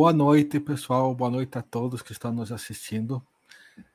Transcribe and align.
Boa 0.00 0.12
noite, 0.12 0.60
pessoal. 0.60 1.12
Boa 1.12 1.28
noite 1.28 1.58
a 1.58 1.60
todos 1.60 2.02
que 2.02 2.12
estão 2.12 2.32
nos 2.32 2.52
assistindo. 2.52 3.20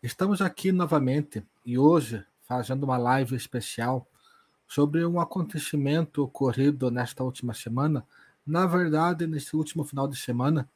Estamos 0.03 0.41
aqui 0.41 0.69
novamente 0.69 1.41
e 1.65 1.77
hoje 1.77 2.25
fazendo 2.41 2.83
uma 2.83 2.97
live 2.97 3.37
especial 3.37 4.05
sobre 4.67 5.05
um 5.05 5.17
acontecimento 5.17 6.21
ocorrido 6.21 6.91
nesta 6.91 7.23
última 7.23 7.53
semana. 7.53 8.05
Na 8.45 8.65
verdade, 8.65 9.25
nesse 9.25 9.55
último 9.55 9.85
final 9.85 10.05
de 10.05 10.17
semana, 10.17 10.69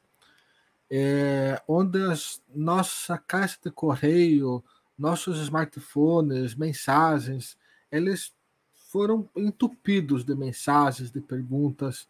é, 0.90 1.60
onde 1.68 2.02
as, 2.10 2.42
nossa 2.54 3.18
caixa 3.18 3.58
de 3.62 3.70
correio, 3.70 4.64
nossos 4.98 5.38
smartphones, 5.42 6.54
mensagens, 6.54 7.54
eles 7.92 8.32
foram 8.90 9.28
entupidos 9.36 10.24
de 10.24 10.34
mensagens, 10.34 11.10
de 11.10 11.20
perguntas. 11.20 12.08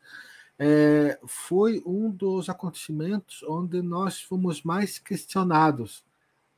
É, 0.59 1.19
foi 1.25 1.83
um 1.87 2.11
dos 2.11 2.49
acontecimentos 2.49 3.45
onde 3.45 3.81
nós 3.81 4.21
fomos 4.21 4.63
mais 4.63 4.99
questionados 4.99 6.05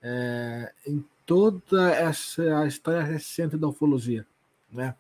é, 0.03 0.73
em 0.87 1.05
toda 1.27 1.93
essa 1.93 2.67
história 2.67 3.03
recente 3.03 3.57
da 3.57 3.69
ufologia. 3.69 4.27
Né? 4.73 4.95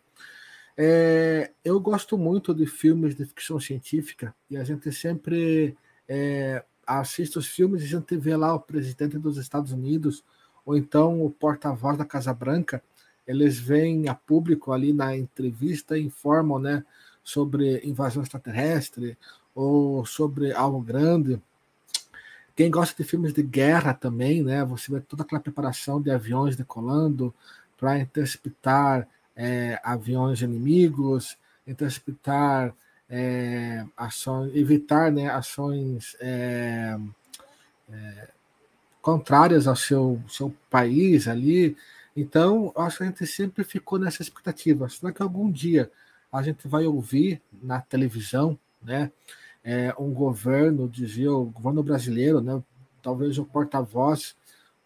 É, 0.76 1.50
eu 1.64 1.80
gosto 1.80 2.16
muito 2.18 2.54
de 2.54 2.66
filmes 2.66 3.14
de 3.14 3.24
ficção 3.24 3.58
científica 3.58 4.34
e 4.50 4.56
a 4.56 4.64
gente 4.64 4.92
sempre 4.92 5.76
é, 6.08 6.64
assiste 6.86 7.38
os 7.38 7.46
filmes 7.46 7.82
e 7.82 7.86
a 7.86 7.88
gente 7.88 8.16
vê 8.16 8.36
lá 8.36 8.54
o 8.54 8.60
presidente 8.60 9.18
dos 9.18 9.38
Estados 9.38 9.72
Unidos 9.72 10.24
ou 10.64 10.76
então 10.76 11.24
o 11.24 11.30
porta-voz 11.30 11.96
da 11.96 12.04
Casa 12.04 12.32
Branca, 12.32 12.82
eles 13.26 13.58
vêm 13.58 14.08
a 14.08 14.14
público 14.14 14.72
ali 14.72 14.92
na 14.92 15.16
entrevista 15.16 15.96
e 15.96 16.02
informam 16.02 16.58
né, 16.58 16.84
sobre 17.22 17.80
invasão 17.84 18.22
extraterrestre 18.22 19.16
ou 19.54 20.04
sobre 20.04 20.52
algo 20.52 20.80
grande. 20.80 21.40
Quem 22.54 22.70
gosta 22.70 23.02
de 23.02 23.08
filmes 23.08 23.32
de 23.32 23.42
guerra 23.42 23.94
também, 23.94 24.42
né? 24.42 24.64
Você 24.64 24.92
vê 24.92 25.00
toda 25.00 25.22
aquela 25.22 25.40
preparação 25.40 26.00
de 26.00 26.10
aviões 26.10 26.56
decolando 26.56 27.34
para 27.76 27.98
interceptar 27.98 29.08
é, 29.34 29.80
aviões 29.82 30.42
inimigos, 30.42 31.38
interceptar 31.66 32.74
é, 33.08 33.84
ações, 33.96 34.54
evitar 34.54 35.10
né, 35.10 35.28
ações 35.28 36.16
é, 36.20 36.98
é, 37.90 38.28
contrárias 39.00 39.66
ao 39.66 39.76
seu, 39.76 40.22
seu 40.28 40.54
país 40.68 41.26
ali. 41.26 41.76
Então, 42.14 42.72
acho 42.76 42.98
que 42.98 43.02
a 43.04 43.06
gente 43.06 43.26
sempre 43.26 43.64
ficou 43.64 43.98
nessa 43.98 44.22
expectativa. 44.22 44.88
Será 44.88 45.12
que 45.12 45.22
algum 45.22 45.50
dia 45.50 45.90
a 46.32 46.42
gente 46.42 46.68
vai 46.68 46.86
ouvir 46.86 47.40
na 47.62 47.80
televisão, 47.80 48.58
né, 48.82 49.10
é, 49.62 49.94
um 49.98 50.12
governo, 50.12 50.88
dizia 50.88 51.32
o 51.32 51.46
governo 51.46 51.82
brasileiro, 51.82 52.40
né, 52.40 52.62
talvez 53.02 53.38
o 53.38 53.44
porta-voz 53.44 54.36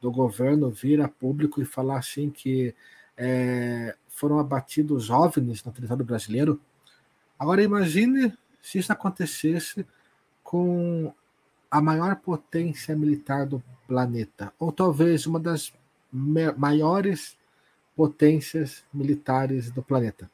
do 0.00 0.11
governo 0.11 0.70
vir 0.70 1.00
a 1.00 1.09
público 1.09 1.61
e 1.61 1.65
falar 1.65 1.98
assim 1.98 2.31
que 2.31 2.75
é, 3.17 3.95
foram 4.09 4.39
abatidos 4.39 5.05
jovens 5.05 5.65
no 5.65 5.72
território 5.72 6.05
brasileiro. 6.05 6.61
Agora 7.39 7.62
imagine 7.62 8.33
se 8.62 8.78
isso 8.78 8.92
acontecesse 8.92 9.87
com 10.43 11.12
a 11.71 11.81
maior 11.81 12.16
potência 12.16 12.94
militar 12.94 13.47
do 13.47 13.62
planeta, 13.87 14.53
ou 14.59 14.71
talvez 14.71 15.26
uma 15.26 15.41
das 15.41 15.72
maiores 16.56 17.37
potências 17.97 18.84
militares 18.93 19.71
do 19.71 19.82
planeta. 19.82 20.31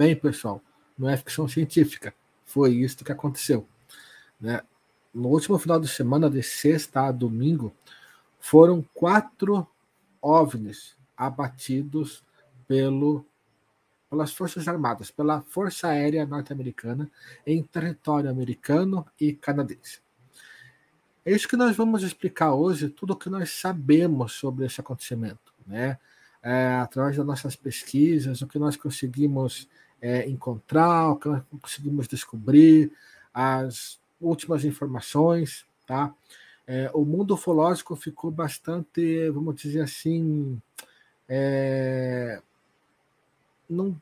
Bem, 0.00 0.16
pessoal, 0.16 0.62
não 0.96 1.10
é 1.10 1.16
ficção 1.18 1.46
científica, 1.46 2.14
foi 2.46 2.72
isso 2.72 3.04
que 3.04 3.12
aconteceu. 3.12 3.68
Né? 4.40 4.62
No 5.12 5.28
último 5.28 5.58
final 5.58 5.78
de 5.78 5.88
semana, 5.88 6.30
de 6.30 6.42
sexta 6.42 7.02
a 7.02 7.12
domingo, 7.12 7.70
foram 8.38 8.82
quatro 8.94 9.68
OVNIs 10.22 10.96
abatidos 11.14 12.24
pelo, 12.66 13.26
pelas 14.08 14.32
Forças 14.32 14.66
Armadas, 14.66 15.10
pela 15.10 15.42
Força 15.42 15.88
Aérea 15.88 16.24
Norte-Americana, 16.24 17.10
em 17.46 17.62
território 17.62 18.30
americano 18.30 19.06
e 19.20 19.34
canadense. 19.34 20.00
É 21.26 21.30
isso 21.30 21.46
que 21.46 21.58
nós 21.58 21.76
vamos 21.76 22.02
explicar 22.02 22.54
hoje, 22.54 22.88
tudo 22.88 23.12
o 23.12 23.16
que 23.16 23.28
nós 23.28 23.50
sabemos 23.50 24.32
sobre 24.32 24.64
esse 24.64 24.80
acontecimento, 24.80 25.52
né? 25.66 25.98
É, 26.42 26.78
através 26.80 27.18
das 27.18 27.26
nossas 27.26 27.54
pesquisas, 27.54 28.40
o 28.40 28.46
que 28.46 28.58
nós 28.58 28.74
conseguimos 28.74 29.68
é, 30.00 30.28
encontrar, 30.28 31.10
o 31.10 31.16
que 31.16 31.28
nós 31.28 31.42
conseguimos 31.60 32.08
descobrir, 32.08 32.92
as 33.32 33.98
últimas 34.20 34.64
informações, 34.64 35.64
tá? 35.86 36.12
É, 36.66 36.90
o 36.94 37.04
mundo 37.04 37.34
ufológico 37.34 37.96
ficou 37.96 38.30
bastante, 38.30 39.28
vamos 39.30 39.56
dizer 39.56 39.80
assim, 39.80 40.60
é, 41.28 42.40
não, 43.68 44.00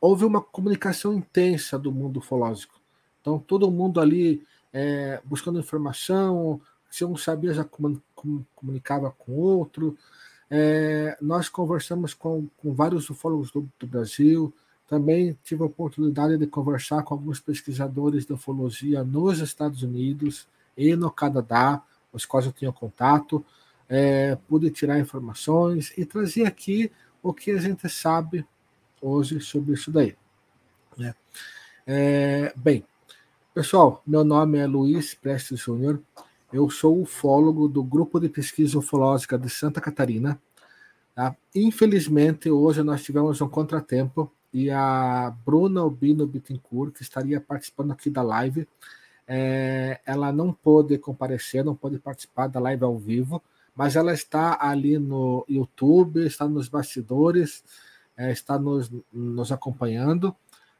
houve 0.00 0.24
uma 0.24 0.40
comunicação 0.40 1.14
intensa 1.14 1.78
do 1.78 1.92
mundo 1.92 2.18
ufológico. 2.18 2.80
Então, 3.20 3.38
todo 3.38 3.70
mundo 3.70 4.00
ali 4.00 4.42
é, 4.72 5.20
buscando 5.24 5.58
informação, 5.58 6.60
se 6.90 7.04
um 7.04 7.16
sabia, 7.16 7.54
já 7.54 7.64
comunicava 7.64 9.10
com 9.10 9.32
outro. 9.32 9.96
É, 10.50 11.16
nós 11.20 11.48
conversamos 11.48 12.12
com, 12.12 12.48
com 12.56 12.74
vários 12.74 13.08
ufólogos 13.08 13.52
do, 13.52 13.68
do, 13.78 13.86
Brasil, 13.86 14.52
também 14.88 15.38
tive 15.44 15.62
a 15.62 15.66
oportunidade 15.66 16.36
de 16.36 16.46
conversar 16.46 17.04
com 17.04 17.14
alguns 17.14 17.38
pesquisadores 17.38 18.26
de 18.26 18.32
ufologia 18.32 19.04
nos 19.04 19.38
Estados 19.38 19.84
Unidos 19.84 20.48
e 20.76 20.96
no 20.96 21.08
Canadá, 21.08 21.80
os 22.12 22.26
quais 22.26 22.46
eu 22.46 22.52
tinha 22.52 22.72
contato, 22.72 23.44
é, 23.88 24.36
pude 24.48 24.70
tirar 24.70 24.98
informações 24.98 25.92
e 25.96 26.04
trazer 26.04 26.44
aqui 26.44 26.90
o 27.22 27.32
que 27.32 27.52
a 27.52 27.58
gente 27.58 27.88
sabe 27.88 28.44
hoje 29.00 29.40
sobre 29.40 29.74
isso 29.74 29.90
daí. 29.92 30.16
Né? 30.98 31.14
É, 31.86 32.52
bem, 32.56 32.84
pessoal, 33.54 34.02
meu 34.04 34.24
nome 34.24 34.58
é 34.58 34.66
Luiz 34.66 35.14
Prestes 35.14 35.60
Júnior, 35.60 36.00
eu 36.52 36.68
sou 36.68 37.00
ufólogo 37.00 37.68
do 37.68 37.82
Grupo 37.82 38.18
de 38.18 38.28
Pesquisa 38.28 38.78
Ufológica 38.78 39.38
de 39.38 39.48
Santa 39.48 39.80
Catarina. 39.80 40.40
Tá? 41.14 41.36
Infelizmente, 41.54 42.50
hoje 42.50 42.82
nós 42.82 43.02
tivemos 43.02 43.40
um 43.40 43.48
contratempo 43.48 44.30
e 44.52 44.70
a 44.70 45.32
Bruna 45.44 45.80
Albino 45.80 46.26
Bittencourt, 46.26 46.92
que 46.94 47.02
estaria 47.02 47.40
participando 47.40 47.92
aqui 47.92 48.10
da 48.10 48.22
live, 48.22 48.66
é, 49.26 50.00
ela 50.04 50.32
não 50.32 50.52
pôde 50.52 50.98
comparecer, 50.98 51.64
não 51.64 51.76
pôde 51.76 51.98
participar 52.00 52.48
da 52.48 52.58
live 52.58 52.82
ao 52.82 52.98
vivo, 52.98 53.40
mas 53.74 53.94
ela 53.94 54.12
está 54.12 54.58
ali 54.60 54.98
no 54.98 55.44
YouTube, 55.48 56.26
está 56.26 56.48
nos 56.48 56.68
bastidores, 56.68 57.62
é, 58.16 58.32
está 58.32 58.58
nos, 58.58 58.90
nos 59.12 59.52
acompanhando, 59.52 60.34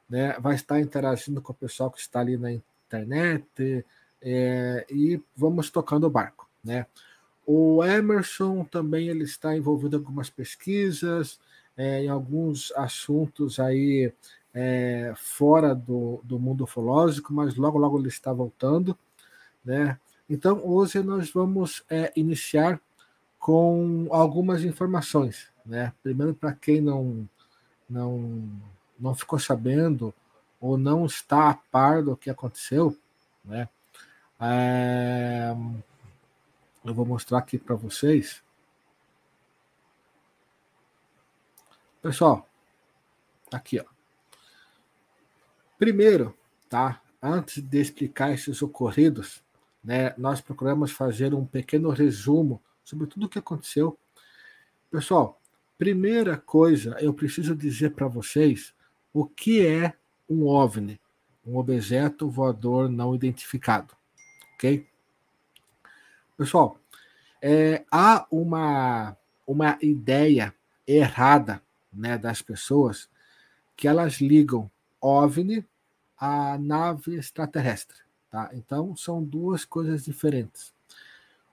né, 0.08 0.36
vai 0.40 0.56
estar 0.56 0.80
interagindo 0.80 1.40
com 1.40 1.52
o 1.52 1.56
pessoal 1.56 1.92
que 1.92 2.00
está 2.00 2.18
ali 2.18 2.36
na 2.36 2.52
internet 2.52 3.84
é, 4.22 4.86
e 4.90 5.20
vamos 5.36 5.70
tocando 5.70 6.06
o 6.06 6.10
barco. 6.10 6.48
Né. 6.62 6.86
O 7.46 7.82
Emerson 7.82 8.64
também 8.64 9.08
ele 9.08 9.24
está 9.24 9.56
envolvido 9.56 9.96
em 9.96 9.98
algumas 9.98 10.30
pesquisas, 10.30 11.40
é, 11.76 12.04
em 12.04 12.08
alguns 12.08 12.72
assuntos 12.76 13.58
aí 13.58 14.12
é, 14.52 15.12
fora 15.16 15.74
do, 15.74 16.20
do 16.24 16.38
mundo 16.38 16.64
ufológico, 16.64 17.32
mas 17.32 17.56
logo 17.56 17.78
logo 17.78 17.98
ele 17.98 18.08
está 18.08 18.32
voltando, 18.32 18.96
né? 19.64 19.98
Então 20.28 20.60
hoje 20.64 21.02
nós 21.02 21.30
vamos 21.30 21.82
é, 21.88 22.12
iniciar 22.14 22.80
com 23.38 24.06
algumas 24.10 24.62
informações, 24.62 25.48
né? 25.64 25.92
Primeiro 26.02 26.34
para 26.34 26.52
quem 26.52 26.80
não 26.80 27.28
não 27.88 28.48
não 28.98 29.14
ficou 29.14 29.38
sabendo 29.38 30.14
ou 30.60 30.76
não 30.76 31.06
está 31.06 31.50
a 31.50 31.54
par 31.54 32.02
do 32.02 32.16
que 32.16 32.28
aconteceu, 32.28 32.96
né? 33.44 33.68
É, 34.40 35.54
eu 36.84 36.94
vou 36.94 37.04
mostrar 37.04 37.38
aqui 37.38 37.58
para 37.58 37.74
vocês. 37.74 38.42
Pessoal, 42.00 42.48
aqui 43.52 43.78
ó. 43.78 43.84
Primeiro, 45.78 46.34
tá? 46.68 47.02
Antes 47.22 47.62
de 47.62 47.78
explicar 47.78 48.32
esses 48.32 48.62
ocorridos, 48.62 49.42
né, 49.84 50.14
nós 50.16 50.40
procuramos 50.40 50.90
fazer 50.90 51.34
um 51.34 51.44
pequeno 51.44 51.90
resumo 51.90 52.62
sobre 52.82 53.06
tudo 53.06 53.26
o 53.26 53.28
que 53.28 53.38
aconteceu. 53.38 53.98
Pessoal, 54.90 55.38
primeira 55.76 56.38
coisa, 56.38 56.96
eu 57.00 57.12
preciso 57.12 57.54
dizer 57.54 57.90
para 57.90 58.08
vocês 58.08 58.74
o 59.12 59.26
que 59.26 59.66
é 59.66 59.94
um 60.28 60.46
OVNI, 60.46 61.00
um 61.46 61.56
objeto 61.56 62.28
voador 62.28 62.88
não 62.88 63.14
identificado, 63.14 63.94
ok? 64.60 64.86
Pessoal, 66.36 66.78
é, 67.40 67.82
há 67.90 68.26
uma, 68.30 69.16
uma 69.46 69.78
ideia 69.80 70.54
errada 70.86 71.62
né, 71.90 72.18
das 72.18 72.42
pessoas 72.42 73.08
que 73.74 73.88
elas 73.88 74.20
ligam 74.20 74.70
OVNI 75.00 75.66
à 76.18 76.58
nave 76.58 77.16
extraterrestre. 77.16 77.96
Tá? 78.30 78.50
Então, 78.52 78.94
são 78.94 79.24
duas 79.24 79.64
coisas 79.64 80.04
diferentes. 80.04 80.74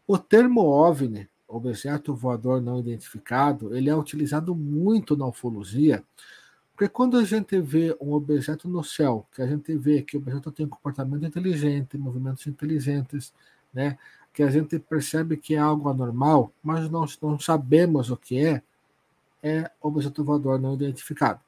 O 0.06 0.18
termo 0.18 0.62
OVNI, 0.62 1.30
objeto 1.48 2.13
voador 2.13 2.62
não 2.62 2.77
identificado, 2.77 3.74
ele 3.74 3.89
é 3.89 3.95
utilizado 3.95 4.54
muito 4.54 5.15
na 5.15 5.25
ufologia, 5.25 6.04
porque 6.77 6.89
quando 6.89 7.18
a 7.18 7.24
gente 7.24 7.59
vê 7.59 7.97
um 8.00 8.13
objeto 8.13 8.69
no 8.69 8.83
céu, 8.83 9.25
que 9.33 9.41
a 9.41 9.47
gente 9.47 9.75
vê 9.75 10.03
que 10.03 10.15
o 10.15 10.19
objeto 10.19 10.51
tem 10.51 10.68
um 10.68 10.69
comportamento 10.69 11.25
inteligente, 11.25 11.97
movimentos 11.97 12.45
inteligentes, 12.45 13.33
né, 13.74 13.97
que 14.31 14.44
a 14.44 14.50
gente 14.51 14.77
percebe 14.77 15.38
que 15.38 15.56
é 15.56 15.57
algo 15.57 15.89
anormal, 15.89 16.53
mas 16.62 16.88
nós 16.88 17.18
não 17.19 17.39
sabemos 17.39 18.12
o 18.12 18.15
que 18.15 18.45
é, 18.45 18.62
é 19.41 19.71
objeto 19.81 20.24
voador 20.24 20.62
não 20.62 20.75
identificado. 20.75 21.39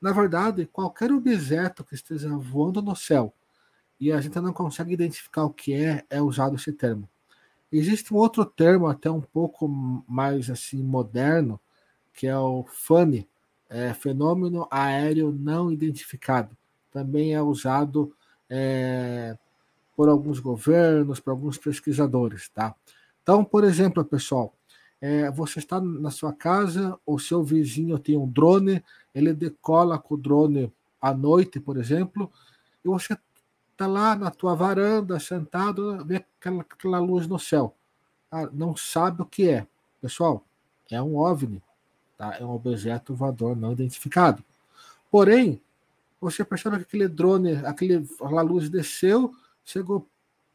Na 0.00 0.10
verdade, 0.10 0.66
qualquer 0.66 1.12
objeto 1.12 1.84
que 1.84 1.94
esteja 1.94 2.28
voando 2.36 2.82
no 2.82 2.96
céu 2.96 3.32
e 4.00 4.10
a 4.10 4.20
gente 4.20 4.40
não 4.40 4.52
consegue 4.52 4.92
identificar 4.92 5.44
o 5.44 5.50
que 5.50 5.72
é, 5.72 6.04
é 6.10 6.20
usado 6.20 6.56
esse 6.56 6.72
termo. 6.72 7.08
Existe 7.70 8.12
um 8.12 8.16
outro 8.16 8.44
termo 8.44 8.88
até 8.88 9.08
um 9.08 9.20
pouco 9.20 9.68
mais 9.68 10.50
assim 10.50 10.82
moderno, 10.82 11.60
que 12.12 12.26
é 12.26 12.36
o 12.36 12.64
FANI, 12.66 13.28
é, 13.72 13.94
fenômeno 13.94 14.68
aéreo 14.70 15.32
não 15.32 15.72
identificado. 15.72 16.54
Também 16.90 17.34
é 17.34 17.40
usado 17.40 18.14
é, 18.48 19.36
por 19.96 20.10
alguns 20.10 20.38
governos, 20.38 21.18
por 21.18 21.30
alguns 21.30 21.56
pesquisadores, 21.56 22.50
tá? 22.50 22.74
Então, 23.22 23.42
por 23.42 23.64
exemplo, 23.64 24.04
pessoal, 24.04 24.54
é, 25.00 25.30
você 25.30 25.58
está 25.58 25.80
na 25.80 26.10
sua 26.10 26.34
casa, 26.34 26.98
o 27.06 27.18
seu 27.18 27.42
vizinho 27.42 27.98
tem 27.98 28.16
um 28.16 28.28
drone, 28.28 28.84
ele 29.14 29.32
decola 29.32 29.98
com 29.98 30.14
o 30.14 30.18
drone 30.18 30.70
à 31.00 31.14
noite, 31.14 31.58
por 31.58 31.78
exemplo, 31.78 32.30
e 32.84 32.88
você 32.88 33.16
está 33.70 33.86
lá 33.86 34.14
na 34.14 34.30
tua 34.30 34.54
varanda, 34.54 35.18
sentado, 35.18 36.04
vê 36.04 36.24
aquela, 36.38 36.60
aquela 36.60 36.98
luz 36.98 37.26
no 37.26 37.38
céu. 37.38 37.74
Ah, 38.30 38.48
não 38.52 38.76
sabe 38.76 39.22
o 39.22 39.26
que 39.26 39.48
é. 39.48 39.66
Pessoal, 40.00 40.44
é 40.90 41.00
um 41.00 41.16
OVNI. 41.16 41.62
Tá? 42.22 42.36
É 42.38 42.44
um 42.44 42.54
objeto 42.54 43.12
voador 43.12 43.56
não 43.56 43.72
identificado. 43.72 44.44
Porém, 45.10 45.60
você 46.20 46.44
percebe 46.44 46.76
que 46.76 46.82
aquele 46.82 47.08
drone, 47.08 47.56
aquele, 47.66 48.08
aquela 48.20 48.42
luz 48.42 48.70
desceu, 48.70 49.34
chegou 49.64 50.06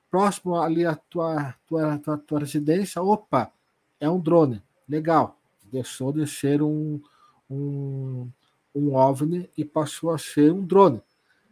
próximo 0.09 0.55
ali 0.55 0.85
à 0.85 0.95
tua, 0.95 1.53
tua, 1.67 1.97
tua, 1.97 2.17
tua 2.19 2.39
residência, 2.39 3.01
opa, 3.01 3.51
é 3.99 4.09
um 4.09 4.17
drone. 4.17 4.63
Legal. 4.87 5.37
Deixou 5.69 6.13
de 6.13 6.25
ser 6.25 6.61
um, 6.61 7.01
um, 7.49 8.29
um 8.73 8.95
OVNI 8.95 9.49
e 9.57 9.65
passou 9.65 10.11
a 10.11 10.17
ser 10.17 10.53
um 10.53 10.65
drone. 10.65 11.01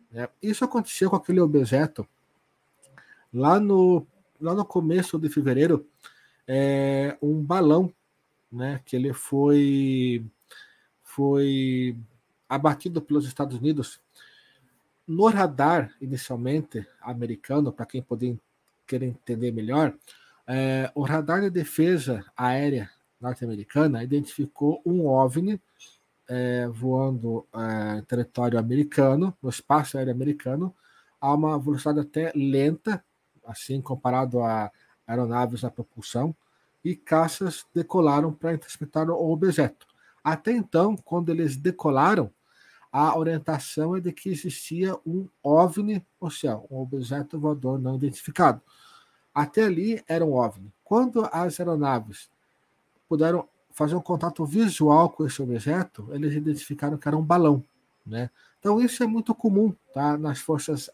Né? 0.09 0.29
Isso 0.41 0.63
aconteceu 0.63 1.09
com 1.09 1.17
aquele 1.17 1.41
objeto 1.41 2.07
lá 3.33 3.59
no, 3.59 4.07
lá 4.39 4.53
no 4.53 4.63
começo 4.63 5.19
de 5.19 5.27
fevereiro, 5.27 5.85
é, 6.47 7.17
um 7.21 7.43
balão, 7.43 7.91
né, 8.55 8.81
que 8.85 8.95
ele 8.95 9.13
foi, 9.13 10.25
foi 11.03 11.95
abatido 12.47 13.01
pelos 13.01 13.25
Estados 13.27 13.57
Unidos. 13.57 14.01
No 15.07 15.27
radar 15.27 15.93
inicialmente 16.01 16.87
americano, 17.01 17.71
para 17.71 17.85
quem 17.85 18.01
poder 18.01 18.39
querer 18.87 19.07
entender 19.07 19.51
melhor, 19.51 19.95
é, 20.47 20.91
o 20.95 21.03
radar 21.03 21.41
de 21.41 21.49
defesa 21.49 22.23
aérea 22.35 22.89
norte-americana 23.19 24.03
identificou 24.03 24.81
um 24.85 25.07
OVNI 25.07 25.59
é, 26.27 26.67
voando 26.67 27.45
é, 27.53 27.99
em 27.99 28.03
território 28.03 28.57
americano, 28.57 29.35
no 29.41 29.49
espaço 29.49 29.97
aéreo 29.97 30.13
americano, 30.13 30.75
a 31.19 31.33
uma 31.33 31.59
velocidade 31.59 31.99
até 31.99 32.31
lenta, 32.35 33.03
assim 33.45 33.81
comparado 33.81 34.41
a 34.41 34.71
aeronaves 35.07 35.63
a 35.63 35.69
propulsão, 35.69 36.35
e 36.85 36.95
caças 36.95 37.65
decolaram 37.73 38.31
para 38.31 38.53
interceptar 38.53 39.09
o 39.09 39.31
objeto. 39.31 39.87
Até 40.23 40.51
então, 40.51 40.95
quando 40.95 41.31
eles 41.31 41.57
decolaram, 41.57 42.31
a 42.91 43.17
orientação 43.17 43.95
é 43.95 43.99
de 43.99 44.13
que 44.13 44.29
existia 44.29 44.95
um 45.03 45.27
OVNI 45.41 46.05
no 46.21 46.29
céu, 46.29 46.67
um 46.69 46.77
objeto 46.77 47.39
voador 47.39 47.79
não 47.79 47.95
identificado. 47.95 48.61
Até 49.33 49.63
ali 49.63 50.01
era 50.07 50.23
um 50.23 50.33
OVNI. 50.33 50.71
Quando 50.83 51.27
as 51.31 51.59
aeronaves 51.59 52.29
puderam 53.09 53.49
fazer 53.71 53.95
um 53.95 54.01
contato 54.01 54.45
visual 54.45 55.09
com 55.09 55.25
esse 55.25 55.41
objeto, 55.41 56.07
eles 56.11 56.35
identificaram 56.35 56.97
que 56.97 57.07
era 57.07 57.17
um 57.17 57.25
balão. 57.25 57.63
Né? 58.05 58.29
Então, 58.59 58.79
isso 58.79 59.03
é 59.03 59.07
muito 59.07 59.33
comum 59.33 59.73
tá? 59.91 60.17
nas 60.17 60.39
forças 60.39 60.89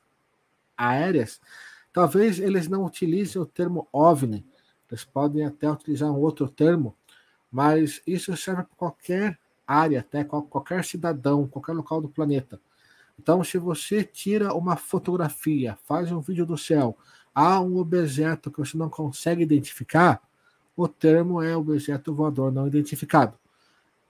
aéreas. 0.77 1.41
Talvez 1.91 2.39
eles 2.39 2.69
não 2.69 2.85
utilizem 2.85 3.41
o 3.41 3.45
termo 3.45 3.87
OVNI, 3.91 4.45
eles 4.91 5.03
podem 5.05 5.45
até 5.45 5.71
utilizar 5.71 6.11
um 6.11 6.19
outro 6.19 6.49
termo, 6.49 6.95
mas 7.51 8.01
isso 8.05 8.35
serve 8.35 8.63
para 8.63 8.75
qualquer 8.75 9.39
área, 9.65 10.01
até 10.01 10.23
qualquer 10.23 10.83
cidadão, 10.83 11.47
qualquer 11.47 11.73
local 11.73 12.01
do 12.01 12.09
planeta. 12.09 12.59
Então, 13.17 13.43
se 13.43 13.57
você 13.57 14.03
tira 14.03 14.53
uma 14.53 14.75
fotografia, 14.75 15.77
faz 15.83 16.11
um 16.11 16.19
vídeo 16.19 16.45
do 16.45 16.57
céu, 16.57 16.97
há 17.33 17.59
um 17.61 17.77
objeto 17.77 18.51
que 18.51 18.59
você 18.59 18.77
não 18.77 18.89
consegue 18.89 19.43
identificar, 19.43 20.21
o 20.75 20.87
termo 20.87 21.41
é 21.41 21.55
objeto 21.55 22.13
voador 22.13 22.51
não 22.51 22.67
identificado. 22.67 23.37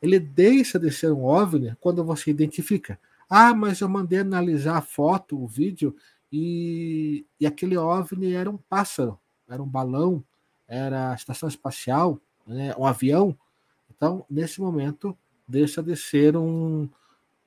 Ele 0.01 0.19
deixa 0.19 0.79
de 0.79 0.89
ser 0.91 1.11
um 1.11 1.25
OVNI 1.25 1.75
quando 1.79 2.03
você 2.03 2.31
identifica. 2.31 2.99
Ah, 3.29 3.53
mas 3.53 3.81
eu 3.81 3.89
mandei 3.89 4.19
analisar 4.19 4.77
a 4.77 4.81
foto, 4.81 5.41
o 5.41 5.47
vídeo, 5.47 5.95
e, 6.31 7.25
e 7.39 7.45
aquele 7.45 7.77
OVNI 7.77 8.33
era 8.33 8.49
um 8.49 8.57
pássaro, 8.57 9.19
era 9.47 9.61
um 9.61 9.67
balão, 9.67 10.23
era 10.71 11.11
a 11.11 11.15
estação 11.15 11.49
espacial, 11.49 12.17
né, 12.47 12.73
um 12.77 12.85
avião. 12.85 13.37
Então, 13.89 14.25
nesse 14.29 14.61
momento, 14.61 15.17
deixa 15.45 15.83
de 15.83 15.97
ser 15.97 16.37
um, 16.37 16.89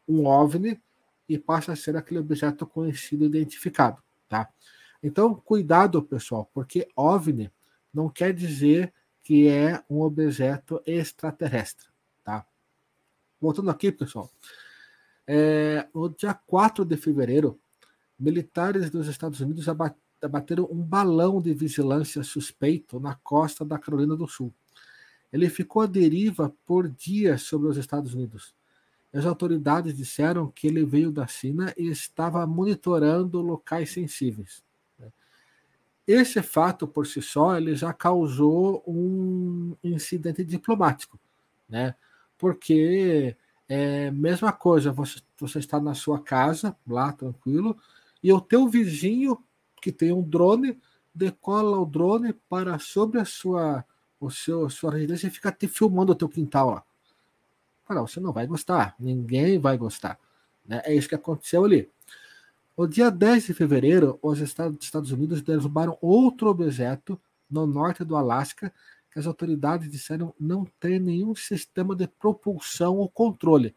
um 0.06 0.26
OVNI 0.26 0.78
e 1.26 1.38
passa 1.38 1.72
a 1.72 1.76
ser 1.76 1.96
aquele 1.96 2.20
objeto 2.20 2.66
conhecido 2.66 3.25
e 3.25 3.26
identificado. 3.26 4.02
Tá? 4.28 4.46
Então, 5.02 5.34
cuidado, 5.34 6.02
pessoal, 6.02 6.50
porque 6.52 6.87
OVNI 6.94 7.50
não 7.94 8.10
quer 8.10 8.34
dizer 8.34 8.92
que 9.22 9.49
é 9.49 9.82
um 9.88 10.02
objeto 10.02 10.82
extraterrestre. 10.84 11.88
Tá? 12.22 12.46
Voltando 13.40 13.70
aqui, 13.70 13.90
pessoal. 13.90 14.30
É, 15.26 15.88
no 15.94 16.10
dia 16.10 16.34
4 16.34 16.84
de 16.84 16.99
fevereiro, 16.99 17.58
militares 18.18 18.90
dos 18.90 19.08
Estados 19.08 19.40
Unidos 19.40 19.66
abateram 19.66 20.03
um 20.71 20.83
balão 20.83 21.40
de 21.40 21.52
vigilância 21.52 22.23
suspeito 22.23 22.99
na 23.00 23.14
costa 23.14 23.64
da 23.64 23.78
Carolina 23.78 24.16
do 24.16 24.26
Sul. 24.26 24.52
Ele 25.33 25.49
ficou 25.49 25.83
à 25.83 25.87
deriva 25.87 26.54
por 26.64 26.88
dias 26.88 27.43
sobre 27.43 27.69
os 27.69 27.76
Estados 27.76 28.14
Unidos. 28.14 28.54
As 29.12 29.26
autoridades 29.26 29.97
disseram 29.97 30.49
que 30.49 30.66
ele 30.66 30.85
veio 30.85 31.11
da 31.11 31.26
China 31.26 31.73
e 31.76 31.88
estava 31.88 32.47
monitorando 32.47 33.40
locais 33.40 33.90
sensíveis. 33.90 34.62
Esse 36.07 36.43
fato 36.43 36.87
por 36.87 37.07
si 37.07 37.23
só 37.23 37.57
ele 37.57 37.75
já 37.75 37.93
causou 37.93 38.83
um 38.87 39.75
incidente 39.83 40.45
diplomático, 40.45 41.19
né? 41.69 41.95
Porque 42.37 43.37
é 43.69 44.11
mesma 44.11 44.52
coisa, 44.52 44.93
você, 44.93 45.21
você 45.38 45.59
está 45.59 45.81
na 45.81 45.95
sua 45.95 46.21
casa, 46.21 46.76
lá 46.87 47.12
tranquilo, 47.12 47.76
e 48.23 48.33
o 48.33 48.40
teu 48.40 48.69
vizinho 48.69 49.43
que 49.84 49.92
tem 49.92 50.10
um 50.10 50.22
drone 50.22 50.80
decola 51.14 51.78
o 51.78 51.84
drone 51.84 52.32
para 52.48 52.78
sobre 52.78 53.20
a 53.20 53.26
sua 53.26 53.84
o 54.18 54.30
seu 54.30 54.70
sua 54.70 54.92
residência 54.92 55.26
e 55.26 55.30
fica 55.30 55.52
te 55.52 55.68
filmando 55.68 56.12
o 56.12 56.14
teu 56.14 56.26
quintal 56.26 56.70
lá. 56.70 56.84
Cara, 57.86 58.00
você 58.00 58.18
não 58.18 58.32
vai 58.32 58.46
gostar, 58.46 58.94
ninguém 58.98 59.58
vai 59.58 59.76
gostar, 59.76 60.18
né? 60.64 60.80
É 60.86 60.94
isso 60.94 61.06
que 61.06 61.14
aconteceu 61.14 61.66
ali. 61.66 61.90
No 62.78 62.88
dia 62.88 63.10
10 63.10 63.44
de 63.44 63.52
fevereiro, 63.52 64.18
os 64.22 64.40
Estados 64.40 65.12
Unidos 65.12 65.42
derrubaram 65.42 65.98
outro 66.00 66.48
objeto 66.48 67.20
no 67.50 67.66
norte 67.66 68.02
do 68.02 68.16
Alasca 68.16 68.72
que 69.12 69.18
as 69.18 69.26
autoridades 69.26 69.90
disseram 69.90 70.34
não 70.40 70.64
ter 70.80 70.98
nenhum 70.98 71.34
sistema 71.36 71.94
de 71.94 72.08
propulsão 72.08 72.96
ou 72.96 73.08
controle. 73.08 73.76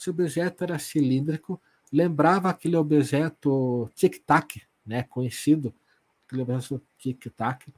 Esse 0.00 0.08
objeto 0.08 0.64
era 0.64 0.78
cilíndrico, 0.78 1.60
lembrava 1.92 2.48
aquele 2.48 2.76
objeto 2.76 3.90
tic-tac, 3.94 4.62
né, 4.86 5.02
conhecido, 5.02 5.74
aquele 6.26 6.42
objeto 6.42 6.82
tic-tac. 6.98 7.72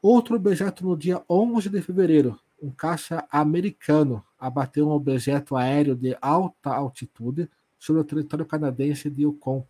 Outro 0.00 0.36
objeto 0.36 0.84
no 0.84 0.96
dia 0.96 1.22
11 1.28 1.68
de 1.68 1.80
fevereiro, 1.80 2.38
um 2.60 2.70
caça 2.70 3.26
americano 3.30 4.24
abateu 4.38 4.88
um 4.88 4.92
objeto 4.92 5.56
aéreo 5.56 5.94
de 5.94 6.16
alta 6.20 6.70
altitude 6.70 7.48
sobre 7.78 8.02
o 8.02 8.04
território 8.04 8.46
canadense 8.46 9.10
de 9.10 9.22
Yukon, 9.22 9.66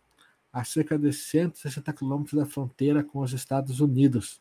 a 0.51 0.63
cerca 0.63 0.97
de 0.97 1.11
160 1.11 1.91
quilômetros 1.93 2.39
da 2.39 2.45
fronteira 2.45 3.03
com 3.03 3.19
os 3.19 3.33
Estados 3.33 3.79
Unidos. 3.79 4.39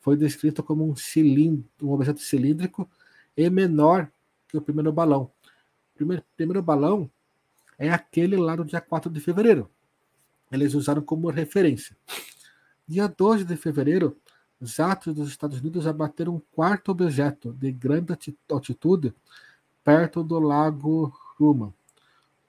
Foi 0.00 0.16
descrito 0.16 0.62
como 0.62 0.88
um, 0.88 0.94
cilindro, 0.94 1.64
um 1.82 1.90
objeto 1.90 2.20
cilíndrico 2.20 2.88
e 3.36 3.50
menor 3.50 4.10
que 4.46 4.56
o 4.56 4.62
primeiro 4.62 4.92
balão. 4.92 5.30
O 5.92 5.96
primeiro, 5.96 6.22
primeiro 6.36 6.62
balão 6.62 7.10
é 7.76 7.90
aquele 7.90 8.36
lá 8.36 8.54
do 8.54 8.64
dia 8.64 8.80
4 8.80 9.10
de 9.10 9.20
fevereiro. 9.20 9.68
Eles 10.50 10.74
usaram 10.74 11.02
como 11.02 11.28
referência. 11.28 11.96
Dia 12.86 13.06
12 13.06 13.44
de 13.44 13.56
fevereiro, 13.56 14.16
os 14.60 14.80
atos 14.80 15.14
dos 15.14 15.28
Estados 15.28 15.58
Unidos 15.58 15.86
abateram 15.86 16.36
um 16.36 16.42
quarto 16.52 16.90
objeto 16.90 17.52
de 17.52 17.70
grande 17.70 18.12
altitude 18.50 19.14
perto 19.84 20.24
do 20.24 20.38
lago 20.38 21.12
Ruman, 21.38 21.72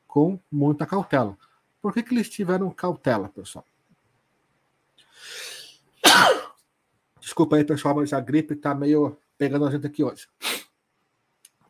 com 0.08 0.40
muita 0.52 0.86
cautela. 0.86 1.38
Por 1.82 1.94
que, 1.94 2.04
que 2.04 2.14
eles 2.14 2.30
tiveram 2.30 2.70
cautela, 2.72 3.30
pessoal? 3.30 3.66
Desculpa 7.20 7.56
aí, 7.56 7.64
pessoal, 7.64 7.96
mas 7.96 8.12
a 8.12 8.20
gripe 8.20 8.54
está 8.54 8.74
meio 8.74 9.18
pegando 9.38 9.66
a 9.66 9.72
gente 9.72 9.86
aqui 9.86 10.04
hoje. 10.04 10.28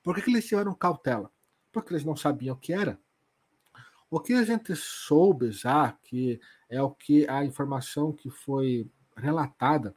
Por 0.01 0.15
que, 0.15 0.21
que 0.21 0.31
eles 0.31 0.48
tiveram 0.48 0.74
cautela? 0.74 1.29
Porque 1.71 1.93
eles 1.93 2.05
não 2.05 2.15
sabiam 2.15 2.55
o 2.55 2.59
que 2.59 2.74
era. 2.74 3.00
O 4.09 4.19
que 4.19 4.33
a 4.33 4.43
gente 4.43 4.75
soube 4.75 5.51
já, 5.51 5.95
que 6.03 6.39
é 6.69 6.81
o 6.81 6.89
que 6.89 7.27
a 7.27 7.45
informação 7.45 8.11
que 8.11 8.29
foi 8.29 8.89
relatada, 9.15 9.93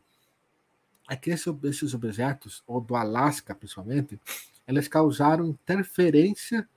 é 1.08 1.16
que 1.16 1.30
esses 1.30 1.94
objetos, 1.94 2.62
ou 2.66 2.80
do 2.80 2.94
Alasca 2.94 3.54
principalmente, 3.54 4.20
eles 4.66 4.88
causaram 4.88 5.46
interferência 5.46 6.68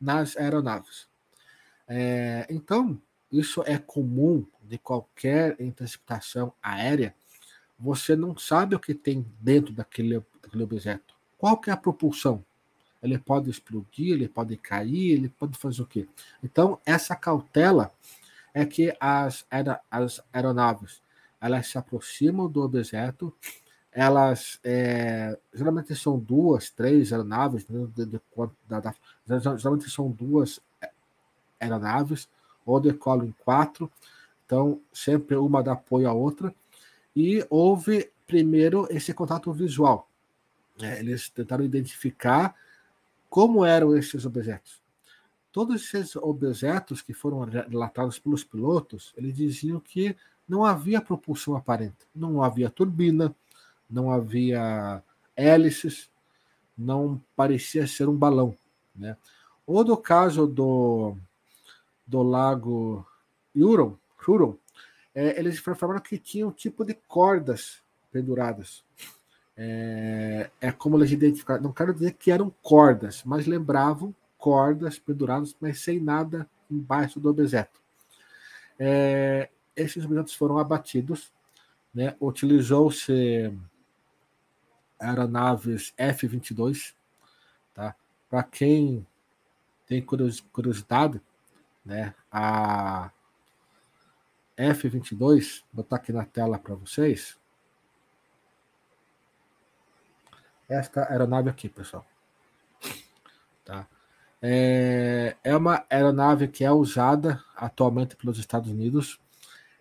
nas 0.00 0.36
aeronaves. 0.36 1.08
É, 1.86 2.46
então, 2.50 3.00
isso 3.30 3.62
é 3.66 3.78
comum 3.78 4.46
de 4.62 4.78
qualquer 4.78 5.60
interceptação 5.60 6.52
aérea. 6.62 7.14
Você 7.78 8.16
não 8.16 8.36
sabe 8.36 8.74
o 8.74 8.80
que 8.80 8.94
tem 8.94 9.26
dentro 9.40 9.72
daquele, 9.72 10.22
daquele 10.42 10.62
objeto. 10.62 11.14
Qual 11.36 11.56
que 11.58 11.70
é 11.70 11.72
a 11.72 11.76
propulsão? 11.76 12.44
Ele 13.02 13.18
pode 13.18 13.50
explodir, 13.50 14.14
ele 14.14 14.28
pode 14.28 14.56
cair, 14.56 15.12
ele 15.12 15.28
pode 15.28 15.56
fazer 15.56 15.82
o 15.82 15.86
quê? 15.86 16.08
Então, 16.42 16.80
essa 16.84 17.14
cautela 17.14 17.92
é 18.52 18.64
que 18.64 18.96
as, 19.00 19.46
as 19.90 20.20
aeronaves 20.32 21.00
elas 21.40 21.68
se 21.68 21.78
aproximam 21.78 22.48
do 22.48 22.62
objeto, 22.62 23.32
elas 23.92 24.58
é, 24.62 25.38
geralmente 25.54 25.94
são 25.94 26.18
duas, 26.18 26.70
três 26.70 27.12
aeronaves, 27.12 27.64
de, 27.64 27.86
de, 27.86 28.06
de, 28.06 28.20
da, 28.68 28.94
geralmente 29.56 29.90
são 29.90 30.10
duas 30.10 30.60
aeronaves, 31.60 32.28
ou 32.64 32.80
decolam 32.80 33.26
em 33.26 33.34
quatro, 33.44 33.90
então 34.44 34.80
sempre 34.92 35.36
uma 35.36 35.62
dá 35.62 35.72
apoio 35.72 36.08
à 36.08 36.12
outra, 36.12 36.54
e 37.16 37.44
houve 37.48 38.10
primeiro 38.26 38.86
esse 38.90 39.14
contato 39.14 39.52
visual. 39.52 40.08
É, 40.80 41.00
eles 41.00 41.28
tentaram 41.28 41.64
identificar 41.64 42.54
como 43.28 43.64
eram 43.64 43.96
esses 43.96 44.24
objetos. 44.24 44.82
Todos 45.52 45.82
esses 45.82 46.16
objetos 46.16 47.02
que 47.02 47.12
foram 47.12 47.40
relatados 47.40 48.18
pelos 48.18 48.44
pilotos, 48.44 49.12
eles 49.16 49.34
diziam 49.34 49.80
que 49.80 50.16
não 50.48 50.64
havia 50.64 51.00
propulsão 51.00 51.56
aparente, 51.56 52.06
não 52.14 52.42
havia 52.42 52.70
turbina, 52.70 53.34
não 53.88 54.10
havia 54.10 55.02
hélices, 55.36 56.10
não 56.76 57.20
parecia 57.34 57.86
ser 57.86 58.08
um 58.08 58.16
balão. 58.16 58.56
Né? 58.94 59.16
Ou 59.66 59.84
no 59.84 59.96
caso 59.96 60.46
do, 60.46 61.16
do 62.06 62.22
lago 62.22 63.06
Huron, 63.54 63.96
Huron 64.26 64.56
é, 65.14 65.38
eles 65.38 65.58
informaram 65.58 66.00
que 66.00 66.16
tinham 66.18 66.50
um 66.50 66.52
tipo 66.52 66.84
de 66.84 66.94
cordas 66.94 67.82
penduradas. 68.12 68.84
É, 69.60 70.50
é 70.60 70.70
como 70.70 70.96
eles 70.96 71.10
identificaram, 71.10 71.60
não 71.60 71.72
quero 71.72 71.92
dizer 71.92 72.12
que 72.12 72.30
eram 72.30 72.48
cordas, 72.62 73.24
mas 73.24 73.44
lembravam 73.44 74.14
cordas 74.38 75.00
penduradas, 75.00 75.56
mas 75.60 75.80
sem 75.80 75.98
nada 75.98 76.48
embaixo 76.70 77.18
do 77.18 77.28
objeto. 77.28 77.80
É, 78.78 79.50
esses 79.74 80.04
objetos 80.04 80.34
foram 80.34 80.58
abatidos, 80.58 81.32
né? 81.92 82.14
utilizou-se 82.20 83.52
aeronaves 85.00 85.92
F-22, 85.96 86.94
tá? 87.74 87.96
Para 88.30 88.44
quem 88.44 89.04
tem 89.86 90.04
curiosidade, 90.52 91.20
né? 91.84 92.14
A 92.30 93.10
F-22, 94.56 95.62
vou 95.72 95.82
botar 95.82 95.96
aqui 95.96 96.12
na 96.12 96.24
tela 96.24 96.58
para 96.58 96.74
vocês. 96.74 97.38
Esta 100.68 101.10
aeronave 101.10 101.48
aqui, 101.48 101.68
pessoal. 101.68 102.06
Tá? 103.64 103.86
É, 104.40 105.36
é 105.42 105.56
uma 105.56 105.84
aeronave 105.90 106.48
que 106.48 106.64
é 106.64 106.70
usada 106.70 107.42
atualmente 107.56 108.16
pelos 108.16 108.38
Estados 108.38 108.70
Unidos. 108.70 109.18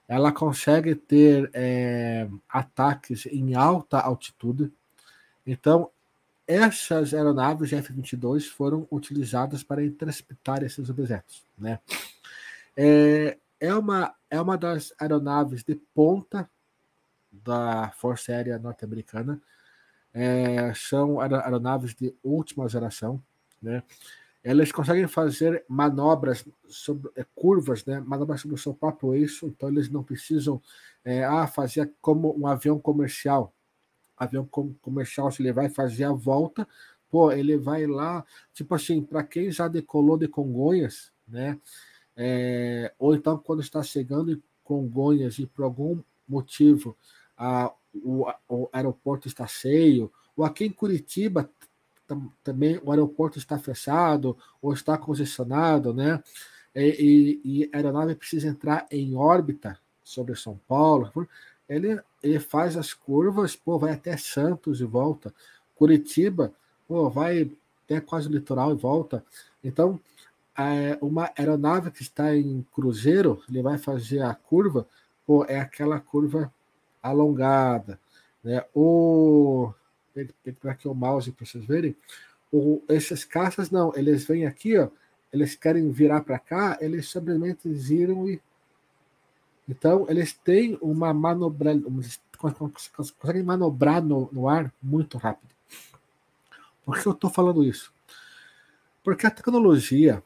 Ela 0.08 0.32
consegue 0.32 0.96
ter 0.96 1.50
é, 1.54 2.28
ataques 2.48 3.26
em 3.26 3.56
alta 3.56 4.00
altitude. 4.00 4.72
Então, 5.46 5.92
essas 6.48 7.14
aeronaves 7.14 7.74
F-22 7.74 8.48
foram 8.48 8.88
utilizadas 8.90 9.64
para 9.64 9.84
interceptar 9.84 10.64
esses 10.64 10.90
objetos. 10.90 11.44
Né? 11.58 11.80
É, 12.76 13.38
é, 13.60 13.74
uma, 13.76 14.16
é 14.30 14.40
uma 14.40 14.58
das 14.58 14.94
aeronaves 14.98 15.64
de 15.64 15.76
ponta 15.94 16.50
da 17.30 17.92
Força 17.98 18.32
Aérea 18.32 18.58
Norte-Americana. 18.58 19.42
É, 20.20 20.74
são 20.74 21.22
aeronaves 21.22 21.94
de 21.94 22.12
última 22.24 22.68
geração. 22.68 23.22
Né? 23.62 23.84
Elas 24.44 24.72
conseguem 24.72 25.08
fazer 25.08 25.64
manobras 25.68 26.44
sobre 26.68 27.12
é, 27.16 27.24
curvas, 27.36 27.86
né? 27.86 28.00
manobras 28.00 28.42
sobre 28.42 28.56
o 28.56 28.58
seu 28.58 28.74
próprio 28.74 29.14
eixo, 29.14 29.46
então 29.46 29.70
eles 29.70 29.90
não 29.90 30.04
precisam 30.04 30.60
é, 31.06 31.24
ah, 31.24 31.46
fazer 31.46 31.94
como 32.02 32.36
um 32.36 32.48
avião 32.48 32.80
comercial. 32.80 33.54
Avião 34.18 34.44
comercial, 34.82 35.32
se 35.32 35.44
ele 35.44 35.54
vai 35.54 35.70
fazer 35.70 36.06
a 36.06 36.12
volta, 36.12 36.68
pô, 37.12 37.32
ele 37.32 37.56
vai 37.56 37.86
lá, 37.86 38.26
tipo 38.56 38.74
assim, 38.74 39.04
para 39.04 39.24
quem 39.24 39.52
já 39.52 39.68
decolou 39.68 40.18
de 40.18 40.28
Congonhas, 40.28 41.12
né? 41.28 41.60
É, 42.16 42.92
ou 42.98 43.14
então 43.14 43.38
quando 43.38 43.62
está 43.62 43.84
chegando 43.84 44.32
em 44.32 44.42
Congonhas 44.64 45.38
e 45.38 45.46
por 45.46 45.64
algum 45.64 46.02
motivo 46.28 46.98
a, 47.38 47.72
o, 47.94 48.26
o 48.50 48.70
aeroporto 48.72 49.28
está 49.28 49.46
cheio, 49.46 50.12
ou 50.36 50.44
aqui 50.44 50.66
em 50.66 50.72
Curitiba 50.72 51.50
também 52.44 52.80
o 52.84 52.92
aeroporto 52.92 53.38
está 53.38 53.60
fechado 53.60 54.38
ou 54.62 54.74
está 54.74 54.98
congestionado, 54.98 55.94
né? 55.94 56.24
E, 56.74 57.42
e, 57.44 57.62
e, 57.64 57.70
a 57.74 57.78
aeronave 57.78 58.16
precisa 58.16 58.48
entrar 58.48 58.86
em 58.92 59.16
órbita 59.16 59.78
sobre 60.04 60.36
São 60.36 60.60
Paulo. 60.68 61.12
Ele, 61.68 62.00
ele 62.24 62.40
faz 62.40 62.78
as 62.78 62.94
curvas, 62.94 63.56
pô, 63.56 63.78
vai 63.78 63.94
até 63.94 64.16
Santos 64.16 64.80
e 64.80 64.86
volta. 64.86 65.34
Curitiba, 65.76 66.54
pô, 66.88 67.10
vai 67.10 67.52
até 67.84 68.00
quase 68.00 68.28
o 68.28 68.32
litoral 68.32 68.72
e 68.72 68.76
volta. 68.76 69.24
Então, 69.64 70.00
é, 70.58 70.98
uma 71.02 71.32
aeronave 71.38 71.92
que 71.92 72.02
está 72.04 72.36
em 72.36 72.66
cruzeiro, 72.74 73.42
ele 73.50 73.62
vai 73.62 73.78
fazer 73.78 74.22
a 74.22 74.34
curva, 74.34 74.88
pô, 75.26 75.46
é 75.46 75.60
aquela 75.60 76.00
curva 76.00 76.54
alongada, 77.08 78.00
né? 78.44 78.64
Ou 78.74 79.74
pegar 80.44 80.72
aqui 80.72 80.88
o 80.88 80.94
mouse 80.94 81.32
para 81.32 81.46
vocês 81.46 81.64
verem, 81.66 81.96
o, 82.52 82.82
esses 82.90 83.24
caças 83.24 83.70
não, 83.70 83.94
eles 83.96 84.26
vêm 84.26 84.46
aqui, 84.46 84.78
ó, 84.78 84.90
eles 85.32 85.56
querem 85.56 85.92
virar 85.92 86.22
para 86.22 86.40
cá, 86.40 86.78
eles 86.82 87.10
simplesmente 87.10 87.68
viram 87.70 88.28
e 88.28 88.42
então 89.70 90.06
eles 90.08 90.32
têm 90.32 90.78
uma 90.82 91.14
manobra, 91.14 91.74
conseguem 92.96 93.44
manobrar 93.44 94.02
no, 94.02 94.30
no 94.32 94.48
ar 94.48 94.74
muito 94.82 95.18
rápido. 95.18 95.54
Por 96.86 96.98
que 96.98 97.06
eu 97.06 97.12
estou 97.12 97.30
falando 97.30 97.64
isso? 97.66 97.92
Porque 99.04 99.28
a 99.28 99.32
tecnologia 99.32 100.24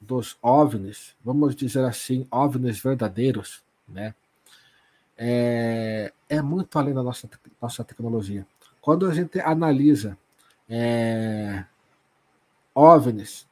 dos 0.00 0.38
OVNIs, 0.40 1.16
vamos 1.24 1.56
dizer 1.56 1.84
assim, 1.84 2.26
OVNIs 2.30 2.78
verdadeiros, 2.78 3.64
né? 3.88 4.14
É, 5.16 6.12
é 6.28 6.42
muito 6.42 6.78
além 6.78 6.94
da 6.94 7.02
nossa, 7.02 7.28
nossa 7.60 7.84
tecnologia. 7.84 8.46
Quando 8.80 9.06
a 9.06 9.14
gente 9.14 9.38
analisa 9.40 10.18
é, 10.68 11.64
OVNIs, 12.74 13.46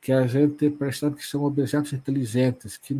que 0.00 0.12
a 0.12 0.26
gente 0.26 0.70
percebe 0.70 1.16
que 1.16 1.26
são 1.26 1.44
objetos 1.44 1.92
inteligentes, 1.92 2.76
que 2.76 2.96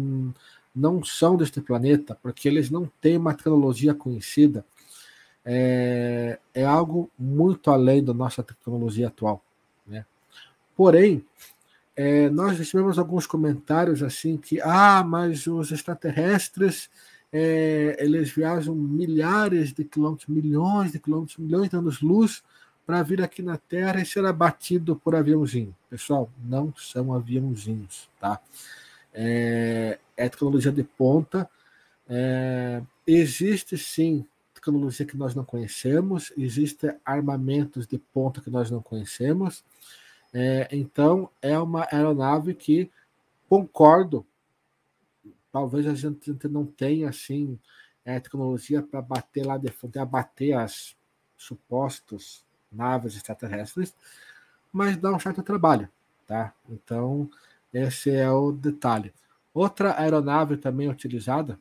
não 0.75 1.05
são 1.05 1.37
deste 1.37 1.61
planeta, 1.61 2.17
porque 2.23 2.49
eles 2.49 2.71
não 2.71 2.91
têm 3.01 3.17
uma 3.17 3.35
tecnologia 3.35 3.95
conhecida, 3.95 4.65
é, 5.45 6.39
é 6.55 6.65
algo 6.65 7.11
muito 7.19 7.71
além 7.71 8.03
da 8.05 8.15
nossa 8.15 8.43
tecnologia 8.43 9.09
atual. 9.09 9.43
Né? 9.87 10.07
Porém, 10.77 11.25
é, 11.97 12.31
nós 12.31 12.59
recebemos 12.59 12.99
alguns 12.99 13.27
comentários 13.27 14.03
assim 14.03 14.37
que, 14.37 14.61
ah, 14.61 15.05
mas 15.05 15.47
os 15.47 15.73
extraterrestres 15.73 16.89
é, 17.33 17.97
eles 17.99 18.31
viajam 18.31 18.75
milhares 18.75 19.73
de 19.73 19.85
quilômetros, 19.85 20.29
milhões 20.29 20.93
de 20.93 20.99
quilômetros, 20.99 21.39
milhões 21.39 21.71
de 21.71 21.77
anos-luz 21.77 22.43
para 22.87 23.03
vir 23.03 23.23
aqui 23.23 23.43
na 23.43 23.57
Terra 23.57 24.01
e 24.01 24.07
ser 24.07 24.25
abatido 24.25 24.97
por 24.97 25.15
aviãozinho. 25.15 25.75
Pessoal, 25.89 26.29
não 26.45 26.75
são 26.77 27.13
aviãozinhos, 27.15 28.09
tá? 28.21 28.41
é, 29.13 29.99
é 30.17 30.29
tecnologia 30.29 30.73
de 30.73 30.83
ponta. 30.83 31.49
É, 32.09 32.83
existe 33.07 33.77
sim 33.77 34.27
tecnologia 34.55 35.05
que 35.05 35.17
nós 35.17 35.35
não 35.35 35.45
conhecemos, 35.45 36.33
existem 36.37 36.95
armamentos 37.05 37.87
de 37.87 37.99
ponta 37.99 38.41
que 38.41 38.51
nós 38.51 38.71
não 38.71 38.81
conhecemos. 38.81 39.65
É, 40.33 40.69
então, 40.71 41.29
é 41.41 41.59
uma 41.59 41.87
aeronave 41.91 42.55
que 42.55 42.91
concordo. 43.49 44.25
Talvez 45.53 45.87
a 45.87 45.95
gente 45.95 46.35
não 46.49 46.65
tenha 46.65 47.11
assim 47.11 47.59
é, 48.05 48.19
tecnologia 48.19 48.83
para 48.83 49.03
bater 49.03 49.45
lá 49.45 49.59
de 49.59 49.71
frente, 49.71 49.99
abater 49.99 50.57
as 50.57 50.97
supostos 51.37 52.45
naves 52.71 53.15
extraterrestres, 53.15 53.95
mas 54.73 54.97
dá 54.97 55.13
um 55.13 55.21
certo 55.21 55.43
trabalho, 55.43 55.89
tá? 56.27 56.55
Então, 56.69 57.31
esse 57.73 58.11
é 58.11 58.31
o 58.31 58.51
detalhe. 58.51 59.13
Outra 59.53 60.01
aeronave 60.01 60.57
também 60.57 60.89
utilizada 60.89 61.61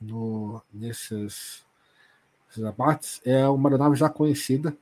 no, 0.00 0.62
nesses, 0.72 1.66
nesses 2.46 2.64
abates 2.64 3.20
é 3.24 3.48
uma 3.48 3.68
aeronave 3.68 3.96
já 3.96 4.08
conhecida, 4.08 4.76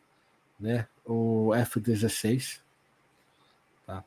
né? 0.61 0.87
O 1.05 1.55
F-16. 1.55 2.61
Tá? 3.87 4.05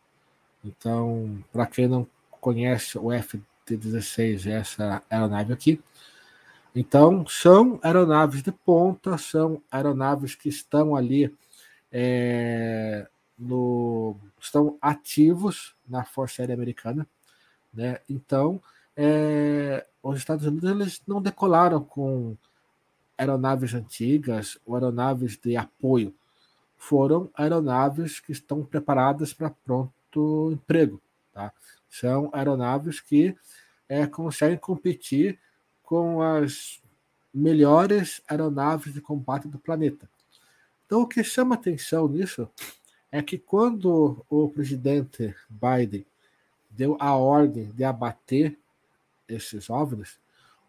Então, 0.63 1.43
para 1.51 1.65
quem 1.65 1.87
não 1.87 2.07
conhece 2.39 2.97
o 2.97 3.11
F-16, 3.11 3.43
essa 4.47 5.03
aeronave 5.09 5.53
aqui. 5.53 5.81
Então, 6.75 7.25
são 7.27 7.79
aeronaves 7.81 8.43
de 8.43 8.51
ponta, 8.51 9.17
são 9.17 9.61
aeronaves 9.71 10.35
que 10.35 10.49
estão 10.49 10.95
ali 10.95 11.35
é, 11.91 13.07
no, 13.37 14.15
estão 14.39 14.77
ativos 14.81 15.75
na 15.87 16.03
Força 16.03 16.41
Aérea 16.41 16.55
Americana. 16.55 17.07
Né? 17.73 17.99
Então, 18.09 18.61
é, 18.95 19.85
os 20.03 20.17
Estados 20.17 20.45
Unidos 20.45 20.69
eles 20.69 21.01
não 21.07 21.21
decolaram 21.21 21.83
com 21.83 22.37
aeronaves 23.17 23.73
antigas 23.73 24.57
ou 24.65 24.75
aeronaves 24.75 25.37
de 25.37 25.57
apoio. 25.57 26.13
Foram 26.77 27.29
aeronaves 27.33 28.19
que 28.19 28.31
estão 28.31 28.63
preparadas 28.63 29.33
para 29.33 29.49
pronto 29.49 30.51
emprego. 30.51 31.01
Tá? 31.33 31.51
São 31.89 32.29
aeronaves 32.31 33.01
que 33.01 33.35
é, 33.89 34.05
conseguem 34.05 34.57
competir 34.57 35.39
com 35.83 36.21
as 36.21 36.79
melhores 37.33 38.21
aeronaves 38.27 38.93
de 38.93 39.01
combate 39.01 39.47
do 39.47 39.57
planeta. 39.57 40.07
Então, 40.85 41.01
o 41.01 41.07
que 41.07 41.23
chama 41.23 41.55
atenção 41.55 42.07
nisso 42.07 42.47
é 43.11 43.21
que 43.21 43.37
quando 43.37 44.23
o 44.29 44.49
presidente 44.49 45.35
Biden 45.49 46.05
deu 46.69 46.95
a 46.99 47.15
ordem 47.15 47.71
de 47.71 47.83
abater 47.83 48.57
esses 49.27 49.69
OVNIs, 49.69 50.19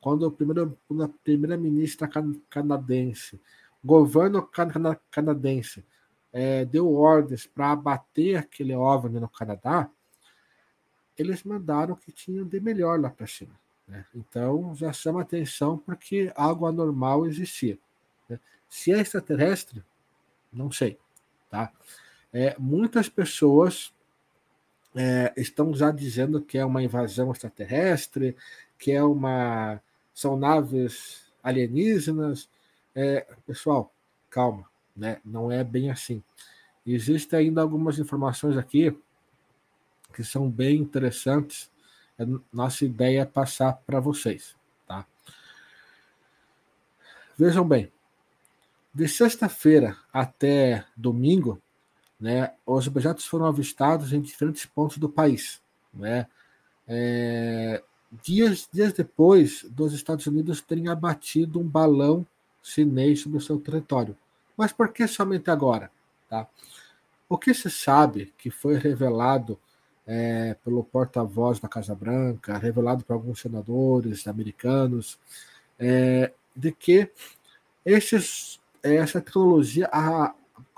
quando 0.01 0.27
o 0.27 0.31
primeiro, 0.31 0.79
a 1.03 1.09
primeira-ministra 1.23 2.09
canadense, 2.49 3.41
governo 3.85 4.49
canadense, 5.11 5.85
é, 6.33 6.65
deu 6.65 6.93
ordens 6.95 7.47
para 7.47 7.73
abater 7.73 8.37
aquele 8.37 8.75
OVNI 8.75 9.21
no 9.21 9.29
Canadá, 9.29 9.91
eles 11.21 11.45
mandaram 11.45 11.95
o 11.95 11.97
que 11.97 12.11
tinham 12.11 12.47
de 12.47 12.59
melhor 12.61 12.99
lá 12.99 13.11
para 13.11 13.27
cima. 13.27 13.55
Né? 13.87 14.05
Então 14.15 14.75
já 14.75 14.93
chama 14.93 15.21
atenção 15.21 15.77
porque 15.77 16.33
algo 16.35 16.67
anormal 16.67 17.27
existia. 17.27 17.79
Né? 18.29 18.41
Se 18.69 18.93
é 18.93 19.01
extraterrestre, 19.01 19.85
não 20.53 20.73
sei. 20.73 20.99
Tá? 21.51 21.71
É, 22.33 22.57
muitas 22.59 23.09
pessoas 23.09 23.93
é, 24.95 25.33
estão 25.37 25.75
já 25.75 25.91
dizendo 25.91 26.41
que 26.41 26.57
é 26.57 26.65
uma 26.65 26.83
invasão 26.83 27.31
extraterrestre, 27.31 28.37
que 28.79 28.93
é 28.93 29.03
uma 29.03 29.81
são 30.15 30.37
naves 30.37 31.31
alienígenas. 31.43 32.49
É, 32.95 33.27
pessoal, 33.47 33.93
calma, 34.31 34.65
né? 34.97 35.21
Não 35.25 35.53
é 35.53 35.63
bem 35.63 35.91
assim. 35.91 36.23
Existem 36.87 37.41
ainda 37.41 37.61
algumas 37.61 37.99
informações 37.99 38.57
aqui 38.57 38.97
que 40.13 40.25
são 40.25 40.51
bem 40.51 40.79
interessantes. 40.79 41.71
A 42.19 42.25
nossa 42.53 42.85
ideia 42.85 43.23
é 43.23 43.25
passar 43.25 43.73
para 43.87 44.01
vocês, 44.01 44.55
tá? 44.87 45.07
Vejam 47.37 47.67
bem, 47.67 47.91
de 48.93 49.09
sexta-feira 49.09 49.97
até 50.13 50.85
domingo, 50.97 51.61
né, 52.21 52.53
os 52.67 52.87
objetos 52.87 53.25
foram 53.25 53.47
avistados 53.47 54.13
em 54.13 54.21
diferentes 54.21 54.67
pontos 54.67 54.99
do 54.99 55.09
país. 55.09 55.63
Né? 55.95 56.27
É, 56.87 57.83
dias, 58.23 58.69
dias 58.71 58.93
depois 58.93 59.65
dos 59.71 59.95
Estados 59.95 60.27
Unidos 60.27 60.61
terem 60.61 60.89
abatido 60.89 61.59
um 61.59 61.67
balão 61.67 62.27
chinês 62.63 63.21
sobre 63.21 63.39
o 63.39 63.41
seu 63.41 63.59
território. 63.59 64.17
Mas 64.57 64.73
por 64.73 64.93
que 64.93 65.07
somente 65.09 65.51
agora? 65.51 65.91
Tá? 66.29 66.47
O 67.29 67.39
que 67.39 67.55
se 67.55 67.71
sabe 67.71 68.35
que 68.37 68.51
foi 68.51 68.77
revelado 68.77 69.59
é, 70.07 70.57
pelo 70.65 70.83
porta-voz 70.83 71.61
da 71.61 71.69
Casa 71.69 71.95
Branca, 71.95 72.59
revelado 72.59 73.05
por 73.05 73.15
alguns 73.15 73.41
senadores 73.41 74.27
americanos, 74.27 75.19
é, 75.79 76.33
de 76.55 76.73
que 76.73 77.11
esses, 77.85 78.61
essa 78.83 79.21
tecnologia, 79.21 79.89
a, 79.93 80.35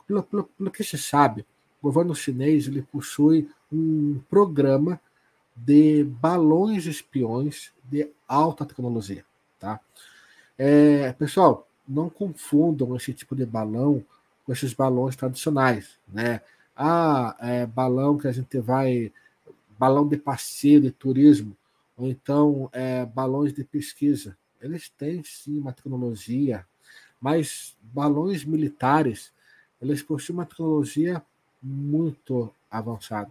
pelo, 0.07 0.23
pelo, 0.23 0.45
pelo 0.45 0.71
que 0.71 0.85
se 0.85 0.99
sabe, 0.99 1.47
o 1.81 1.89
governo 1.89 2.15
chinês 2.15 2.67
ele 2.67 2.83
possui 2.83 3.51
um 3.73 4.21
programa 4.31 5.01
de 5.57 6.05
balões 6.05 6.87
espiões 6.87 7.73
de 7.85 8.09
alta 8.27 8.65
tecnologia. 8.65 9.25
Tá? 9.59 9.81
É, 10.59 11.13
pessoal, 11.13 11.67
não 11.87 12.09
confundam 12.09 12.97
esse 12.97 13.13
tipo 13.13 13.35
de 13.35 13.45
balão 13.45 14.05
com 14.45 14.53
esses 14.53 14.73
balões 14.73 15.17
tradicionais. 15.17 15.99
Né? 16.09 16.41
Ah, 16.77 17.37
é, 17.41 17.67
balão 17.67 18.19
que 18.19 18.29
a 18.29 18.33
gente 18.33 18.59
vai. 18.59 19.13
balão 19.79 20.07
de 20.09 20.17
passeio, 20.17 20.81
de 20.81 20.91
turismo, 20.91 21.57
ou 21.97 22.09
então 22.09 22.71
é, 22.73 23.05
balões 23.05 23.53
de 23.53 23.65
pesquisa. 23.65 24.37
Eles 24.61 24.89
têm 24.89 25.23
sim 25.25 25.59
uma 25.59 25.73
tecnologia, 25.73 26.65
mas 27.21 27.77
balões 27.83 28.45
militares 28.45 29.33
eles 29.81 30.03
possuem 30.03 30.39
uma 30.39 30.47
tecnologia 30.47 31.23
muito 31.61 32.53
avançada. 32.71 33.31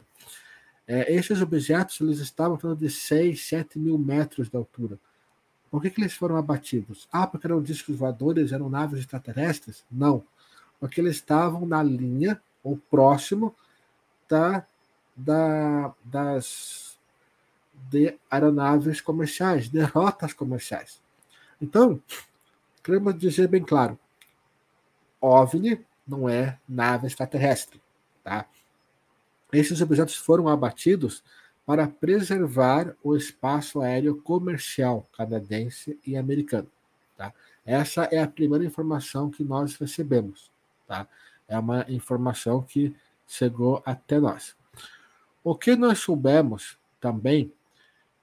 É, 0.85 1.13
esses 1.13 1.41
objetos 1.41 2.01
eles 2.01 2.19
estavam 2.19 2.57
falando 2.57 2.79
de 2.79 2.89
6, 2.89 3.47
7 3.47 3.79
mil 3.79 3.97
metros 3.97 4.49
de 4.49 4.57
altura. 4.57 4.99
Por 5.69 5.81
que, 5.81 5.89
que 5.89 6.01
eles 6.01 6.13
foram 6.13 6.35
abatidos? 6.35 7.07
Ah, 7.09 7.25
porque 7.25 7.47
eram 7.47 7.61
discos 7.61 7.95
voadores, 7.95 8.51
eram 8.51 8.69
naves 8.69 8.99
extraterrestres? 8.99 9.85
Não. 9.89 10.21
Porque 10.79 10.99
eles 10.99 11.15
estavam 11.15 11.65
na 11.65 11.81
linha 11.81 12.41
ou 12.63 12.77
próximo 12.77 13.55
da, 14.29 14.65
da, 15.15 15.93
das 16.03 16.97
de 17.89 18.17
aeronaves 18.29 19.01
comerciais, 19.01 19.67
de 19.67 19.81
rotas 19.81 20.33
comerciais. 20.33 21.01
Então, 21.61 22.01
queremos 22.83 23.17
dizer 23.17 23.47
bem 23.47 23.63
claro: 23.63 23.97
OVNI 25.19 25.85
não 26.07 26.27
é 26.27 26.57
nave 26.67 27.07
extraterrestre. 27.07 27.81
Tá? 28.23 28.45
Esses 29.51 29.81
objetos 29.81 30.15
foram 30.15 30.47
abatidos 30.47 31.23
para 31.65 31.87
preservar 31.87 32.95
o 33.03 33.15
espaço 33.15 33.81
aéreo 33.81 34.21
comercial 34.21 35.07
canadense 35.15 35.99
e 36.05 36.17
americano. 36.17 36.69
Tá? 37.17 37.33
Essa 37.65 38.03
é 38.05 38.19
a 38.19 38.27
primeira 38.27 38.65
informação 38.65 39.29
que 39.29 39.43
nós 39.43 39.75
recebemos. 39.75 40.51
Tá? 40.87 41.07
É 41.47 41.57
uma 41.57 41.85
informação 41.89 42.61
que 42.61 42.95
chegou 43.27 43.81
até 43.85 44.19
nós. 44.19 44.55
O 45.43 45.55
que 45.55 45.75
nós 45.75 45.99
soubemos 45.99 46.77
também 46.99 47.51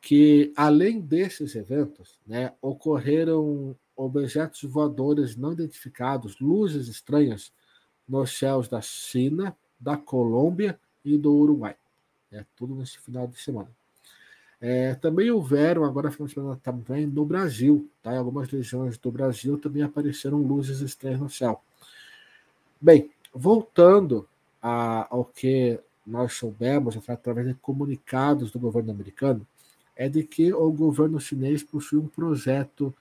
que 0.00 0.52
além 0.56 1.00
desses 1.00 1.54
eventos, 1.54 2.18
né, 2.26 2.52
ocorreram 2.62 3.74
objetos 3.96 4.62
voadores 4.62 5.36
não 5.36 5.52
identificados, 5.52 6.38
luzes 6.38 6.86
estranhas 6.86 7.52
nos 8.08 8.38
céus 8.38 8.68
da 8.68 8.80
China, 8.80 9.56
da 9.78 9.96
Colômbia 9.96 10.78
e 11.04 11.18
do 11.18 11.34
Uruguai. 11.34 11.76
É 12.30 12.44
tudo 12.56 12.74
nesse 12.74 12.98
final 12.98 13.26
de 13.26 13.40
semana. 13.40 13.68
É, 14.60 14.94
também 14.94 15.30
houveram, 15.30 15.84
agora 15.84 16.10
final 16.10 16.26
de 16.26 16.34
semana 16.34 16.60
também, 16.62 17.06
no 17.06 17.24
Brasil, 17.24 17.88
tá? 18.02 18.12
em 18.14 18.18
algumas 18.18 18.48
regiões 18.48 18.98
do 18.98 19.10
Brasil 19.10 19.56
também 19.58 19.82
apareceram 19.82 20.38
luzes 20.38 20.80
estranhas 20.80 21.20
no 21.20 21.30
céu. 21.30 21.62
Bem, 22.80 23.10
voltando 23.34 24.28
a, 24.62 25.08
ao 25.10 25.24
que 25.24 25.80
nós 26.06 26.34
soubemos 26.34 26.96
através 27.08 27.46
de 27.48 27.54
comunicados 27.54 28.50
do 28.50 28.58
governo 28.58 28.90
americano, 28.90 29.46
é 29.96 30.08
de 30.08 30.22
que 30.22 30.52
o 30.52 30.70
governo 30.70 31.20
chinês 31.20 31.62
possui 31.62 31.98
um 31.98 32.06
projeto 32.06 32.94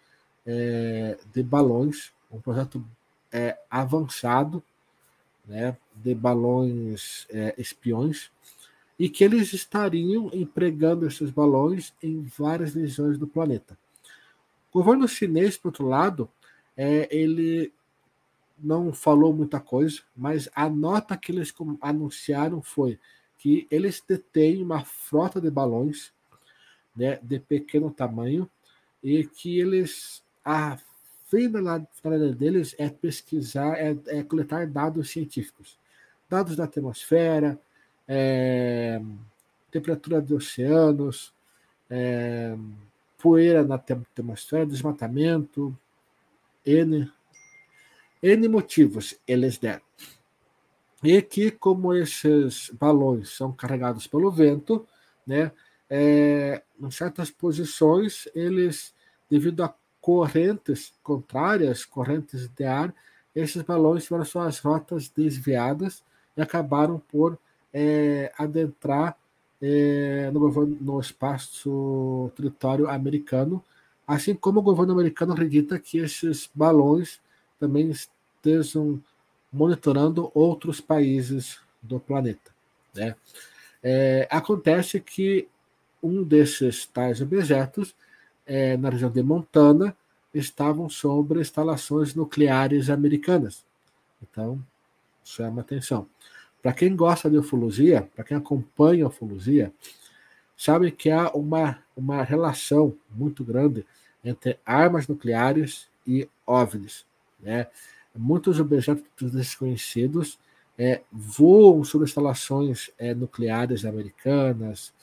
é, 0.46 1.18
de 1.32 1.44
balões, 1.44 2.12
um 2.32 2.42
projeto 2.42 2.84
é, 3.32 3.58
avançado 3.70 4.64
né, 5.48 5.78
de 5.96 6.16
balões 6.16 7.28
é, 7.30 7.54
espiões, 7.58 8.32
e 8.98 9.08
que 9.08 9.24
eles 9.24 9.54
estariam 9.54 10.32
empregando 10.34 11.06
esses 11.06 11.30
balões 11.30 11.94
em 12.02 12.24
várias 12.36 12.74
regiões 12.74 13.18
do 13.18 13.28
planeta. 13.28 13.78
O 14.72 14.80
governo 14.80 15.08
chinês, 15.08 15.56
por 15.56 15.68
outro 15.68 15.88
lado, 15.88 16.28
é, 16.76 17.08
ele 17.16 17.72
não 18.58 18.92
falou 18.92 19.34
muita 19.34 19.60
coisa, 19.60 20.02
mas 20.16 20.50
a 20.56 20.70
nota 20.70 21.18
que 21.18 21.32
eles 21.32 21.54
anunciaram 21.82 22.62
foi 22.62 23.00
que 23.38 23.68
eles 23.70 24.04
detêm 24.08 24.64
uma 24.64 24.84
frota 24.84 25.40
de 25.40 25.50
balões 25.50 26.12
né, 26.96 27.20
de 27.22 27.40
pequeno 27.40 27.92
tamanho 27.92 28.50
e 29.04 29.24
que 29.26 29.60
eles 29.60 30.24
a 30.44 30.78
finalidade 31.26 32.36
deles 32.36 32.74
é 32.78 32.90
pesquisar, 32.90 33.78
é, 33.78 33.96
é 34.08 34.24
coletar 34.24 34.66
dados 34.66 35.10
científicos, 35.10 35.78
dados 36.30 36.56
da 36.56 36.64
atmosfera, 36.64 37.60
é, 38.08 39.02
temperatura 39.70 40.22
dos 40.22 40.32
oceanos, 40.32 41.34
é, 41.90 42.58
poeira 43.18 43.64
na 43.64 43.76
atmosfera, 43.76 44.66
desmatamento, 44.66 45.78
N, 46.66 47.12
N 48.22 48.48
motivos 48.48 49.16
eles 49.28 49.58
deram. 49.58 49.82
E 51.04 51.22
que, 51.22 51.52
como 51.52 51.94
esses 51.94 52.72
balões 52.72 53.30
são 53.30 53.52
carregados 53.52 54.08
pelo 54.08 54.32
vento, 54.32 54.86
né, 55.26 55.52
é, 55.90 56.64
em 56.80 56.92
certas 56.92 57.30
posições, 57.30 58.28
eles, 58.34 58.94
devido 59.30 59.64
a 59.64 59.74
correntes 60.02 60.94
contrárias, 61.04 61.86
correntes 61.86 62.48
de 62.50 62.64
ar, 62.64 62.94
esses 63.36 63.62
balões 63.62 64.06
tiveram 64.06 64.26
suas 64.26 64.60
rotas 64.60 65.10
desviadas 65.10 66.04
e 66.36 66.42
acabaram 66.42 67.00
por 67.12 67.38
é, 67.72 68.32
adentrar 68.38 69.16
é, 69.62 70.32
no, 70.32 70.50
no 70.66 71.00
espaço 71.00 72.32
território 72.36 72.90
americano, 72.90 73.64
assim 74.08 74.34
como 74.34 74.60
o 74.60 74.64
governo 74.64 74.94
americano 74.94 75.34
acredita 75.34 75.78
que 75.78 76.00
esses 76.00 76.50
balões 76.54 77.20
também 77.60 77.90
estejam 77.90 79.02
monitorando 79.52 80.32
outros 80.34 80.80
países 80.82 81.60
do 81.82 82.00
planeta. 82.00 82.52
Né? 82.94 83.16
É, 83.84 84.28
acontece 84.30 85.00
que 85.00 85.48
um 86.02 86.24
desses 86.24 86.86
tais 86.86 87.22
objetos, 87.22 87.96
é, 88.46 88.78
na 88.78 88.90
região 88.90 89.10
de 89.10 89.24
Montana, 89.24 89.96
estavam 90.34 90.90
sobre 90.90 91.42
instalações 91.42 92.14
nucleares 92.14 92.90
americanas. 92.90 93.66
Então, 94.22 94.64
chama 95.24 95.62
atenção. 95.62 96.08
Para 96.62 96.74
quem 96.74 96.96
gosta 96.96 97.30
de 97.30 97.38
ufologia, 97.38 98.10
para 98.16 98.24
quem 98.24 98.38
acompanha 98.38 99.06
a 99.06 99.08
ufologia, 99.08 99.72
sabe 100.56 100.92
que 100.92 101.10
há 101.10 101.30
uma, 101.32 101.80
uma 101.96 102.24
relação 102.24 102.96
muito 103.10 103.44
grande 103.44 103.86
entre 104.24 104.60
armas 104.66 105.08
nucleares 105.08 105.88
e 106.06 106.28
OVNIs. 106.46 107.06
Né? 107.40 107.68
Muitos 108.16 108.60
objetos 108.60 109.32
desconhecidos 109.32 110.40
é, 110.78 111.02
voam 111.12 111.84
sobre 111.84 112.08
instalações 112.08 112.92
é, 112.98 113.14
nucleares 113.14 113.86
americanas, 113.86 114.94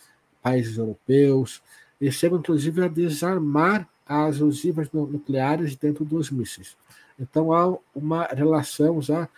países 0.43 0.79
europeus, 0.79 1.63
e 2.01 2.11
chegam 2.13 2.39
inclusive 2.39 2.85
a 2.85 2.89
desarmar 2.89 3.89
as 4.07 4.41
ogivas 4.41 4.91
nucleares 4.93 5.75
dentro 5.77 6.05
dos 6.05 6.31
mísseis. 6.31 6.77
Então 7.19 7.53
há 7.53 7.77
uma 7.95 8.27
relação 8.27 9.01
já 9.01 9.29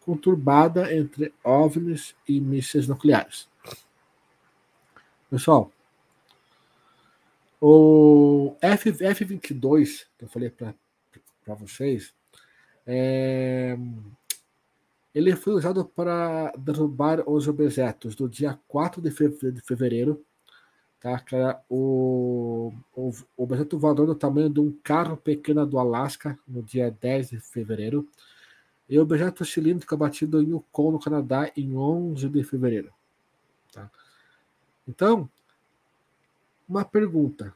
conturbada 0.00 0.94
entre 0.94 1.32
OVNIs 1.44 2.14
e 2.26 2.40
mísseis 2.40 2.88
nucleares. 2.88 3.48
Pessoal, 5.30 5.70
o 7.60 8.56
F, 8.60 8.88
F-22, 8.90 10.06
que 10.16 10.24
eu 10.24 10.28
falei 10.28 10.50
para 10.50 10.74
vocês, 11.54 12.14
é, 12.90 13.78
ele 15.14 15.36
foi 15.36 15.52
usado 15.52 15.84
para 15.84 16.50
derrubar 16.56 17.22
os 17.28 17.46
objetos 17.46 18.14
do 18.14 18.26
dia 18.26 18.58
4 18.66 19.02
de 19.02 19.10
fevereiro, 19.60 20.24
tá? 20.98 21.20
que 21.20 21.36
era 21.36 21.60
o, 21.68 22.72
o, 22.96 23.10
o 23.36 23.42
objeto 23.42 23.78
voador 23.78 24.06
do 24.06 24.14
tamanho 24.14 24.48
de 24.48 24.60
um 24.60 24.72
carro 24.82 25.18
pequeno 25.18 25.66
do 25.66 25.78
Alasca, 25.78 26.38
no 26.48 26.62
dia 26.62 26.90
10 26.90 27.30
de 27.30 27.40
fevereiro, 27.40 28.08
e 28.88 28.98
o 28.98 29.02
objeto 29.02 29.44
cilíndrico 29.44 29.94
abatido 29.94 30.42
em 30.42 30.48
Yukon, 30.48 30.92
no 30.92 30.98
Canadá, 30.98 31.52
em 31.54 31.76
11 31.76 32.26
de 32.26 32.42
fevereiro. 32.42 32.90
Tá? 33.70 33.90
Então, 34.88 35.28
uma 36.66 36.86
pergunta. 36.86 37.54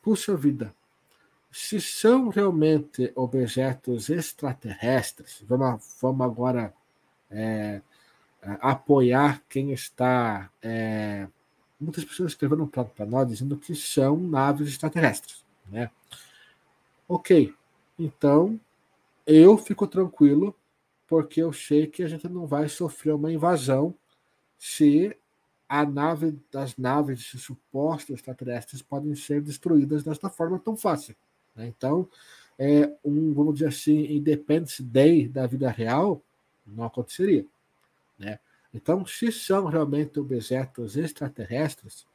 Puxa 0.00 0.34
vida, 0.34 0.74
se 1.50 1.80
são 1.80 2.28
realmente 2.28 3.12
objetos 3.14 4.08
extraterrestres, 4.08 5.42
vamos, 5.46 5.96
vamos 6.00 6.24
agora 6.24 6.72
é, 7.30 7.82
apoiar 8.60 9.42
quem 9.48 9.72
está. 9.72 10.50
É, 10.62 11.26
muitas 11.80 12.04
pessoas 12.04 12.32
escrevendo 12.32 12.66
para 12.66 13.06
nós 13.06 13.28
dizendo 13.28 13.56
que 13.56 13.74
são 13.74 14.16
naves 14.16 14.68
extraterrestres. 14.68 15.44
Né? 15.68 15.90
Ok, 17.08 17.52
então 17.98 18.60
eu 19.26 19.58
fico 19.58 19.86
tranquilo 19.86 20.54
porque 21.06 21.42
eu 21.42 21.52
sei 21.52 21.88
que 21.88 22.04
a 22.04 22.08
gente 22.08 22.28
não 22.28 22.46
vai 22.46 22.68
sofrer 22.68 23.12
uma 23.12 23.32
invasão 23.32 23.92
se 24.56 25.16
a 25.68 25.84
nave 25.84 26.38
das 26.52 26.76
naves 26.76 27.26
supostas 27.38 28.16
extraterrestres 28.16 28.82
podem 28.82 29.14
ser 29.16 29.40
destruídas 29.40 30.04
desta 30.04 30.30
forma 30.30 30.58
tão 30.58 30.76
fácil. 30.76 31.16
Né? 31.60 31.66
Então, 31.68 32.08
é 32.58 32.92
um, 33.04 33.32
vamos 33.32 33.54
dizer 33.54 33.68
assim, 33.68 34.06
Independence 34.06 34.82
Day 34.82 35.28
da 35.28 35.46
vida 35.46 35.70
real 35.70 36.22
não 36.66 36.84
aconteceria. 36.84 37.46
Né? 38.18 38.38
Então, 38.72 39.04
se 39.06 39.30
são 39.30 39.66
realmente 39.66 40.18
objetos 40.18 40.96
extraterrestres 40.96 42.06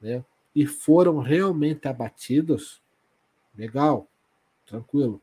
né, 0.00 0.24
e 0.54 0.66
foram 0.66 1.18
realmente 1.18 1.88
abatidos, 1.88 2.80
legal, 3.56 4.08
tranquilo. 4.64 5.20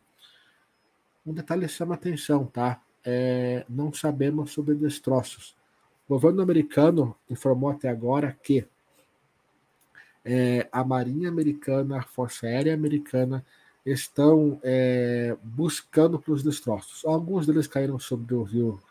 Um 1.25 1.33
detalhe 1.33 1.67
chama 1.67 1.95
atenção, 1.95 2.45
tá? 2.45 2.81
é, 3.03 3.65
não 3.67 3.91
sabemos 3.91 4.51
sobre 4.51 4.75
destroços. 4.75 5.55
O 6.07 6.13
governo 6.13 6.41
americano 6.41 7.15
informou 7.29 7.69
até 7.69 7.89
agora 7.89 8.37
que 8.43 8.65
é, 10.23 10.67
a 10.71 10.83
Marinha 10.83 11.27
Americana, 11.27 11.99
a 11.99 12.03
Força 12.03 12.47
Aérea 12.47 12.73
Americana 12.73 13.45
estão 13.85 14.59
é, 14.63 15.35
buscando 15.43 16.17
pelos 16.17 16.43
destroços. 16.43 17.03
Alguns 17.05 17.45
deles 17.45 17.67
caíram 17.67 17.99
sobre 17.99 18.33
o 18.33 18.43
rio 18.43 18.81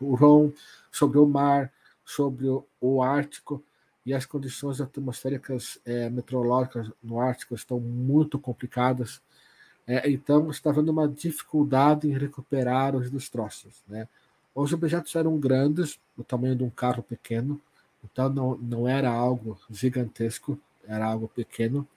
Huron, 0.00 0.52
sobre 0.90 1.18
o 1.18 1.26
mar, 1.26 1.72
sobre 2.04 2.48
o, 2.48 2.64
o 2.80 3.02
Ártico, 3.02 3.62
e 4.04 4.12
as 4.12 4.26
condições 4.26 4.80
atmosféricas 4.80 5.78
é, 5.84 6.10
meteorológicas 6.10 6.90
no 7.02 7.18
Ártico 7.18 7.54
estão 7.54 7.80
muito 7.80 8.38
complicadas. 8.38 9.20
É, 9.86 10.10
então, 10.10 10.50
está 10.50 10.70
havendo 10.70 10.92
uma 10.92 11.08
dificuldade 11.08 12.08
em 12.08 12.16
recuperar 12.16 12.94
os 12.94 13.10
destroços. 13.10 13.82
Né? 13.88 14.06
Os 14.54 14.72
objetos 14.72 15.14
eram 15.14 15.38
grandes, 15.38 15.98
do 16.16 16.22
tamanho 16.22 16.54
de 16.54 16.62
um 16.62 16.70
carro 16.70 17.02
pequeno, 17.02 17.60
então 18.04 18.28
não, 18.28 18.56
não 18.56 18.88
era 18.88 19.10
algo 19.10 19.58
gigantesco, 19.70 20.58
era 20.86 21.06
algo 21.06 21.26
pequeno. 21.28 21.88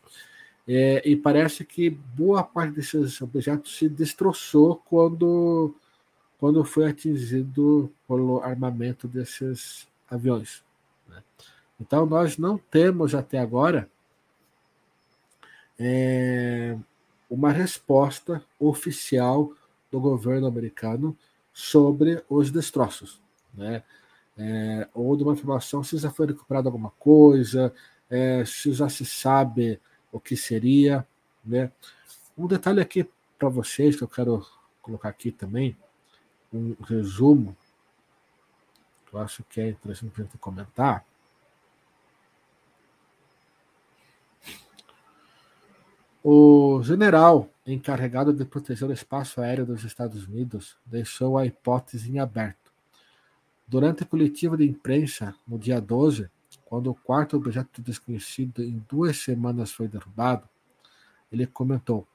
É, 0.67 1.01
e 1.09 1.15
parece 1.15 1.63
que 1.63 1.89
boa 1.89 2.43
parte 2.43 2.73
desses 2.73 3.21
objetos 3.21 3.77
se 3.77 3.87
destroçou 3.87 4.75
quando, 4.89 5.73
quando 6.37 6.63
foi 6.65 6.89
atingido 6.89 7.89
pelo 8.05 8.41
armamento 8.41 9.07
desses 9.07 9.87
aviões. 10.09 10.61
Né? 11.07 11.23
Então, 11.79 12.05
nós 12.05 12.37
não 12.37 12.57
temos 12.57 13.15
até 13.15 13.39
agora 13.39 13.89
é, 15.79 16.77
uma 17.29 17.51
resposta 17.51 18.43
oficial 18.59 19.53
do 19.89 20.01
governo 20.01 20.47
americano 20.47 21.17
sobre 21.53 22.23
os 22.29 22.51
destroços, 22.51 23.21
né? 23.53 23.83
É, 24.39 24.87
ou 24.93 25.17
de 25.17 25.23
uma 25.23 25.33
informação 25.33 25.83
se 25.83 25.97
já 25.97 26.11
foi 26.11 26.27
recuperada 26.27 26.67
alguma 26.67 26.91
coisa, 26.99 27.73
é, 28.07 28.45
se 28.45 28.71
já 28.71 28.87
se 28.87 29.03
sabe 29.03 29.79
o 30.11 30.19
que 30.19 30.35
seria, 30.35 31.05
né? 31.43 31.71
Um 32.37 32.47
detalhe 32.47 32.79
aqui 32.79 33.09
para 33.37 33.49
vocês 33.49 33.95
que 33.95 34.03
eu 34.03 34.07
quero 34.07 34.45
colocar 34.81 35.09
aqui 35.09 35.31
também, 35.31 35.77
um 36.53 36.75
resumo, 36.83 37.55
que 39.05 39.13
eu 39.13 39.19
acho 39.19 39.43
que 39.43 39.59
é 39.59 39.69
interessante 39.69 40.11
para 40.11 40.23
gente 40.23 40.37
comentar. 40.37 41.05
O 46.23 46.81
general 46.83 47.49
encarregado 47.65 48.33
de 48.33 48.43
proteger 48.43 48.89
o 48.89 48.93
espaço 48.93 49.41
aéreo 49.41 49.65
dos 49.65 49.83
Estados 49.83 50.25
Unidos 50.27 50.77
deixou 50.85 51.37
a 51.37 51.45
hipótese 51.45 52.11
em 52.11 52.19
aberto. 52.19 52.71
Durante 53.67 54.03
a 54.03 54.05
coletiva 54.05 54.57
de 54.57 54.65
imprensa, 54.65 55.35
no 55.47 55.57
dia 55.57 55.79
12, 55.79 56.29
quando 56.69 56.91
o 56.91 56.95
quarto 56.95 57.37
objeto 57.37 57.81
desconhecido 57.81 58.61
em 58.61 58.83
duas 58.89 59.17
semanas 59.17 59.71
foi 59.71 59.87
derrubado, 59.87 60.47
ele 61.31 61.47
comentou: 61.47 62.05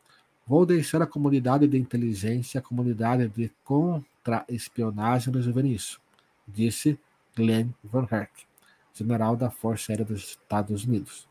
Vou 0.46 0.66
deixar 0.66 1.00
a 1.00 1.06
comunidade 1.06 1.66
de 1.66 1.78
inteligência, 1.78 2.58
a 2.58 2.62
comunidade 2.62 3.28
de 3.28 3.50
contra-espionagem 3.64 5.32
resolver 5.32 5.64
isso, 5.64 6.00
disse 6.46 6.98
Glenn 7.34 7.70
Van 7.82 8.06
Herk, 8.10 8.44
general 8.92 9.36
da 9.36 9.50
Força 9.50 9.90
Aérea 9.90 10.04
dos 10.04 10.22
Estados 10.22 10.84
Unidos, 10.84 11.26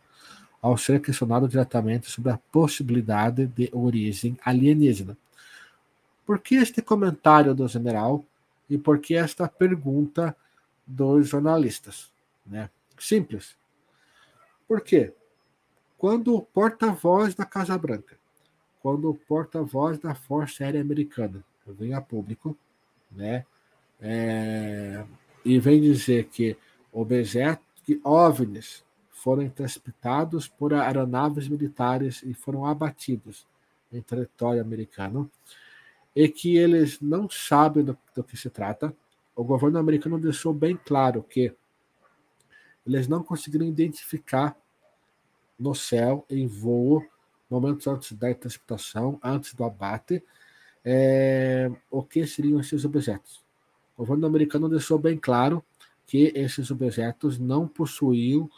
ao 0.59 0.75
ser 0.75 0.99
questionado 0.99 1.47
diretamente 1.47 2.09
sobre 2.09 2.31
a 2.31 2.39
possibilidade 2.51 3.45
de 3.45 3.69
origem 3.71 4.37
alienígena. 4.43 5.15
Por 6.25 6.39
que 6.39 6.55
este 6.55 6.81
comentário 6.81 7.53
do 7.53 7.67
general 7.67 8.23
e 8.67 8.77
por 8.77 8.99
que 8.99 9.15
esta 9.15 9.47
pergunta 9.47 10.35
dos 10.87 11.27
jornalistas? 11.29 12.11
Né? 12.45 12.69
Simples. 13.01 13.57
Por 14.67 14.81
quê? 14.81 15.11
Quando 15.97 16.35
o 16.35 16.41
porta-voz 16.41 17.33
da 17.33 17.45
Casa 17.45 17.75
Branca, 17.77 18.15
quando 18.81 19.09
o 19.09 19.15
porta-voz 19.15 19.97
da 19.97 20.13
Força 20.13 20.63
Aérea 20.63 20.81
Americana 20.81 21.43
vem 21.65 21.93
a 21.93 22.01
público, 22.01 22.55
né, 23.11 23.45
é, 23.99 25.03
e 25.43 25.59
vem 25.59 25.81
dizer 25.81 26.25
que 26.25 26.55
objetos, 26.91 27.65
que 27.83 27.99
OVNIs 28.03 28.83
foram 29.09 29.41
interceptados 29.41 30.47
por 30.47 30.73
aeronaves 30.73 31.47
militares 31.47 32.21
e 32.23 32.35
foram 32.35 32.65
abatidos 32.65 33.47
em 33.91 34.01
território 34.01 34.61
americano, 34.61 35.29
e 36.15 36.29
que 36.29 36.55
eles 36.55 37.01
não 37.01 37.27
sabem 37.29 37.83
do, 37.83 37.97
do 38.15 38.23
que 38.23 38.37
se 38.37 38.49
trata. 38.49 38.95
O 39.35 39.43
governo 39.43 39.79
americano 39.79 40.19
deixou 40.19 40.53
bem 40.53 40.79
claro 40.85 41.23
que 41.23 41.55
eles 42.85 43.07
não 43.07 43.23
conseguiram 43.23 43.65
identificar 43.65 44.55
no 45.57 45.75
céu, 45.75 46.25
em 46.29 46.47
voo, 46.47 47.05
momentos 47.49 47.85
antes 47.85 48.13
da 48.13 48.31
interceptação, 48.31 49.19
antes 49.23 49.53
do 49.53 49.63
abate, 49.63 50.23
é, 50.83 51.71
o 51.89 52.01
que 52.01 52.25
seriam 52.25 52.59
esses 52.59 52.83
objetos. 52.85 53.43
O 53.95 54.03
governo 54.03 54.25
americano 54.25 54.67
deixou 54.67 54.97
bem 54.97 55.17
claro 55.17 55.63
que 56.07 56.31
esses 56.35 56.71
objetos 56.71 57.37
não 57.37 57.67
possuíam 57.67 58.49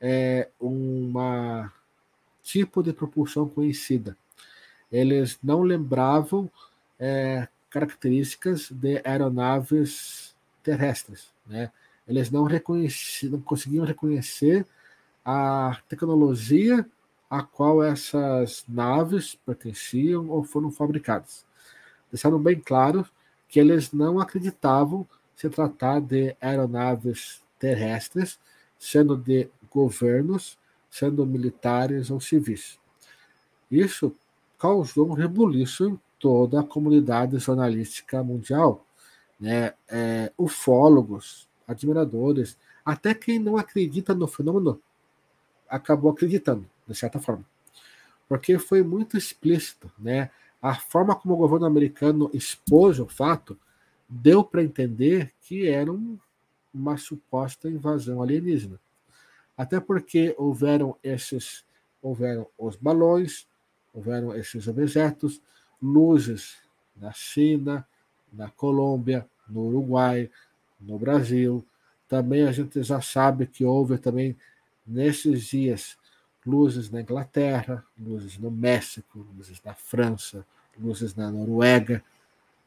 é, 0.00 0.48
uma 0.58 1.72
tipo 2.42 2.82
de 2.82 2.92
propulsão 2.92 3.48
conhecida. 3.48 4.16
Eles 4.90 5.38
não 5.42 5.62
lembravam 5.62 6.50
é, 6.98 7.46
características 7.70 8.70
de 8.70 9.00
aeronaves 9.04 10.34
terrestres. 10.62 11.32
Né? 11.46 11.70
Eles 12.08 12.30
não, 12.30 12.48
não 13.30 13.40
conseguiam 13.40 13.84
reconhecer 13.84 14.66
a 15.24 15.78
tecnologia 15.88 16.86
a 17.28 17.42
qual 17.42 17.82
essas 17.82 18.64
naves 18.66 19.34
pertenciam 19.44 20.30
ou 20.30 20.42
foram 20.42 20.70
fabricadas. 20.70 21.44
Deixaram 22.10 22.38
bem 22.38 22.58
claro 22.58 23.06
que 23.48 23.60
eles 23.60 23.92
não 23.92 24.18
acreditavam 24.18 25.06
se 25.36 25.48
tratar 25.50 26.00
de 26.00 26.34
aeronaves 26.40 27.42
terrestres, 27.58 28.38
sendo 28.78 29.16
de 29.16 29.48
governos, 29.70 30.58
sendo 30.90 31.26
militares 31.26 32.10
ou 32.10 32.20
civis. 32.20 32.78
Isso 33.70 34.14
causou 34.58 35.08
um 35.08 35.12
rebuliço 35.12 35.90
em 35.90 36.00
toda 36.18 36.60
a 36.60 36.64
comunidade 36.64 37.38
jornalística 37.38 38.22
mundial, 38.22 38.84
né? 39.38 39.74
É, 39.88 40.32
ufólogos, 40.36 41.47
admiradores, 41.68 42.58
até 42.84 43.14
quem 43.14 43.38
não 43.38 43.58
acredita 43.58 44.14
no 44.14 44.26
fenômeno 44.26 44.80
acabou 45.68 46.10
acreditando, 46.10 46.68
de 46.86 46.94
certa 46.94 47.20
forma, 47.20 47.44
porque 48.26 48.58
foi 48.58 48.82
muito 48.82 49.16
explícito, 49.16 49.92
né? 49.98 50.30
A 50.60 50.74
forma 50.74 51.14
como 51.14 51.34
o 51.34 51.36
governo 51.36 51.66
americano 51.66 52.30
expôs 52.32 52.98
o 52.98 53.06
fato 53.06 53.56
deu 54.08 54.42
para 54.42 54.62
entender 54.62 55.32
que 55.42 55.68
era 55.68 55.92
um, 55.92 56.18
uma 56.72 56.96
suposta 56.96 57.68
invasão 57.68 58.22
alienígena. 58.22 58.80
Até 59.56 59.78
porque 59.78 60.34
houveram 60.38 60.96
esses, 61.02 61.64
houveram 62.00 62.46
os 62.56 62.74
balões, 62.74 63.46
houveram 63.92 64.34
esses 64.34 64.66
objetos, 64.66 65.42
luzes 65.80 66.56
na 66.96 67.12
China, 67.12 67.86
na 68.32 68.50
Colômbia, 68.50 69.28
no 69.48 69.66
Uruguai, 69.66 70.30
no 70.80 70.98
Brasil. 70.98 71.64
Também 72.08 72.44
a 72.44 72.52
gente 72.52 72.82
já 72.82 73.00
sabe 73.00 73.46
que 73.46 73.64
houve 73.64 73.98
também 73.98 74.36
nesses 74.86 75.44
dias 75.44 75.96
luzes 76.46 76.90
na 76.90 77.00
Inglaterra, 77.00 77.84
luzes 77.98 78.38
no 78.38 78.50
México, 78.50 79.26
luzes 79.36 79.60
na 79.62 79.74
França, 79.74 80.46
luzes 80.78 81.14
na 81.14 81.30
Noruega. 81.30 82.02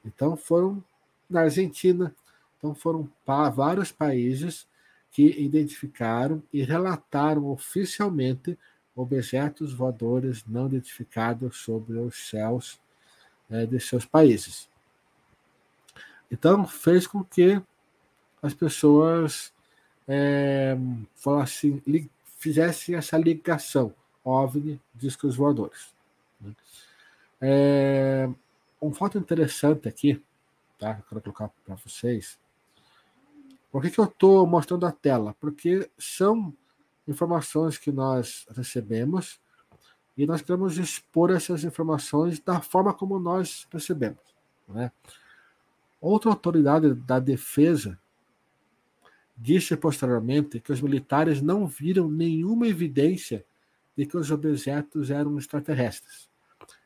Então 0.05 0.35
foram 0.35 0.83
na 1.29 1.41
Argentina, 1.41 2.13
então 2.57 2.75
foram 2.75 3.09
vários 3.25 3.91
países 3.91 4.67
que 5.11 5.23
identificaram 5.41 6.41
e 6.53 6.63
relataram 6.63 7.47
oficialmente 7.47 8.57
objetos 8.95 9.73
voadores 9.73 10.43
não 10.45 10.67
identificados 10.67 11.57
sobre 11.57 11.97
os 11.97 12.29
céus 12.29 12.79
é, 13.49 13.65
de 13.65 13.79
seus 13.79 14.05
países. 14.05 14.69
Então, 16.31 16.65
fez 16.65 17.05
com 17.05 17.23
que 17.23 17.61
as 18.41 18.53
pessoas 18.53 19.53
é, 20.07 20.75
falassem, 21.15 21.81
fizessem 22.37 22.95
essa 22.95 23.17
ligação 23.17 23.93
OVNI, 24.23 24.79
discos 24.93 25.35
voadores. 25.35 25.93
Né? 26.39 26.55
É, 27.39 28.29
um 28.81 28.93
fato 28.93 29.17
interessante 29.17 29.87
aqui, 29.87 30.23
tá? 30.77 30.97
Eu 30.97 31.03
quero 31.07 31.21
colocar 31.21 31.49
para 31.65 31.75
vocês. 31.75 32.39
Por 33.71 33.81
que, 33.81 33.89
que 33.89 33.99
eu 33.99 34.05
estou 34.05 34.45
mostrando 34.45 34.85
a 34.85 34.91
tela? 34.91 35.35
Porque 35.39 35.89
são 35.97 36.53
informações 37.07 37.77
que 37.77 37.91
nós 37.91 38.45
recebemos 38.55 39.39
e 40.17 40.25
nós 40.25 40.41
queremos 40.41 40.77
expor 40.77 41.31
essas 41.31 41.63
informações 41.63 42.39
da 42.39 42.61
forma 42.61 42.93
como 42.93 43.17
nós 43.17 43.67
recebemos. 43.71 44.19
Né? 44.67 44.91
Outra 45.99 46.31
autoridade 46.31 46.93
da 46.93 47.19
defesa 47.19 47.97
disse 49.37 49.75
posteriormente 49.75 50.59
que 50.59 50.71
os 50.71 50.81
militares 50.81 51.41
não 51.41 51.65
viram 51.65 52.09
nenhuma 52.09 52.67
evidência 52.67 53.43
de 53.97 54.05
que 54.05 54.17
os 54.17 54.31
objetos 54.31 55.09
eram 55.09 55.37
extraterrestres. 55.37 56.29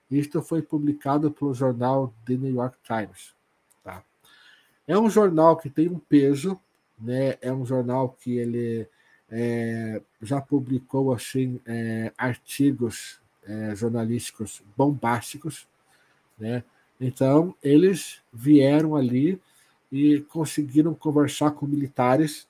Isto 0.10 0.42
foi 0.42 0.62
publicado 0.62 1.32
pelo 1.32 1.54
jornal 1.54 2.14
The 2.26 2.36
New 2.36 2.54
York 2.54 2.78
Times. 2.84 3.34
Tá? 3.84 4.04
É 4.88 4.98
um 4.98 5.10
jornal 5.10 5.58
que 5.58 5.70
tem 5.70 5.90
um 5.90 6.00
peso, 6.00 6.60
né? 7.00 7.38
é 7.42 7.52
um 7.52 7.66
jornal 7.66 8.10
que 8.10 8.38
ele 8.38 8.88
é, 9.30 10.02
já 10.22 10.40
publicou 10.40 11.14
assim 11.14 11.60
é, 11.66 12.14
artigos 12.18 13.20
é, 13.44 13.76
jornalísticos 13.76 14.64
bombásticos, 14.76 15.68
né? 16.38 16.64
Então 17.00 17.56
eles 17.62 18.22
vieram 18.32 18.96
ali 18.96 19.40
e 19.92 20.22
conseguiram 20.22 20.94
conversar 20.94 21.52
com 21.52 21.66
militares, 21.66 22.48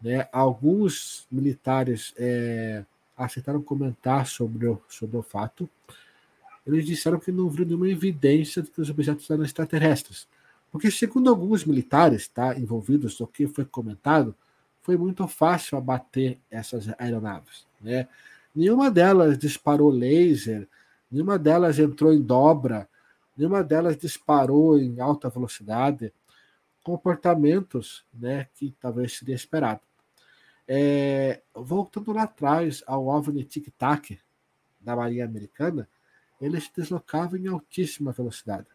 né? 0.00 0.28
Alguns 0.32 1.26
militares 1.30 2.12
é, 2.18 2.84
aceitaram 3.16 3.62
comentar 3.62 4.26
sobre 4.26 4.66
o, 4.66 4.80
sobre 4.88 5.16
o 5.16 5.22
fato. 5.22 5.68
Eles 6.66 6.84
disseram 6.84 7.18
que 7.18 7.32
não 7.32 7.48
viram 7.48 7.66
nenhuma 7.66 7.88
evidência 7.88 8.62
de 8.62 8.70
que 8.70 8.80
os 8.80 8.90
objetos 8.90 9.28
eram 9.30 9.44
extraterrestres, 9.44 10.26
porque 10.70 10.90
segundo 10.90 11.28
alguns 11.28 11.64
militares, 11.64 12.28
tá, 12.28 12.58
envolvidos 12.58 13.18
no 13.18 13.26
que 13.26 13.46
foi 13.46 13.64
comentado, 13.64 14.34
foi 14.82 14.96
muito 14.96 15.26
fácil 15.28 15.78
abater 15.78 16.38
essas 16.50 16.88
aeronaves. 16.98 17.66
Né? 17.80 18.08
Nenhuma 18.54 18.90
delas 18.90 19.38
disparou 19.38 19.90
laser, 19.90 20.68
nenhuma 21.10 21.38
delas 21.38 21.78
entrou 21.78 22.12
em 22.12 22.20
dobra, 22.20 22.88
nenhuma 23.36 23.62
delas 23.62 23.96
disparou 23.96 24.78
em 24.78 25.00
alta 25.00 25.28
velocidade, 25.28 26.12
comportamentos 26.82 28.04
né, 28.12 28.48
que 28.54 28.74
talvez 28.80 29.18
seria 29.18 29.34
esperado. 29.34 29.80
É, 30.66 31.42
voltando 31.54 32.12
lá 32.12 32.22
atrás 32.22 32.82
ao 32.86 33.06
OVNI 33.06 33.44
Tic 33.44 33.68
Tac 33.76 34.18
da 34.80 34.96
Marinha 34.96 35.24
Americana, 35.24 35.88
ele 36.40 36.60
se 36.60 36.70
deslocava 36.74 37.38
em 37.38 37.46
altíssima 37.46 38.12
velocidade. 38.12 38.66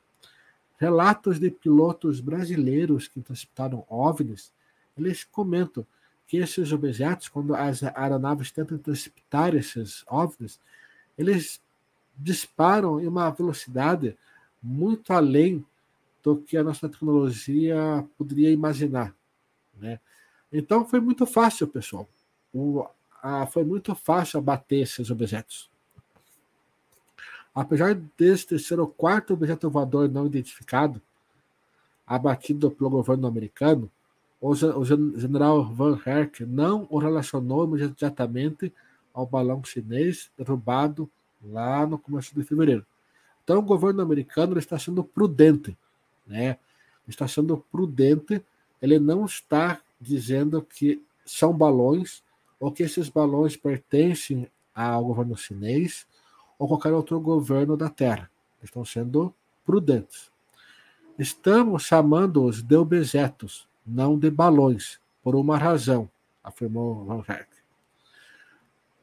Relatos 0.77 1.39
de 1.39 1.49
pilotos 1.49 2.21
brasileiros 2.21 3.07
que 3.07 3.19
interceptaram 3.19 3.85
OVNIs, 3.89 4.53
eles 4.95 5.23
comentam 5.23 5.85
que 6.27 6.37
esses 6.37 6.71
objetos, 6.71 7.29
quando 7.29 7.55
as 7.55 7.81
aeronaves 7.83 8.51
tentam 8.51 8.77
interceptar 8.77 9.55
esses 9.55 10.03
OVNIs, 10.07 10.59
eles 11.17 11.61
disparam 12.17 12.99
em 12.99 13.07
uma 13.07 13.29
velocidade 13.29 14.17
muito 14.61 15.13
além 15.13 15.65
do 16.27 16.35
que 16.35 16.57
a 16.57 16.63
nossa 16.63 16.89
tecnologia 16.89 18.05
poderia 18.17 18.51
imaginar. 18.51 19.15
Né? 19.79 19.97
Então 20.51 20.85
foi 20.85 20.99
muito 20.99 21.25
fácil, 21.25 21.65
pessoal. 21.69 22.05
O, 22.53 22.85
a, 23.23 23.45
foi 23.45 23.63
muito 23.63 23.95
fácil 23.95 24.37
abater 24.37 24.81
esses 24.81 25.09
objetos. 25.09 25.69
Apesar 27.55 27.95
deste 28.17 28.59
ser 28.59 28.77
o 28.77 28.87
quarto 28.87 29.35
objeto 29.35 29.69
voador 29.69 30.09
não 30.09 30.25
identificado, 30.25 31.01
abatido 32.05 32.69
pelo 32.71 32.89
governo 32.89 33.25
americano, 33.25 33.89
o, 34.41 34.49
o 34.49 34.83
general 34.83 35.63
Van 35.63 35.97
Herk 36.05 36.45
não 36.45 36.87
o 36.89 36.97
relacionou 36.97 37.63
imediatamente 37.63 38.73
ao 39.13 39.25
balão 39.25 39.63
chinês 39.63 40.29
derrubado 40.37 41.09
lá 41.41 41.87
no 41.87 41.97
começo 41.97 42.35
de 42.35 42.43
fevereiro. 42.43 42.85
Então, 43.45 43.59
o 43.59 43.61
governo 43.61 44.01
americano 44.01 44.59
está 44.59 44.77
sendo 44.77 45.05
prudente, 45.05 45.77
né? 46.27 46.57
Está 47.07 47.27
sendo 47.27 47.57
prudente. 47.71 48.43
Ele 48.81 48.99
não 48.99 49.25
está 49.25 49.81
dizendo 49.99 50.61
que 50.61 51.01
são 51.25 51.53
balões 51.53 52.23
ou 52.59 52.71
que 52.71 52.83
esses 52.83 53.09
balões 53.09 53.55
pertencem 53.55 54.49
ao 54.73 55.05
governo 55.05 55.37
chinês 55.37 56.05
ou 56.57 56.67
qualquer 56.67 56.93
outro 56.93 57.19
governo 57.19 57.77
da 57.77 57.89
Terra. 57.89 58.29
Estão 58.61 58.83
sendo 58.83 59.33
prudentes. 59.65 60.31
Estamos 61.17 61.83
chamando-os 61.83 62.61
de 62.61 62.75
objetos, 62.75 63.67
não 63.85 64.17
de 64.17 64.29
balões, 64.29 64.99
por 65.23 65.35
uma 65.35 65.57
razão, 65.57 66.09
afirmou 66.43 67.03
Van 67.05 67.23
Herk. 67.27 67.49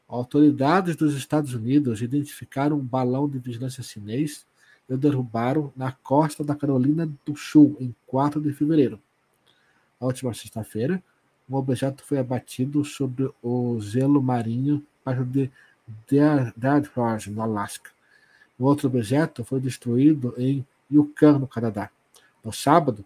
Autoridades 0.06 0.94
dos 0.94 1.14
Estados 1.14 1.54
Unidos 1.54 2.02
identificaram 2.02 2.76
um 2.76 2.84
balão 2.84 3.28
de 3.28 3.38
vigilância 3.38 3.82
chinês 3.82 4.46
o 4.88 4.96
derrubaram 4.96 5.72
na 5.76 5.92
costa 5.92 6.44
da 6.44 6.54
Carolina 6.54 7.10
do 7.24 7.36
Sul 7.36 7.76
em 7.80 7.94
4 8.06 8.40
de 8.40 8.52
fevereiro. 8.52 9.00
Na 10.00 10.06
última 10.06 10.34
sexta-feira, 10.34 11.02
um 11.48 11.56
objeto 11.56 12.04
foi 12.04 12.18
abatido 12.18 12.84
sobre 12.84 13.30
o 13.42 13.78
gelo 13.80 14.22
marinho 14.22 14.84
perto 15.04 15.24
de 15.24 15.50
Dead 16.08 16.86
Horse, 16.94 17.30
no 17.30 17.42
Alasca. 17.42 17.90
Um 18.58 18.64
outro 18.64 18.88
objeto 18.88 19.44
foi 19.44 19.60
destruído 19.60 20.34
em 20.38 20.66
Yukon, 20.90 21.38
no 21.38 21.46
Canadá. 21.46 21.90
No 22.42 22.52
sábado, 22.52 23.04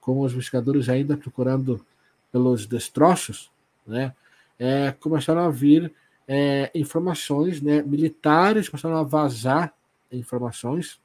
com 0.00 0.20
os 0.20 0.32
investigadores 0.32 0.88
ainda 0.88 1.16
procurando 1.16 1.84
pelos 2.32 2.66
destroços, 2.66 3.50
né, 3.86 4.14
é, 4.58 4.92
começaram 4.92 5.42
a 5.42 5.50
vir 5.50 5.92
é, 6.26 6.70
informações, 6.74 7.62
né, 7.62 7.80
militares 7.82 8.68
começaram 8.68 8.96
a 8.96 9.02
vazar 9.02 9.72
informações 10.12 10.98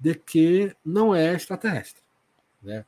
de 0.00 0.14
que 0.14 0.74
não 0.84 1.14
é 1.14 1.34
extraterrestre. 1.34 2.02
Né? 2.62 2.84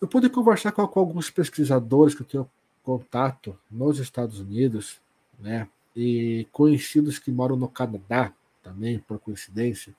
Eu 0.00 0.08
pude 0.08 0.28
conversar 0.28 0.72
com, 0.72 0.86
com, 0.86 1.00
alguns 1.00 1.30
pesquisadores 1.30 2.14
que 2.14 2.22
eu 2.22 2.26
tenho 2.26 2.50
contato 2.82 3.58
nos 3.70 3.98
Estados 3.98 4.40
Unidos, 4.40 5.00
né, 5.38 5.66
e 5.96 6.46
conhecidos 6.52 7.18
que 7.18 7.30
moram 7.30 7.56
no 7.56 7.68
Canadá 7.68 8.32
também, 8.62 8.98
por 8.98 9.18
coincidência, 9.18 9.94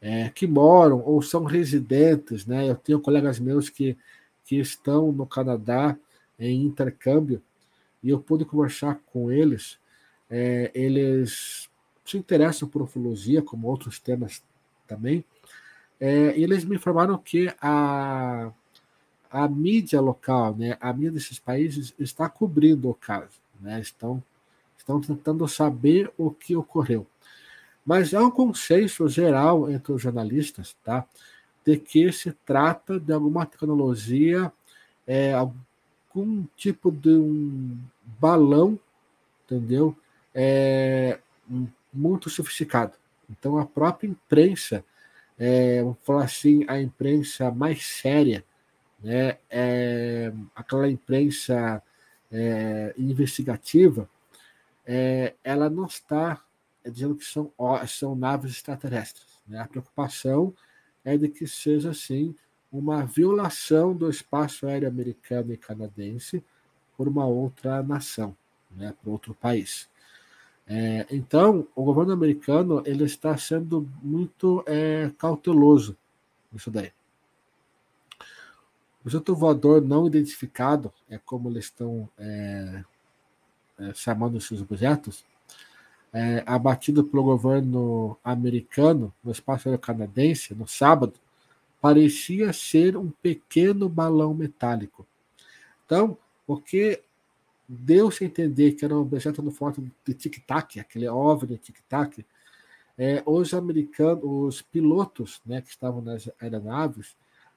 é, 0.00 0.28
que 0.28 0.46
moram 0.46 1.00
ou 1.00 1.22
são 1.22 1.44
residentes, 1.44 2.44
né? 2.44 2.68
Eu 2.68 2.74
tenho 2.74 3.00
colegas 3.00 3.38
meus 3.38 3.70
que, 3.70 3.96
que 4.44 4.56
estão 4.56 5.12
no 5.12 5.24
Canadá 5.26 5.96
em 6.38 6.64
intercâmbio 6.64 7.40
e 8.02 8.10
eu 8.10 8.18
pude 8.18 8.44
conversar 8.44 9.00
com 9.12 9.30
eles. 9.30 9.78
É, 10.28 10.72
eles 10.74 11.70
se 12.04 12.18
interessam 12.18 12.68
por 12.68 12.82
ufologia, 12.82 13.42
como 13.42 13.68
outros 13.68 14.00
temas 14.00 14.42
também. 14.92 15.24
É, 15.98 16.38
eles 16.38 16.64
me 16.64 16.76
informaram 16.76 17.16
que 17.16 17.52
a, 17.60 18.50
a 19.30 19.48
mídia 19.48 20.00
local, 20.00 20.54
né, 20.54 20.76
a 20.80 20.92
mídia 20.92 21.12
desses 21.12 21.38
países 21.38 21.94
está 21.98 22.28
cobrindo 22.28 22.90
o 22.90 22.94
caso, 22.94 23.40
né? 23.60 23.80
Estão 23.80 24.22
estão 24.76 25.00
tentando 25.00 25.46
saber 25.46 26.12
o 26.18 26.28
que 26.30 26.56
ocorreu. 26.56 27.06
Mas 27.86 28.12
há 28.12 28.20
um 28.20 28.32
consenso 28.32 29.08
geral 29.08 29.70
entre 29.70 29.92
os 29.92 30.02
jornalistas, 30.02 30.76
tá? 30.84 31.06
De 31.64 31.78
que 31.78 32.10
se 32.10 32.32
trata 32.44 32.98
de 32.98 33.12
alguma 33.12 33.46
tecnologia, 33.46 34.52
é, 35.06 35.32
algum 35.32 36.44
tipo 36.56 36.90
de 36.90 37.10
um 37.10 37.78
balão, 38.20 38.76
entendeu? 39.44 39.96
É, 40.34 41.20
muito 41.92 42.28
sofisticado. 42.28 42.94
Então 43.32 43.58
a 43.58 43.66
própria 43.66 44.08
imprensa, 44.08 44.84
é, 45.38 45.82
vamos 45.82 45.98
falar 46.02 46.24
assim, 46.24 46.64
a 46.68 46.80
imprensa 46.80 47.50
mais 47.50 47.84
séria, 47.84 48.44
né? 49.02 49.38
É, 49.50 50.32
aquela 50.54 50.88
imprensa 50.88 51.82
é, 52.30 52.94
investigativa, 52.96 54.08
é, 54.86 55.34
ela 55.42 55.68
não 55.68 55.86
está 55.86 56.42
dizendo 56.84 57.16
que 57.16 57.24
são, 57.24 57.52
são 57.88 58.14
naves 58.14 58.52
extraterrestres. 58.52 59.42
Né? 59.46 59.58
A 59.60 59.68
preocupação 59.68 60.54
é 61.04 61.16
de 61.16 61.28
que 61.28 61.46
seja, 61.46 61.90
assim, 61.90 62.34
uma 62.70 63.04
violação 63.04 63.94
do 63.94 64.08
espaço 64.08 64.66
aéreo 64.66 64.88
americano 64.88 65.52
e 65.52 65.56
canadense 65.56 66.42
por 66.96 67.06
uma 67.06 67.26
outra 67.26 67.82
nação, 67.82 68.36
né? 68.70 68.94
por 69.02 69.10
outro 69.10 69.34
país. 69.34 69.88
É, 70.66 71.06
então, 71.10 71.66
o 71.74 71.84
governo 71.84 72.12
americano 72.12 72.82
ele 72.86 73.04
está 73.04 73.36
sendo 73.36 73.88
muito 74.02 74.62
é, 74.66 75.10
cauteloso 75.18 75.96
nisso 76.52 76.70
daí. 76.70 76.92
O 78.20 79.06
objeto 79.08 79.34
voador 79.34 79.82
não 79.82 80.06
identificado, 80.06 80.92
é 81.10 81.18
como 81.18 81.48
eles 81.48 81.64
estão 81.64 82.08
é, 82.16 82.84
é 83.78 83.94
chamando 83.94 84.38
esses 84.38 84.60
objetos, 84.60 85.24
é, 86.12 86.42
abatido 86.46 87.02
pelo 87.02 87.24
governo 87.24 88.16
americano 88.22 89.12
no 89.24 89.32
espaço 89.32 89.68
aéreo 89.68 89.80
canadense 89.80 90.54
no 90.54 90.68
sábado, 90.68 91.14
parecia 91.80 92.52
ser 92.52 92.96
um 92.96 93.10
pequeno 93.10 93.88
balão 93.88 94.32
metálico. 94.32 95.04
Então, 95.84 96.16
o 96.46 96.56
que 96.56 97.02
deu-se 97.68 98.24
a 98.24 98.26
entender 98.26 98.72
que 98.72 98.84
era 98.84 98.94
um 98.94 99.00
objeto 99.00 99.42
no 99.42 99.50
formato 99.50 99.82
de 100.06 100.14
tic-tac, 100.14 100.78
aquele 100.80 101.08
OVNI 101.08 101.58
tic-tac, 101.58 102.24
é, 102.98 103.22
os 103.24 103.54
americanos, 103.54 104.22
os 104.22 104.62
pilotos 104.62 105.40
né, 105.46 105.60
que 105.60 105.70
estavam 105.70 106.02
nas 106.02 106.28
aeronaves, 106.40 107.16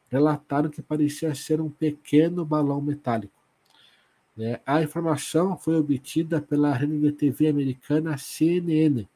relataram 0.09 0.69
que 0.69 0.81
parecia 0.81 1.33
ser 1.35 1.59
um 1.59 1.69
pequeno 1.69 2.45
balão 2.45 2.79
metálico. 2.79 3.33
Né? 4.35 4.59
A 4.65 4.81
informação 4.81 5.57
foi 5.57 5.75
obtida 5.75 6.41
pela 6.41 6.73
rede 6.73 6.99
de 6.99 7.11
TV 7.11 7.47
americana 7.47 8.17
CNN, 8.17 9.07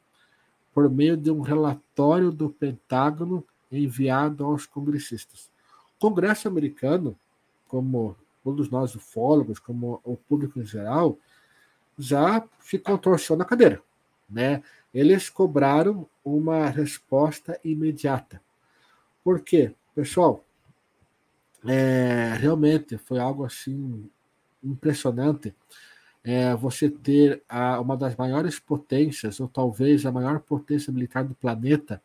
por 0.73 0.89
meio 0.89 1.17
de 1.17 1.32
um 1.32 1.41
relatório 1.41 2.32
do 2.32 2.49
Pentágono 2.49 3.43
enviado 3.71 4.45
aos 4.45 4.65
congressistas. 4.65 5.49
O 5.97 5.99
Congresso 5.99 6.47
americano, 6.47 7.17
como 7.67 8.15
todos 8.49 8.71
nós 8.71 8.95
ufólogos, 8.95 9.59
como 9.59 10.01
o 10.03 10.17
público 10.17 10.59
em 10.59 10.65
geral, 10.65 11.19
já 11.97 12.43
se 12.59 12.79
contorceu 12.79 13.35
na 13.35 13.45
cadeira. 13.45 13.79
Né? 14.27 14.63
Eles 14.91 15.30
cobraram 15.30 16.07
uma 16.26 16.67
resposta 16.67 17.59
imediata. 17.63 18.41
Por 19.24 19.41
quê? 19.41 19.71
Pessoal, 19.93 20.43
é, 21.63 22.36
realmente 22.39 22.97
foi 22.97 23.19
algo 23.19 23.45
assim 23.45 24.09
impressionante 24.63 25.53
é 26.21 26.53
você 26.53 26.89
ter 26.89 27.41
a, 27.47 27.80
uma 27.80 27.95
das 27.95 28.13
maiores 28.15 28.59
potências, 28.59 29.39
ou 29.39 29.47
talvez 29.47 30.05
a 30.05 30.11
maior 30.11 30.41
potência 30.41 30.91
militar 30.91 31.24
do 31.24 31.34
planeta, 31.34 32.01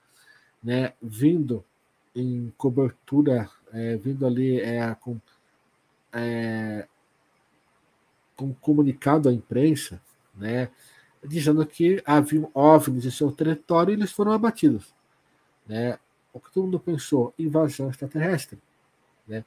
né, 0.62 0.92
vindo 1.02 1.64
em 2.14 2.52
cobertura, 2.56 3.50
é, 3.72 3.96
vindo 3.96 4.24
ali 4.24 4.60
é, 4.60 4.94
com, 4.94 5.18
é, 6.14 6.86
com 8.36 8.54
comunicado 8.54 9.28
à 9.28 9.32
imprensa, 9.32 10.00
né, 10.34 10.70
dizendo 11.22 11.64
que 11.66 12.02
haviam 12.06 12.50
OVNIs 12.54 13.06
em 13.06 13.10
seu 13.10 13.30
território 13.32 13.92
e 13.92 13.94
eles 13.94 14.12
foram 14.12 14.32
abatidos. 14.32 14.94
Né? 15.66 15.98
O 16.32 16.40
que 16.40 16.52
todo 16.52 16.64
mundo 16.64 16.80
pensou? 16.80 17.32
Invasão 17.38 17.90
extraterrestre. 17.90 18.58
Né? 19.26 19.44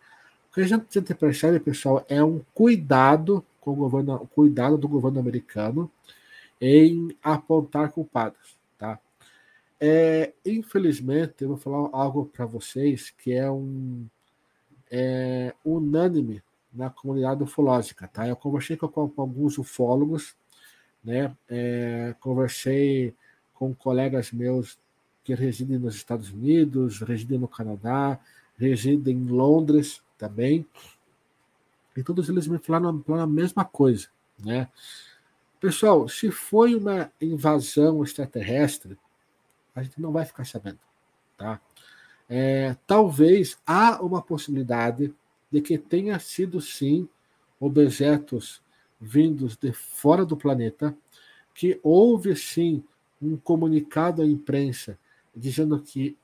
que 0.58 0.62
a 0.62 0.68
gente 0.68 1.14
percebe, 1.14 1.60
pessoal, 1.60 2.04
é 2.10 2.24
um 2.24 2.42
cuidado 2.52 3.46
com 3.62 3.74
o 3.74 3.76
governo, 3.76 4.28
cuidado 4.34 4.76
do 4.76 4.88
governo 4.88 5.20
americano 5.20 5.92
em 6.60 7.16
apontar 7.22 7.92
culpados, 7.92 8.58
tá? 8.76 9.00
É, 9.80 10.34
infelizmente, 10.44 11.44
eu 11.44 11.50
vou 11.50 11.58
falar 11.58 11.90
algo 11.92 12.26
para 12.26 12.48
vocês 12.48 13.12
que 13.12 13.34
é 13.34 13.52
um 13.52 14.08
é, 14.90 15.54
unânime 15.64 16.42
na 16.78 16.90
comunidade 16.90 17.44
ufológica, 17.44 18.08
tá? 18.08 18.28
Eu 18.28 18.36
conversei 18.36 18.78
com, 18.78 18.88
com 18.88 19.22
alguns 19.22 19.58
ufólogos, 19.58 20.36
né? 21.04 21.36
É, 21.50 22.16
conversei 22.20 23.14
com 23.54 23.74
colegas 23.74 24.32
meus 24.32 24.78
que 25.24 25.34
residem 25.34 25.78
nos 25.78 25.96
Estados 25.96 26.30
Unidos, 26.30 27.02
residem 27.02 27.40
no 27.40 27.48
Canadá, 27.48 28.20
residem 28.58 29.18
em 29.18 29.28
Londres, 29.28 30.02
também. 30.18 30.66
E 31.96 32.04
todos 32.04 32.30
eles 32.30 32.48
me 32.48 32.58
falaram, 32.58 33.02
falaram 33.04 33.24
a 33.24 33.28
mesma 33.28 33.64
coisa. 33.64 34.08
Né? 34.38 34.68
Pessoal, 35.60 36.08
se 36.08 36.32
foi 36.32 36.76
uma 36.76 37.12
invasão 37.22 38.04
extraterrestre, 38.04 38.98
a 39.76 39.84
gente 39.84 40.00
não 40.02 40.12
vai 40.12 40.26
ficar 40.26 40.46
sabendo. 40.46 40.80
Tá? 41.38 41.60
É, 42.30 42.76
talvez 42.86 43.58
há 43.66 44.02
uma 44.04 44.22
possibilidade 44.22 45.14
de 45.52 45.62
que 45.62 45.78
tenha 45.78 46.20
sido 46.20 46.60
sim 46.62 47.08
objetos 47.60 48.62
vindos 49.00 49.56
de 49.56 49.72
fora 49.72 50.26
do 50.26 50.38
planeta, 50.38 50.96
que 51.54 51.80
houve 51.82 52.36
sim 52.36 52.84
um 53.22 53.36
comunicado 53.38 54.22
à 54.22 54.26
imprensa 54.26 54.98
dizendo 55.36 55.80
que 55.80 56.18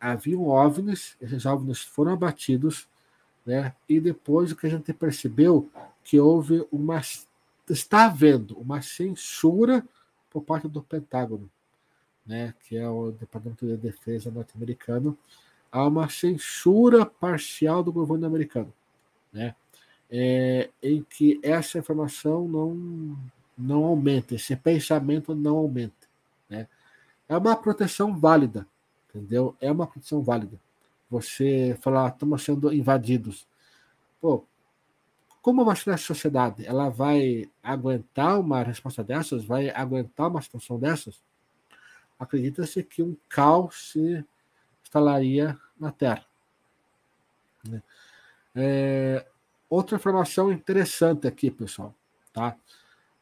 haviam 0.00 0.46
OVNIs, 0.46 1.16
esses 1.20 1.44
OVNIs 1.44 1.80
foram 1.80 2.12
abatidos, 2.12 2.88
né? 3.44 3.74
E 3.88 4.00
depois 4.00 4.50
o 4.50 4.56
que 4.56 4.66
a 4.66 4.70
gente 4.70 4.92
percebeu 4.92 5.70
que 6.02 6.18
houve 6.18 6.66
uma 6.70 7.00
está 7.68 8.06
havendo 8.06 8.56
uma 8.58 8.80
censura 8.80 9.86
por 10.30 10.42
parte 10.42 10.68
do 10.68 10.82
Pentágono, 10.82 11.50
né? 12.24 12.54
Que 12.60 12.76
é 12.76 12.88
o 12.88 13.10
Departamento 13.10 13.66
de 13.66 13.76
Defesa 13.76 14.30
norte-americano, 14.30 15.18
há 15.70 15.86
uma 15.86 16.08
censura 16.08 17.04
parcial 17.06 17.82
do 17.82 17.92
governo 17.92 18.26
americano, 18.26 18.72
né? 19.32 19.54
É, 20.10 20.70
em 20.82 21.02
que 21.02 21.40
essa 21.42 21.78
informação 21.78 22.46
não 22.46 23.16
não 23.58 23.84
aumenta, 23.84 24.34
esse 24.34 24.54
pensamento 24.54 25.34
não 25.34 25.56
aumenta, 25.56 26.06
né? 26.48 26.68
É 27.28 27.36
uma 27.36 27.56
proteção 27.56 28.16
válida, 28.18 28.66
entendeu? 29.08 29.56
É 29.60 29.72
uma 29.72 29.86
proteção 29.86 30.22
válida. 30.22 30.60
Você 31.10 31.76
falar, 31.80 32.08
estamos 32.08 32.42
sendo 32.42 32.72
invadidos. 32.72 33.46
Pô, 34.20 34.44
como 35.40 35.64
vai 35.64 35.76
ser 35.76 35.90
a 35.90 35.96
sociedade? 35.96 36.66
Ela 36.66 36.88
vai 36.88 37.48
aguentar 37.62 38.40
uma 38.40 38.62
resposta 38.62 39.04
dessas? 39.04 39.44
Vai 39.44 39.70
aguentar 39.70 40.28
uma 40.28 40.42
situação 40.42 40.78
dessas? 40.78 41.22
Acredita-se 42.18 42.82
que 42.82 43.02
um 43.02 43.16
caos 43.28 43.92
se 43.92 44.24
instalaria 44.86 45.58
na 45.78 45.90
Terra. 45.90 46.24
Né? 47.68 47.82
É, 48.54 49.26
outra 49.68 49.96
informação 49.96 50.52
interessante 50.52 51.26
aqui, 51.26 51.50
pessoal, 51.50 51.94
tá? 52.32 52.56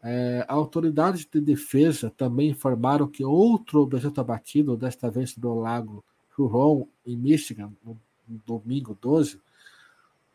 É, 0.03 0.45
autoridades 0.47 1.25
de 1.25 1.41
defesa 1.41 2.11
também 2.11 2.51
informaram 2.51 3.09
que 3.09 3.25
outro 3.25 3.81
objeto 3.81 4.21
abatido, 4.21 4.77
desta 4.77 5.11
vez 5.11 5.35
no 5.39 5.59
lago 5.59 6.05
Huron, 6.39 6.87
em 7.07 7.17
Michigan, 7.17 7.73
no, 7.83 7.99
domingo 8.47 8.97
12, 9.01 9.41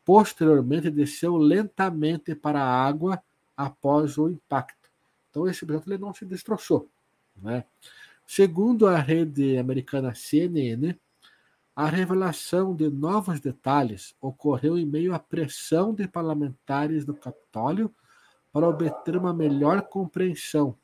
posteriormente 0.04 0.90
desceu 0.90 1.38
lentamente 1.38 2.34
para 2.34 2.62
a 2.62 2.88
água 2.88 3.22
após 3.56 4.18
o 4.18 4.30
impacto. 4.30 4.90
Então, 5.30 5.48
esse 5.48 5.64
objeto 5.64 5.88
ele 5.88 6.02
não 6.02 6.14
se 6.14 6.26
destroçou. 6.26 6.88
Né? 7.40 7.64
Segundo 8.26 8.88
a 8.88 8.98
rede 8.98 9.58
americana 9.58 10.16
CNN, 10.16 10.96
a 11.80 11.86
revelação 11.86 12.76
de 12.76 12.90
novos 12.90 13.40
detalhes 13.40 14.14
ocorreu 14.20 14.78
em 14.78 14.86
meio 14.86 15.14
à 15.14 15.18
pressão 15.18 15.94
de 15.94 16.06
parlamentares 16.10 17.06
do 17.06 17.14
Capitólio 17.14 17.90
para 18.52 18.68
obter 18.68 19.16
uma 19.16 19.34
melhor 19.34 19.84
compreensão 19.84 20.76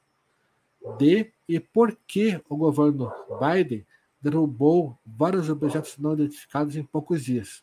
de 0.98 1.34
e 1.50 1.60
por 1.60 1.98
que 2.08 2.42
o 2.48 2.56
governo 2.56 3.12
Biden 3.42 3.86
derrubou 4.22 4.98
vários 5.06 5.50
objetos 5.50 5.98
não 5.98 6.14
identificados 6.14 6.78
em 6.78 6.84
poucos 6.86 7.26
dias. 7.26 7.62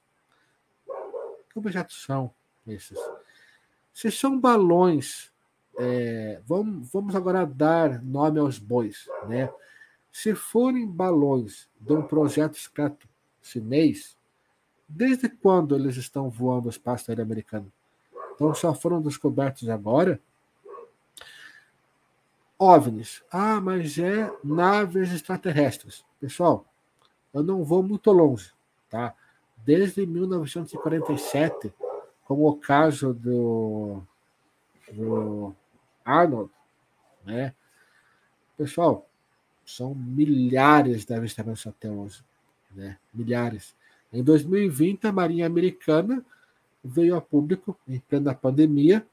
Que 1.49 1.59
objetos 1.59 2.03
são 2.03 2.35
esses? 2.67 2.99
Se 3.95 4.11
são 4.11 4.39
balões, 4.39 5.33
é, 5.79 6.39
vamos, 6.45 6.93
vamos 6.93 7.17
agora 7.17 7.47
dar 7.47 8.03
nome 8.03 8.39
aos 8.39 8.59
bois, 8.59 9.09
né? 9.27 9.51
Se 10.13 10.35
forem 10.35 10.87
balões 10.87 11.71
de 11.81 11.95
um 11.95 12.03
projeto 12.03 12.59
secreto 12.59 13.09
chinês, 13.43 14.17
desde 14.89 15.29
quando 15.29 15.75
eles 15.75 15.97
estão 15.97 16.31
voando 16.31 16.67
o 16.67 16.71
espaço 16.71 17.11
aéreo 17.11 17.25
americano? 17.25 17.71
Então 18.35 18.55
só 18.55 18.75
foram 18.75 19.03
descobertos 19.03 19.69
agora. 19.69 20.21
OVNIs. 22.59 23.23
Ah, 23.31 23.61
mas 23.61 23.99
é 23.99 24.33
naves 24.43 25.13
extraterrestres. 25.13 26.05
Pessoal, 26.21 26.65
eu 27.35 27.43
não 27.43 27.65
vou 27.65 27.83
muito 27.83 28.11
longe, 28.13 28.53
tá? 28.89 29.15
Desde 29.57 30.07
1947, 30.07 31.73
como 32.25 32.49
o 32.49 32.57
caso 32.57 33.13
do, 33.13 34.03
do 34.93 35.55
Arnold, 36.05 36.51
né? 37.25 37.55
Pessoal, 38.57 39.09
são 39.65 39.95
milhares 39.95 41.05
de 41.05 41.15
avistamentos 41.15 41.67
até 41.67 41.91
hoje, 41.91 42.23
né? 42.75 42.99
Milhares. 43.13 43.75
Em 44.13 44.23
2020, 44.23 45.07
a 45.07 45.13
Marinha 45.13 45.47
Americana 45.47 46.25
veio 46.85 47.17
a 47.17 47.21
público, 47.21 47.79
em 47.89 47.99
plena 48.01 48.35
pandemia, 48.35 49.07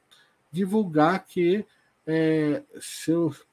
divulgar 0.51 1.26
que 1.26 1.66
é, 2.05 2.64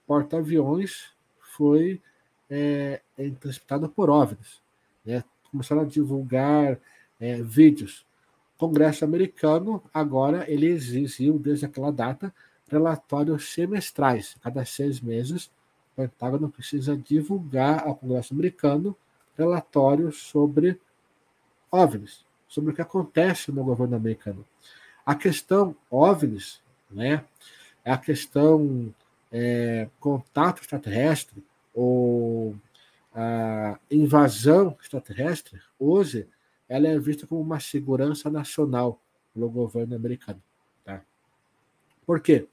porta-aviões 0.06 1.10
foi 1.56 2.00
é, 2.48 3.00
interceptado 3.18 3.88
por 3.88 4.08
OVNIs. 4.08 4.60
Né? 5.04 5.22
Começaram 5.50 5.82
a 5.82 5.86
divulgar 5.86 6.78
é, 7.20 7.42
vídeos. 7.42 8.06
O 8.56 8.58
Congresso 8.58 9.04
americano, 9.04 9.82
agora, 9.92 10.50
ele 10.50 10.66
exigiu, 10.66 11.38
desde 11.38 11.66
aquela 11.66 11.92
data, 11.92 12.34
relatórios 12.68 13.52
semestrais. 13.52 14.36
Cada 14.42 14.64
seis 14.64 15.00
meses, 15.00 15.46
o 15.92 15.96
Pentágono 15.96 16.48
precisa 16.48 16.96
divulgar 16.96 17.86
ao 17.86 17.94
Congresso 17.94 18.32
americano 18.32 18.96
relatórios 19.36 20.22
sobre 20.22 20.80
OVNIs 21.70 22.26
sobre 22.48 22.70
o 22.70 22.74
que 22.74 22.82
acontece 22.82 23.52
no 23.52 23.64
governo 23.64 23.96
americano. 23.96 24.44
A 25.04 25.14
questão 25.14 25.76
OVNIs, 25.90 26.60
né, 26.90 27.24
é 27.84 27.92
a 27.92 27.98
questão 27.98 28.94
é, 29.30 29.88
contato 30.00 30.62
extraterrestre 30.62 31.44
ou 31.74 32.56
a 33.14 33.78
invasão 33.90 34.76
extraterrestre, 34.80 35.60
hoje, 35.78 36.26
ela 36.68 36.88
é 36.88 36.98
vista 36.98 37.26
como 37.26 37.40
uma 37.40 37.60
segurança 37.60 38.30
nacional 38.30 39.00
pelo 39.32 39.48
governo 39.48 39.94
americano. 39.94 40.42
Tá? 40.84 41.02
Por 42.04 42.20
quê? 42.20 42.46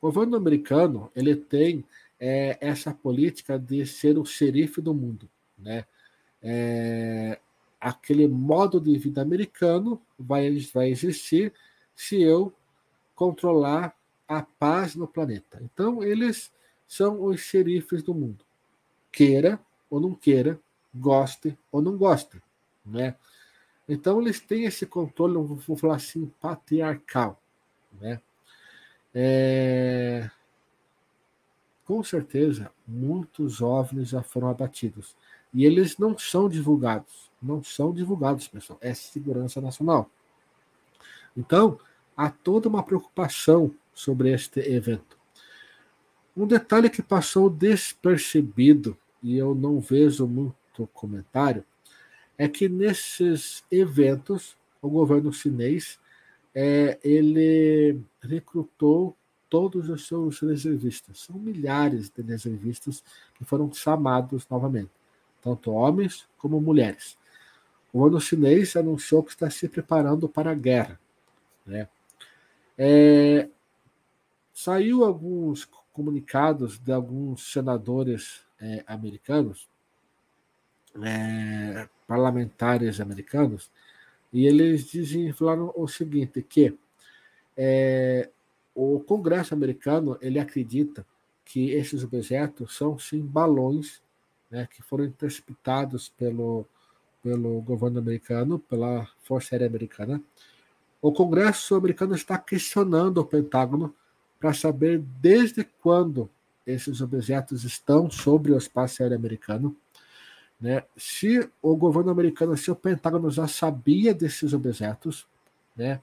O 0.00 0.06
governo 0.08 0.36
americano 0.36 1.10
ele 1.14 1.34
tem 1.34 1.84
é, 2.18 2.58
essa 2.60 2.92
política 2.92 3.58
de 3.58 3.86
ser 3.86 4.18
o 4.18 4.24
xerife 4.24 4.80
do 4.80 4.92
mundo. 4.92 5.28
Né? 5.58 5.84
É, 6.42 7.38
aquele 7.80 8.26
modo 8.26 8.80
de 8.80 8.96
vida 8.98 9.22
americano 9.22 10.00
vai, 10.18 10.58
vai 10.72 10.88
existir 10.90 11.52
se 11.94 12.20
eu 12.20 12.52
controlar 13.14 13.94
a 14.26 14.42
paz 14.42 14.94
no 14.94 15.06
planeta. 15.06 15.60
Então, 15.62 16.02
eles 16.02 16.52
são 16.86 17.22
os 17.24 17.40
xerifes 17.40 18.02
do 18.02 18.14
mundo. 18.14 18.44
Queira 19.10 19.60
ou 19.90 20.00
não 20.00 20.14
queira, 20.14 20.58
goste 20.94 21.56
ou 21.70 21.82
não 21.82 21.96
goste. 21.96 22.42
Né? 22.84 23.14
Então, 23.88 24.20
eles 24.20 24.40
têm 24.40 24.64
esse 24.64 24.86
controle, 24.86 25.34
vou 25.34 25.76
falar 25.76 25.96
assim, 25.96 26.32
patriarcal. 26.40 27.40
Né? 28.00 28.20
É... 29.14 30.30
Com 31.84 32.02
certeza, 32.02 32.70
muitos 32.86 33.54
jovens 33.54 34.08
já 34.08 34.22
foram 34.22 34.48
abatidos. 34.48 35.16
E 35.52 35.64
eles 35.66 35.98
não 35.98 36.16
são 36.18 36.48
divulgados. 36.48 37.30
Não 37.40 37.62
são 37.62 37.92
divulgados, 37.92 38.48
pessoal. 38.48 38.78
É 38.80 38.94
segurança 38.94 39.60
nacional. 39.60 40.08
Então, 41.36 41.78
há 42.16 42.30
toda 42.30 42.68
uma 42.68 42.82
preocupação 42.82 43.74
sobre 43.92 44.32
este 44.32 44.60
evento. 44.60 45.18
Um 46.36 46.46
detalhe 46.46 46.88
que 46.88 47.02
passou 47.02 47.50
despercebido, 47.50 48.96
e 49.22 49.36
eu 49.36 49.54
não 49.54 49.80
vejo 49.80 50.26
muito 50.26 50.86
comentário, 50.94 51.64
é 52.38 52.48
que 52.48 52.68
nesses 52.68 53.62
eventos, 53.70 54.56
o 54.80 54.88
governo 54.88 55.32
chinês 55.32 56.00
é, 56.54 56.98
ele 57.04 58.00
recrutou 58.20 59.16
todos 59.48 59.90
os 59.90 60.06
seus 60.06 60.40
reservistas. 60.40 61.20
São 61.20 61.38
milhares 61.38 62.08
de 62.08 62.22
reservistas 62.22 63.04
que 63.34 63.44
foram 63.44 63.70
chamados 63.72 64.46
novamente 64.48 64.90
tanto 65.42 65.72
homens 65.72 66.26
como 66.38 66.60
mulheres. 66.60 67.18
O 67.92 67.98
governo 67.98 68.20
chinês 68.20 68.74
anunciou 68.76 69.22
que 69.22 69.32
está 69.32 69.50
se 69.50 69.68
preparando 69.68 70.28
para 70.28 70.52
a 70.52 70.54
guerra. 70.54 70.98
Né? 71.66 71.88
É, 72.78 73.48
saiu 74.54 75.04
alguns 75.04 75.68
comunicados 75.92 76.78
de 76.78 76.92
alguns 76.92 77.52
senadores 77.52 78.40
é, 78.60 78.82
americanos, 78.86 79.68
é, 81.02 81.88
parlamentares 82.06 83.00
americanos, 83.00 83.70
e 84.32 84.46
eles 84.46 84.86
dizem, 84.86 85.32
falaram 85.32 85.72
o 85.76 85.86
seguinte, 85.86 86.42
que 86.42 86.74
é, 87.56 88.30
o 88.74 89.00
Congresso 89.00 89.52
americano 89.52 90.16
ele 90.22 90.38
acredita 90.38 91.04
que 91.44 91.70
esses 91.70 92.02
objetos 92.02 92.74
são 92.74 92.98
sim 92.98 93.20
balões 93.20 94.01
né, 94.52 94.68
que 94.70 94.82
foram 94.82 95.06
interceptados 95.06 96.10
pelo, 96.10 96.66
pelo 97.22 97.62
governo 97.62 97.98
americano, 97.98 98.58
pela 98.58 99.08
Força 99.22 99.54
Aérea 99.54 99.66
Americana. 99.66 100.22
O 101.00 101.10
Congresso 101.10 101.74
americano 101.74 102.14
está 102.14 102.36
questionando 102.36 103.18
o 103.18 103.24
Pentágono 103.24 103.94
para 104.38 104.52
saber 104.52 104.98
desde 104.98 105.64
quando 105.64 106.28
esses 106.66 107.00
objetos 107.00 107.64
estão 107.64 108.10
sobre 108.10 108.52
o 108.52 108.58
espaço 108.58 109.02
aéreo 109.02 109.16
americano. 109.16 109.74
Né? 110.60 110.84
Se 110.96 111.48
o 111.62 111.74
governo 111.74 112.10
americano, 112.10 112.56
se 112.56 112.70
o 112.70 112.76
Pentágono 112.76 113.30
já 113.30 113.48
sabia 113.48 114.14
desses 114.14 114.52
objetos, 114.52 115.26
né? 115.74 116.00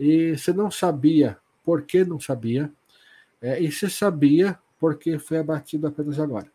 e 0.00 0.36
se 0.38 0.52
não 0.52 0.70
sabia, 0.70 1.36
por 1.62 1.82
que 1.82 2.04
não 2.04 2.18
sabia, 2.18 2.72
é, 3.40 3.60
e 3.60 3.70
se 3.70 3.88
sabia, 3.90 4.58
porque 4.80 5.18
foi 5.18 5.38
abatido 5.38 5.86
apenas 5.86 6.18
agora. 6.18 6.50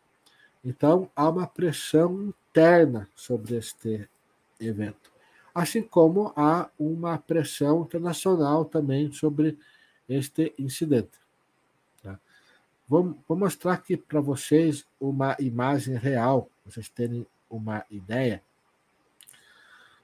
Então, 0.64 1.10
há 1.14 1.28
uma 1.28 1.46
pressão 1.46 2.34
interna 2.50 3.08
sobre 3.14 3.56
este 3.56 4.08
evento. 4.60 5.12
Assim 5.54 5.82
como 5.82 6.32
há 6.36 6.68
uma 6.78 7.18
pressão 7.18 7.82
internacional 7.82 8.64
também 8.64 9.12
sobre 9.12 9.58
este 10.08 10.54
incidente. 10.58 11.18
Tá? 12.02 12.18
Vou, 12.86 13.16
vou 13.26 13.36
mostrar 13.36 13.74
aqui 13.74 13.96
para 13.96 14.20
vocês 14.20 14.86
uma 15.00 15.36
imagem 15.38 15.96
real, 15.96 16.50
para 16.62 16.72
vocês 16.72 16.88
terem 16.88 17.26
uma 17.48 17.84
ideia. 17.90 18.42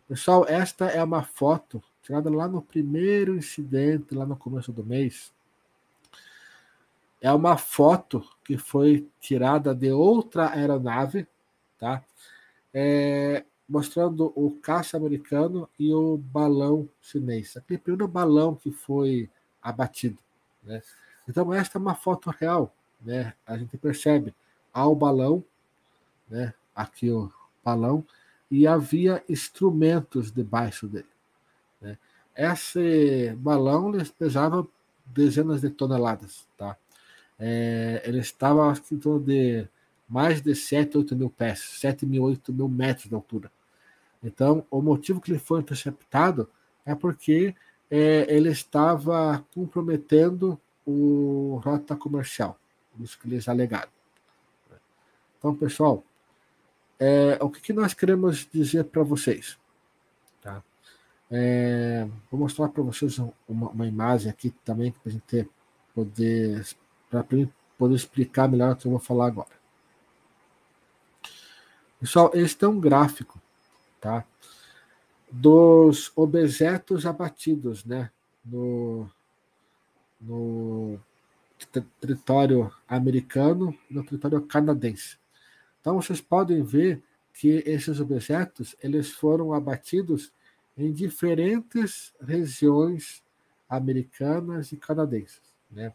Pessoal, 0.08 0.46
esta 0.48 0.86
é 0.86 1.02
uma 1.02 1.22
foto 1.22 1.82
tirada 2.02 2.30
lá 2.30 2.46
no 2.46 2.60
primeiro 2.62 3.34
incidente, 3.34 4.14
lá 4.14 4.26
no 4.26 4.36
começo 4.36 4.70
do 4.70 4.84
mês. 4.84 5.33
É 7.24 7.32
uma 7.32 7.56
foto 7.56 8.22
que 8.44 8.58
foi 8.58 9.08
tirada 9.18 9.74
de 9.74 9.90
outra 9.90 10.50
aeronave, 10.50 11.26
tá? 11.78 12.04
É, 12.70 13.46
mostrando 13.66 14.30
o 14.36 14.50
caça 14.60 14.98
americano 14.98 15.66
e 15.78 15.90
o 15.90 16.18
balão 16.18 16.86
chinês. 17.00 17.56
Aquele 17.56 17.78
primeiro 17.78 18.06
balão 18.06 18.54
que 18.54 18.70
foi 18.70 19.30
abatido, 19.62 20.18
né? 20.62 20.82
Então 21.26 21.50
esta 21.54 21.78
é 21.78 21.80
uma 21.80 21.94
foto 21.94 22.28
real, 22.28 22.74
né? 23.00 23.32
A 23.46 23.56
gente 23.56 23.78
percebe 23.78 24.34
há 24.70 24.86
o 24.86 24.94
balão, 24.94 25.42
né? 26.28 26.52
Aqui 26.76 27.10
o 27.10 27.32
balão 27.64 28.04
e 28.50 28.66
havia 28.66 29.24
instrumentos 29.30 30.30
debaixo 30.30 30.86
dele. 30.86 31.08
Né? 31.80 31.96
Esse 32.36 33.34
balão 33.38 33.92
pesava 34.18 34.68
dezenas 35.06 35.62
de 35.62 35.70
toneladas, 35.70 36.46
tá? 36.58 36.76
É, 37.38 38.02
ele 38.04 38.18
estava 38.18 38.72
em 38.90 38.98
torno 38.98 39.20
de 39.20 39.66
mais 40.08 40.40
de 40.40 40.54
7, 40.54 40.98
8 40.98 41.16
mil 41.16 41.30
pés, 41.30 41.60
7 41.80 42.06
mil, 42.06 42.22
8 42.22 42.52
mil 42.52 42.68
metros 42.68 43.08
de 43.08 43.14
altura. 43.14 43.50
Então, 44.22 44.64
o 44.70 44.80
motivo 44.80 45.20
que 45.20 45.30
ele 45.30 45.38
foi 45.38 45.60
interceptado 45.60 46.48
é 46.84 46.94
porque 46.94 47.54
é, 47.90 48.26
ele 48.28 48.50
estava 48.50 49.44
comprometendo 49.54 50.60
o 50.86 51.60
rota 51.64 51.96
comercial, 51.96 52.58
isso 53.00 53.18
que 53.18 53.26
eles 53.26 53.48
alegaram. 53.48 53.90
Então, 55.38 55.54
pessoal, 55.54 56.02
é, 56.98 57.38
o 57.40 57.50
que, 57.50 57.60
que, 57.60 57.72
nós 57.72 57.92
queremos 57.92 58.48
dizer 58.50 58.84
para 58.84 59.02
vocês? 59.02 59.58
Tá? 60.40 60.62
É, 61.30 62.06
vou 62.30 62.40
mostrar 62.40 62.68
para 62.68 62.82
vocês 62.82 63.18
uma, 63.18 63.68
uma, 63.70 63.86
imagem 63.86 64.30
aqui 64.30 64.50
também 64.64 64.92
para 64.92 65.10
a 65.10 65.12
gente 65.12 65.48
poder 65.94 66.64
para 67.22 67.48
poder 67.78 67.94
explicar 67.94 68.48
melhor 68.48 68.72
o 68.72 68.76
que 68.76 68.86
eu 68.86 68.90
vou 68.90 69.00
falar 69.00 69.26
agora. 69.26 69.54
Pessoal, 72.00 72.30
este 72.34 72.64
é 72.64 72.68
um 72.68 72.80
gráfico, 72.80 73.40
tá? 74.00 74.24
Dos 75.30 76.12
objetos 76.16 77.06
abatidos, 77.06 77.84
né? 77.84 78.10
No, 78.44 79.08
no 80.20 81.00
território 82.00 82.70
americano 82.86 83.76
e 83.90 83.94
no 83.94 84.04
território 84.04 84.42
canadense. 84.42 85.16
Então 85.80 86.00
vocês 86.00 86.20
podem 86.20 86.62
ver 86.62 87.02
que 87.32 87.62
esses 87.66 88.00
objetos 88.00 88.76
eles 88.82 89.10
foram 89.10 89.52
abatidos 89.52 90.32
em 90.76 90.92
diferentes 90.92 92.12
regiões 92.20 93.22
americanas 93.68 94.72
e 94.72 94.76
canadenses, 94.76 95.40
né? 95.70 95.92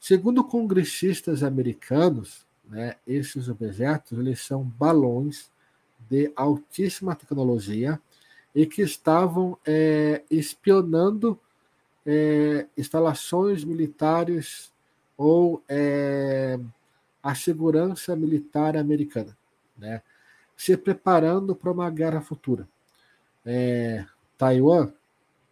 Segundo 0.00 0.42
congressistas 0.42 1.42
americanos, 1.42 2.46
né, 2.64 2.96
esses 3.06 3.48
objetos 3.50 4.18
eles 4.18 4.40
são 4.40 4.64
balões 4.64 5.50
de 6.08 6.32
altíssima 6.34 7.14
tecnologia 7.14 8.00
e 8.54 8.66
que 8.66 8.80
estavam 8.80 9.58
é, 9.64 10.24
espionando 10.30 11.38
é, 12.06 12.66
instalações 12.78 13.62
militares 13.62 14.72
ou 15.18 15.62
é, 15.68 16.58
a 17.22 17.34
segurança 17.34 18.16
militar 18.16 18.78
americana, 18.78 19.36
né? 19.76 20.02
se 20.56 20.76
preparando 20.78 21.54
para 21.54 21.70
uma 21.70 21.90
guerra 21.90 22.22
futura. 22.22 22.66
É, 23.44 24.04
Taiwan, 24.38 24.92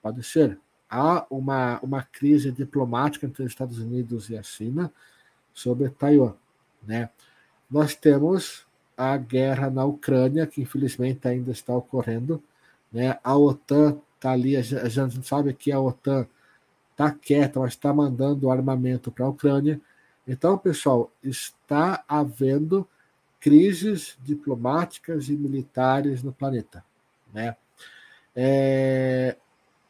pode 0.03 0.23
ser, 0.23 0.59
há 0.89 1.27
uma, 1.31 1.79
uma 1.81 2.03
crise 2.03 2.51
diplomática 2.51 3.27
entre 3.27 3.43
os 3.43 3.51
Estados 3.51 3.79
Unidos 3.79 4.31
e 4.31 4.37
a 4.37 4.43
China 4.43 4.93
sobre 5.53 5.89
Taiwan. 5.91 6.35
Né? 6.87 7.11
Nós 7.71 7.95
temos 7.95 8.67
a 8.97 9.17
guerra 9.17 9.71
na 9.71 9.85
Ucrânia, 9.85 10.47
que 10.47 10.63
infelizmente 10.63 11.29
ainda 11.29 11.51
está 11.51 11.75
ocorrendo. 11.75 12.43
Né? 12.93 13.19
A 13.23 13.37
OTAN 13.37 13.99
está 14.17 14.33
ali, 14.33 14.57
a 14.57 14.63
gente 14.63 15.27
sabe 15.27 15.53
que 15.55 15.71
a 15.71 15.81
OTAN 15.81 16.27
está 16.91 17.11
quieta, 17.13 17.61
mas 17.61 17.75
está 17.75 17.93
mandando 17.93 18.51
armamento 18.51 19.13
para 19.13 19.25
a 19.25 19.29
Ucrânia. 19.29 19.81
Então, 20.27 20.59
pessoal, 20.59 21.11
está 21.23 22.05
havendo 22.09 22.87
crises 23.41 24.19
diplomáticas 24.23 25.29
e 25.29 25.37
militares 25.37 26.23
no 26.23 26.33
planeta. 26.33 26.85
Né? 27.33 27.57
É, 28.35 29.37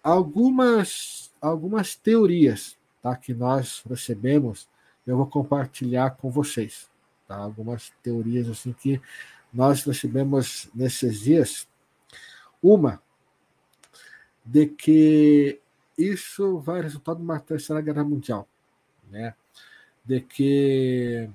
algumas, 0.02 1.32
algumas 1.40 1.94
teorias 1.94 2.76
tá, 3.02 3.16
que 3.16 3.34
nós 3.34 3.82
recebemos, 3.88 4.68
eu 5.06 5.16
vou 5.16 5.26
compartilhar 5.26 6.10
com 6.10 6.30
vocês. 6.30 6.88
Tá? 7.26 7.36
Algumas 7.36 7.92
teorias 8.02 8.48
assim 8.48 8.72
que 8.72 9.00
nós 9.52 9.84
recebemos 9.84 10.68
nesses 10.74 11.20
dias. 11.20 11.68
Uma, 12.62 13.00
de 14.44 14.66
que 14.66 15.60
isso 15.96 16.58
vai 16.58 16.80
resultar 16.80 17.14
de 17.14 17.22
uma 17.22 17.38
terceira 17.38 17.80
guerra 17.80 18.02
mundial, 18.04 18.48
né? 19.10 19.34
De 20.04 20.20
que 20.20 21.28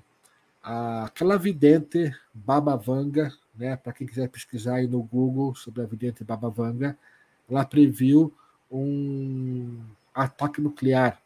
aquela 0.62 1.38
vidente 1.38 2.12
Baba 2.34 2.76
Vanga, 2.76 3.32
né? 3.56 3.76
Para 3.76 3.94
quem 3.94 4.08
quiser 4.08 4.30
pesquisar 4.30 4.76
aí 4.76 4.88
no 4.88 5.04
Google 5.04 5.54
sobre 5.54 5.84
a 5.84 5.86
vidente 5.86 6.24
Baba 6.24 6.50
Vanga, 6.50 6.98
ela 7.50 7.66
previu 7.66 8.34
um 8.74 9.80
ataque 10.14 10.60
nuclear 10.60 11.22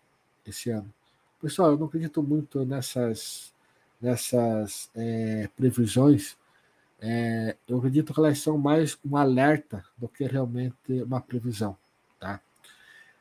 esse 0.46 0.70
ano. 0.70 0.94
Pessoal, 1.42 1.72
eu 1.72 1.78
não 1.78 1.88
acredito 1.88 2.22
muito 2.22 2.66
nessas, 2.66 3.54
nessas 4.02 4.90
é, 4.94 5.50
previsões. 5.56 6.36
É, 7.00 7.56
eu 7.68 7.78
acredito 7.78 8.14
que 8.14 8.20
elas 8.20 8.40
são 8.40 8.58
mais 8.58 8.98
um 9.06 9.16
alerta 9.16 9.84
do 9.98 10.08
que 10.10 10.26
realmente 10.26 10.76
uma 11.04 11.22
previsão. 11.22 11.78
Tá? 12.20 12.42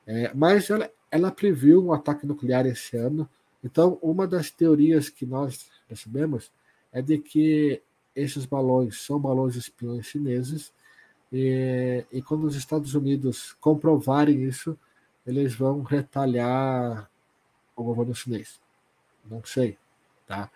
É, 0.07 0.33
mas 0.35 0.71
ela, 0.71 0.91
ela 1.11 1.31
previu 1.31 1.85
um 1.85 1.93
ataque 1.93 2.27
nuclear 2.27 2.67
esse 2.67 2.97
ano. 2.97 3.29
Então, 3.63 3.99
uma 4.03 4.27
das 4.27 4.51
teorias 4.51 5.09
que 5.09 5.25
nós 5.25 5.71
recebemos 5.89 6.51
é 6.93 7.01
de 7.01 7.19
que 7.19 7.83
esses 8.15 8.47
balões 8.47 9.03
são 9.03 9.21
balões 9.21 9.57
espiões 9.57 10.07
chineses 10.07 10.73
e, 11.33 12.05
e 12.13 12.23
quando 12.23 12.45
os 12.45 12.57
Estados 12.57 12.95
Unidos 12.95 13.53
comprovarem 13.61 14.45
isso, 14.45 14.79
eles 15.27 15.55
vão 15.55 15.83
retalhar 15.83 17.11
o 17.75 17.83
governo 17.83 18.15
chinês. 18.15 18.61
Não 19.29 19.45
sei, 19.45 19.77
tá? 20.27 20.51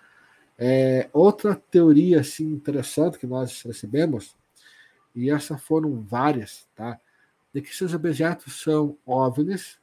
É, 0.56 1.08
outra 1.12 1.56
teoria 1.56 2.20
assim, 2.20 2.44
interessante 2.44 3.18
que 3.18 3.26
nós 3.26 3.62
recebemos, 3.62 4.36
e 5.14 5.30
essas 5.30 5.60
foram 5.62 6.02
várias, 6.02 6.68
tá? 6.76 7.00
De 7.52 7.60
que 7.60 7.70
esses 7.70 7.92
objetos 7.92 8.60
são 8.60 8.96
OVNIs, 9.04 9.78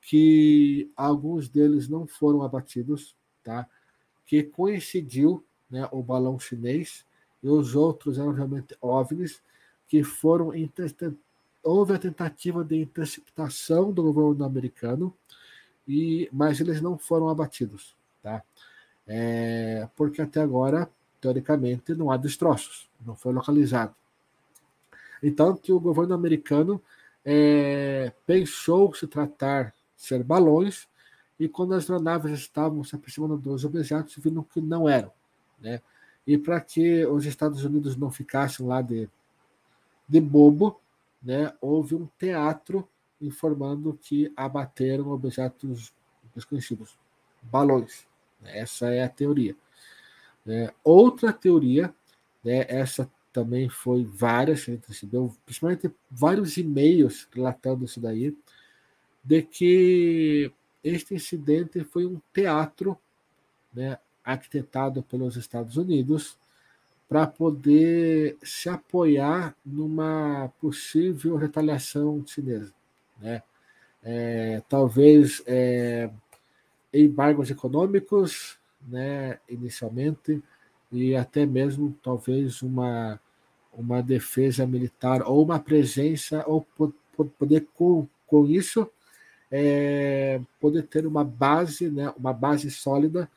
que 0.00 0.90
alguns 0.96 1.48
deles 1.48 1.88
não 1.88 2.06
foram 2.06 2.42
abatidos, 2.42 3.14
tá? 3.44 3.68
Que 4.26 4.42
coincidiu, 4.42 5.44
né, 5.70 5.88
o 5.92 6.02
balão 6.02 6.38
chinês, 6.38 7.06
e 7.42 7.48
os 7.48 7.76
outros 7.76 8.18
eram 8.18 8.32
realmente 8.32 8.76
OVNIs, 8.80 9.40
que 9.90 10.04
foram 10.04 10.52
houve 11.64 11.92
a 11.92 11.98
tentativa 11.98 12.64
de 12.64 12.80
interceptação 12.80 13.92
do 13.92 14.04
governo 14.04 14.44
americano, 14.44 15.12
e 15.86 16.28
mas 16.32 16.60
eles 16.60 16.80
não 16.80 16.96
foram 16.96 17.28
abatidos, 17.28 17.96
tá? 18.22 18.40
É, 19.04 19.88
porque 19.96 20.22
até 20.22 20.40
agora, 20.40 20.88
teoricamente, 21.20 21.92
não 21.92 22.08
há 22.08 22.16
destroços, 22.16 22.88
não 23.04 23.16
foi 23.16 23.32
localizado. 23.32 23.92
Então, 25.20 25.56
que 25.56 25.72
o 25.72 25.80
governo 25.80 26.14
americano 26.14 26.80
é, 27.24 28.12
pensou 28.24 28.94
se 28.94 29.08
tratar 29.08 29.74
ser 29.96 30.22
balões, 30.22 30.86
e 31.38 31.48
quando 31.48 31.74
as 31.74 31.90
aeronaves 31.90 32.30
estavam 32.30 32.84
se 32.84 32.94
aproximando 32.94 33.36
dos 33.36 33.64
objetos, 33.64 34.14
viram 34.18 34.44
que 34.44 34.60
não 34.60 34.88
eram. 34.88 35.10
Né? 35.60 35.82
E 36.24 36.38
para 36.38 36.60
que 36.60 37.04
os 37.06 37.26
Estados 37.26 37.64
Unidos 37.64 37.96
não 37.96 38.10
ficassem 38.10 38.64
lá 38.64 38.80
de, 38.80 39.10
de 40.10 40.20
bobo, 40.20 40.80
né, 41.22 41.52
houve 41.60 41.94
um 41.94 42.08
teatro 42.18 42.88
informando 43.20 43.96
que 44.02 44.32
abateram 44.34 45.10
objetos 45.10 45.94
desconhecidos, 46.34 46.98
balões. 47.40 48.08
Essa 48.42 48.92
é 48.92 49.04
a 49.04 49.08
teoria. 49.08 49.54
É, 50.44 50.74
outra 50.82 51.32
teoria, 51.32 51.94
né, 52.42 52.66
essa 52.68 53.08
também 53.32 53.68
foi 53.68 54.02
várias, 54.02 54.62
a 54.62 54.72
gente 54.72 54.88
recebeu 54.88 55.32
principalmente 55.44 55.94
vários 56.10 56.56
e-mails 56.56 57.28
relatando 57.32 57.84
isso 57.84 58.00
daí, 58.00 58.36
de 59.22 59.42
que 59.42 60.52
este 60.82 61.14
incidente 61.14 61.84
foi 61.84 62.04
um 62.04 62.20
teatro 62.32 62.98
né, 63.72 63.96
arquitetado 64.24 65.04
pelos 65.04 65.36
Estados 65.36 65.76
Unidos 65.76 66.36
para 67.10 67.26
poder 67.26 68.36
se 68.40 68.68
apoiar 68.68 69.56
numa 69.66 70.48
possível 70.60 71.36
retaliação 71.36 72.24
chinesa. 72.24 72.72
Né? 73.20 73.42
É, 74.00 74.62
talvez 74.68 75.42
é, 75.44 76.08
embargos 76.94 77.50
econômicos, 77.50 78.56
né, 78.86 79.40
inicialmente, 79.48 80.40
e 80.92 81.16
até 81.16 81.44
mesmo 81.44 81.92
talvez 82.00 82.62
uma, 82.62 83.18
uma 83.72 84.00
defesa 84.00 84.64
militar 84.64 85.22
ou 85.26 85.42
uma 85.42 85.58
presença, 85.58 86.44
ou 86.46 86.64
poder 87.36 87.66
com, 87.74 88.06
com 88.24 88.46
isso 88.46 88.88
é, 89.50 90.40
poder 90.60 90.84
ter 90.84 91.04
uma 91.08 91.24
base, 91.24 91.90
né, 91.90 92.14
uma 92.16 92.32
base 92.32 92.70
sólida 92.70 93.28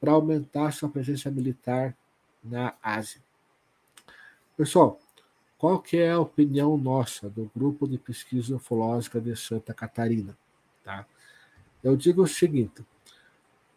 para 0.00 0.10
aumentar 0.10 0.72
sua 0.72 0.88
presença 0.88 1.30
militar 1.30 1.96
na 2.42 2.74
Ásia. 2.82 3.20
Pessoal, 4.56 5.00
qual 5.58 5.80
que 5.80 5.96
é 5.96 6.10
a 6.10 6.20
opinião 6.20 6.76
nossa 6.76 7.30
do 7.30 7.50
grupo 7.54 7.86
de 7.86 7.96
pesquisa 7.96 8.56
ufológica 8.56 9.20
de 9.20 9.34
Santa 9.36 9.72
Catarina? 9.72 10.36
Tá? 10.84 11.06
Eu 11.82 11.96
digo 11.96 12.22
o 12.22 12.26
seguinte: 12.26 12.84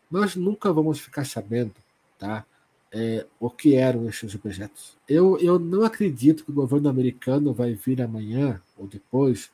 nós 0.10 0.36
nunca 0.36 0.72
vamos 0.74 1.00
ficar 1.00 1.26
sabendo, 1.26 1.76
tá? 2.18 2.46
É, 2.92 3.26
o 3.40 3.50
que 3.50 3.76
eram 3.76 4.08
esses 4.08 4.34
objetos. 4.36 4.98
Eu, 5.08 5.38
eu 5.40 5.60
não 5.60 5.84
acredito 5.84 6.46
que 6.46 6.52
o 6.52 6.54
governo 6.54 6.88
americano 6.88 7.54
vai 7.54 7.74
vir 7.74 8.02
amanhã 8.02 8.62
ou 8.78 8.88
depois 8.88 9.52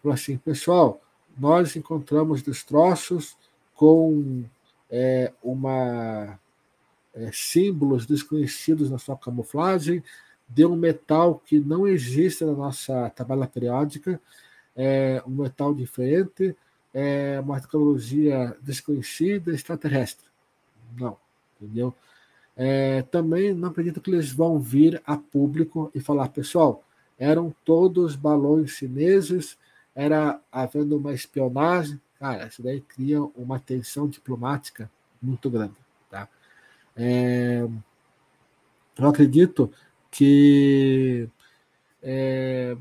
falar 0.00 0.14
assim, 0.14 0.36
pessoal, 0.38 1.02
nós 1.36 1.74
encontramos 1.76 2.42
destroços 2.42 3.36
com 3.74 4.44
é, 4.90 5.32
uma 5.42 6.38
é, 7.14 7.30
símbolos 7.32 8.06
desconhecidos 8.06 8.90
na 8.90 8.98
sua 8.98 9.16
camuflagem, 9.16 10.02
de 10.48 10.66
um 10.66 10.76
metal 10.76 11.40
que 11.46 11.58
não 11.58 11.86
existe 11.86 12.44
na 12.44 12.52
nossa 12.52 13.10
tabela 13.10 13.46
periódica, 13.46 14.20
é, 14.76 15.22
um 15.26 15.30
metal 15.42 15.74
diferente, 15.74 16.54
é, 16.92 17.40
uma 17.40 17.60
tecnologia 17.60 18.56
desconhecida, 18.60 19.52
extraterrestre. 19.52 20.26
Não, 20.98 21.16
entendeu? 21.60 21.94
É, 22.54 23.02
também 23.02 23.54
não 23.54 23.70
acredito 23.70 24.00
que 24.00 24.10
eles 24.10 24.30
vão 24.30 24.58
vir 24.58 25.00
a 25.06 25.16
público 25.16 25.90
e 25.94 26.00
falar, 26.00 26.28
pessoal, 26.28 26.84
eram 27.18 27.54
todos 27.64 28.14
balões 28.14 28.72
chineses 28.72 29.56
era 29.94 30.40
havendo 30.50 30.96
uma 30.96 31.12
espionagem, 31.12 32.00
cara, 32.18 32.46
isso 32.46 32.62
daí 32.62 32.80
cria 32.80 33.22
uma 33.22 33.58
tensão 33.58 34.08
diplomática 34.08 34.90
muito 35.20 35.50
grande. 35.50 35.74
É, 36.96 37.66
eu 38.98 39.08
acredito 39.08 39.72
que 40.10 41.28
é, 42.02 42.76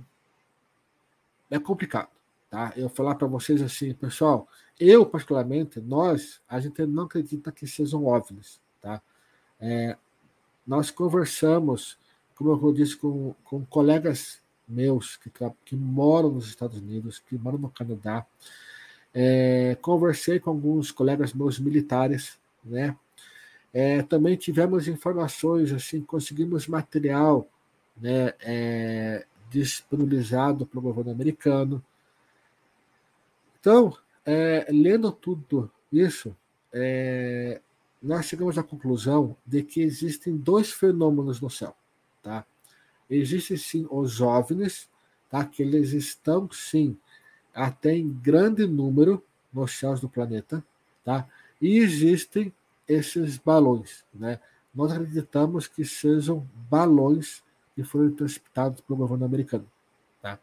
é 1.50 1.60
complicado. 1.60 2.10
Tá? 2.50 2.74
Eu 2.76 2.90
falar 2.90 3.16
para 3.16 3.28
vocês 3.28 3.62
assim, 3.62 3.94
pessoal, 3.94 4.48
eu 4.80 5.06
particularmente, 5.06 5.80
nós, 5.80 6.42
a 6.50 6.60
gente 6.60 6.86
não 6.86 7.04
acredita 7.04 7.52
que 7.52 7.66
sejam 7.66 8.06
óbvios. 8.06 8.60
Tá? 8.82 9.02
É, 9.60 9.98
nós 10.68 10.92
conversamos, 10.92 11.98
como 12.36 12.52
eu 12.52 12.74
disse, 12.74 12.98
com, 12.98 13.34
com 13.44 13.66
colegas 13.66 14.42
meus 14.68 15.18
que, 15.18 15.32
que 15.66 15.76
moram 15.76 16.32
nos 16.32 16.48
Estados 16.48 16.78
Unidos, 16.78 17.20
que 17.20 17.38
moram 17.38 17.58
no 17.58 17.70
Canadá. 17.70 18.26
É, 19.14 19.78
conversei 19.82 20.40
com 20.40 20.50
alguns 20.50 20.92
colegas 20.92 21.34
meus 21.34 21.60
militares, 21.60 22.40
né? 22.64 22.96
É, 23.74 24.02
também 24.04 24.36
tivemos 24.36 24.88
informações, 24.88 25.72
assim, 25.72 26.02
conseguimos 26.02 26.68
material, 26.68 27.48
né, 27.96 28.34
é, 28.42 29.26
disponibilizado 29.50 30.66
pelo 30.66 30.82
governo 30.82 31.12
americano. 31.12 31.84
Então, 33.60 33.96
é, 34.26 34.68
lendo 34.70 35.12
tudo 35.12 35.72
isso, 35.92 36.36
é, 36.74 37.62
nós 38.02 38.26
chegamos 38.26 38.58
à 38.58 38.64
conclusão 38.64 39.36
de 39.46 39.62
que 39.62 39.82
existem 39.82 40.36
dois 40.36 40.72
fenômenos 40.72 41.40
no 41.40 41.50
céu, 41.50 41.76
tá? 42.24 42.46
Existem 43.10 43.58
sim 43.58 43.88
os 43.92 44.22
OVNIs, 44.22 44.90
tá? 45.30 45.46
que 45.46 45.62
eles 45.62 45.92
estão 45.92 46.50
sim 46.52 46.98
até 47.54 47.94
em 47.94 48.10
grande 48.10 48.66
número 48.66 49.24
nos 49.54 49.78
céus 49.78 50.00
do 50.00 50.08
planeta, 50.08 50.64
tá? 51.04 51.28
e 51.62 51.78
existem 51.78 52.54
esses 52.92 53.38
balões. 53.38 54.04
Né? 54.14 54.40
Nós 54.74 54.92
acreditamos 54.92 55.68
que 55.68 55.86
sejam 55.86 56.48
balões 56.70 57.44
que 57.76 57.84
foram 57.84 58.08
interceptados 58.08 58.82
pelo 58.82 58.98
governo 58.98 59.26
americano. 59.26 59.66
Tá? 60.22 60.38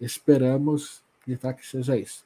Esperamos 0.00 1.02
acreditar 1.20 1.54
que 1.54 1.66
seja 1.66 1.96
isso. 1.96 2.24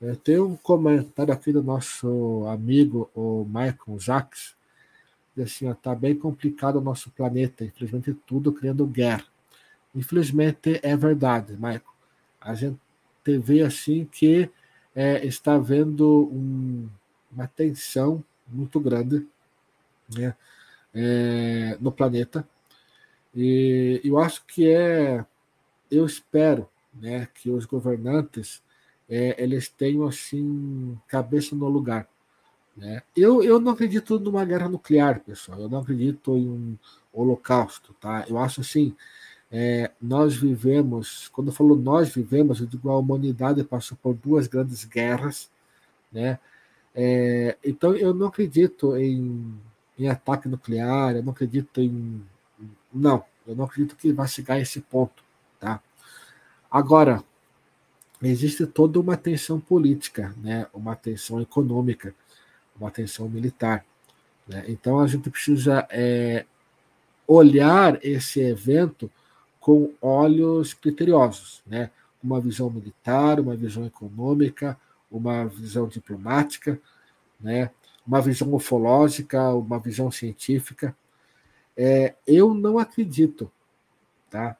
É, 0.00 0.14
tem 0.14 0.38
um 0.38 0.56
comentário 0.56 1.32
aqui 1.32 1.52
do 1.52 1.62
nosso 1.62 2.44
amigo, 2.48 3.10
o 3.14 3.44
Michael 3.44 3.98
Jacques, 3.98 4.54
assim, 5.38 5.70
está 5.70 5.94
bem 5.94 6.14
complicado 6.14 6.76
o 6.76 6.82
nosso 6.82 7.10
planeta, 7.10 7.64
infelizmente 7.64 8.14
tudo 8.26 8.52
criando 8.52 8.86
guerra. 8.86 9.24
Infelizmente 9.94 10.80
é 10.82 10.96
verdade, 10.96 11.54
Michael. 11.54 11.82
A 12.40 12.54
gente 12.54 12.78
vê 13.24 13.62
assim 13.62 14.04
que 14.04 14.50
é, 14.94 15.26
está 15.26 15.54
havendo 15.54 16.30
um, 16.32 16.88
uma 17.30 17.46
tensão 17.46 18.22
muito 18.48 18.80
grande 18.80 19.26
né, 20.16 20.34
é, 20.94 21.76
no 21.80 21.92
planeta. 21.92 22.46
E 23.34 24.00
eu 24.04 24.18
acho 24.18 24.44
que 24.46 24.68
é, 24.68 25.24
eu 25.90 26.06
espero 26.06 26.68
né, 26.94 27.28
que 27.34 27.50
os 27.50 27.64
governantes 27.66 28.62
é, 29.08 29.40
eles 29.42 29.68
tenham 29.68 30.06
assim 30.06 30.98
cabeça 31.06 31.54
no 31.54 31.68
lugar 31.68 32.08
né? 32.76 33.02
Eu, 33.16 33.42
eu 33.42 33.58
não 33.58 33.72
acredito 33.72 34.20
numa 34.20 34.44
guerra 34.44 34.68
nuclear, 34.68 35.20
pessoal. 35.20 35.60
Eu 35.60 35.68
não 35.68 35.80
acredito 35.80 36.36
em 36.36 36.48
um 36.48 36.78
holocausto. 37.12 37.94
Tá? 37.94 38.26
Eu 38.28 38.38
acho 38.38 38.60
assim, 38.60 38.94
é, 39.50 39.90
nós 40.00 40.36
vivemos, 40.36 41.28
quando 41.28 41.48
eu 41.48 41.54
falo 41.54 41.74
nós 41.74 42.10
vivemos, 42.10 42.60
eu 42.60 42.66
digo 42.66 42.90
a 42.90 42.98
humanidade 42.98 43.64
passou 43.64 43.96
por 44.02 44.14
duas 44.14 44.46
grandes 44.46 44.84
guerras, 44.84 45.50
né? 46.12 46.38
É, 46.96 47.56
então 47.62 47.94
eu 47.94 48.14
não 48.14 48.28
acredito 48.28 48.96
em, 48.96 49.54
em 49.98 50.08
ataque 50.08 50.48
nuclear, 50.48 51.14
eu 51.14 51.22
não 51.22 51.32
acredito 51.32 51.80
em. 51.80 52.24
Não, 52.92 53.22
eu 53.46 53.54
não 53.54 53.66
acredito 53.66 53.94
que 53.96 54.12
vai 54.12 54.26
chegar 54.26 54.54
a 54.54 54.60
esse 54.60 54.80
ponto. 54.80 55.22
Tá? 55.60 55.80
Agora, 56.70 57.22
existe 58.22 58.66
toda 58.66 58.98
uma 58.98 59.16
tensão 59.16 59.60
política, 59.60 60.34
né? 60.42 60.66
uma 60.72 60.96
tensão 60.96 61.40
econômica 61.40 62.14
uma 62.78 62.88
atenção 62.88 63.28
militar. 63.28 63.84
Né? 64.46 64.64
Então 64.68 65.00
a 65.00 65.06
gente 65.06 65.30
precisa 65.30 65.86
é, 65.90 66.44
olhar 67.26 67.98
esse 68.04 68.40
evento 68.40 69.10
com 69.60 69.92
olhos 70.00 70.74
criteriosos, 70.74 71.62
né? 71.66 71.90
uma 72.22 72.40
visão 72.40 72.70
militar, 72.70 73.40
uma 73.40 73.56
visão 73.56 73.84
econômica, 73.84 74.78
uma 75.16 75.46
visão 75.46 75.88
diplomática, 75.88 76.80
né? 77.40 77.70
uma 78.06 78.20
visão 78.20 78.52
ufológica, 78.54 79.52
uma 79.54 79.78
visão 79.78 80.10
científica. 80.10 80.96
É, 81.76 82.14
eu 82.26 82.54
não 82.54 82.78
acredito 82.78 83.50
tá? 84.30 84.56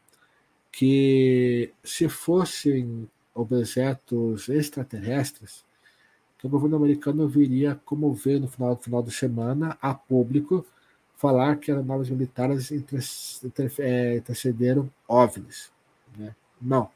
que 0.72 1.72
se 1.82 2.08
fossem 2.08 3.08
objetos 3.34 4.48
extraterrestres, 4.48 5.64
que 6.38 6.46
o 6.46 6.50
governo 6.50 6.76
americano 6.76 7.28
viria 7.28 7.80
como 7.84 8.12
ver 8.12 8.40
no 8.40 8.48
final, 8.48 8.70
no 8.70 8.76
final 8.76 9.02
de 9.02 9.10
semana 9.10 9.78
a 9.80 9.94
público 9.94 10.66
falar 11.16 11.56
que 11.56 11.70
aeronaves 11.70 12.10
militares 12.10 12.70
é, 13.78 14.16
intercederam 14.16 14.90
OVNIs. 15.08 15.72
Né? 16.16 16.34
Não. 16.60 16.90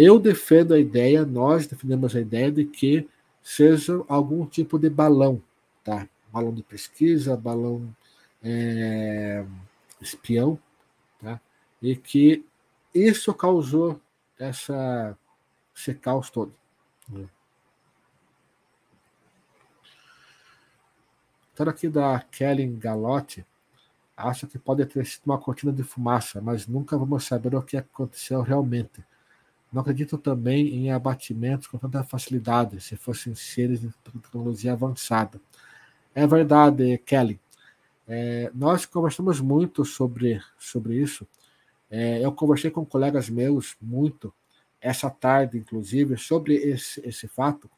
Eu 0.00 0.20
defendo 0.20 0.74
a 0.74 0.78
ideia, 0.78 1.26
nós 1.26 1.66
defendemos 1.66 2.14
a 2.14 2.20
ideia 2.20 2.52
de 2.52 2.64
que 2.64 3.08
seja 3.42 4.00
algum 4.06 4.46
tipo 4.46 4.78
de 4.78 4.88
balão, 4.88 5.42
tá? 5.82 6.08
Balão 6.32 6.54
de 6.54 6.62
pesquisa, 6.62 7.36
balão 7.36 7.92
é, 8.40 9.44
espião, 10.00 10.56
tá? 11.20 11.40
E 11.82 11.96
que 11.96 12.46
isso 12.94 13.34
causou 13.34 14.00
essa, 14.38 15.18
esse 15.76 15.92
caos 15.94 16.30
todo. 16.30 16.54
Né? 17.08 17.28
Então, 21.52 21.68
aqui 21.68 21.88
da 21.88 22.20
Kelly 22.20 22.68
Galotti, 22.68 23.44
acha 24.16 24.46
que 24.46 24.60
pode 24.60 24.86
ter 24.86 25.04
sido 25.04 25.24
uma 25.26 25.38
cortina 25.40 25.72
de 25.72 25.82
fumaça, 25.82 26.40
mas 26.40 26.68
nunca 26.68 26.96
vamos 26.96 27.24
saber 27.24 27.52
o 27.56 27.62
que 27.62 27.76
aconteceu 27.76 28.42
realmente. 28.42 29.07
Não 29.72 29.82
acredito 29.82 30.16
também 30.16 30.74
em 30.74 30.90
abatimentos 30.90 31.66
com 31.66 31.76
tanta 31.78 32.02
facilidade, 32.02 32.80
se 32.80 32.96
fossem 32.96 33.34
seres 33.34 33.80
de 33.80 33.90
tecnologia 34.02 34.72
avançada. 34.72 35.40
É 36.14 36.26
verdade, 36.26 36.98
Kelly. 36.98 37.38
É, 38.06 38.50
nós 38.54 38.86
conversamos 38.86 39.40
muito 39.40 39.84
sobre, 39.84 40.40
sobre 40.58 40.94
isso. 40.96 41.26
É, 41.90 42.24
eu 42.24 42.32
conversei 42.32 42.70
com 42.70 42.84
colegas 42.84 43.28
meus 43.28 43.76
muito, 43.80 44.32
essa 44.80 45.10
tarde, 45.10 45.58
inclusive, 45.58 46.16
sobre 46.16 46.54
esse, 46.54 47.06
esse 47.06 47.28
fato, 47.28 47.70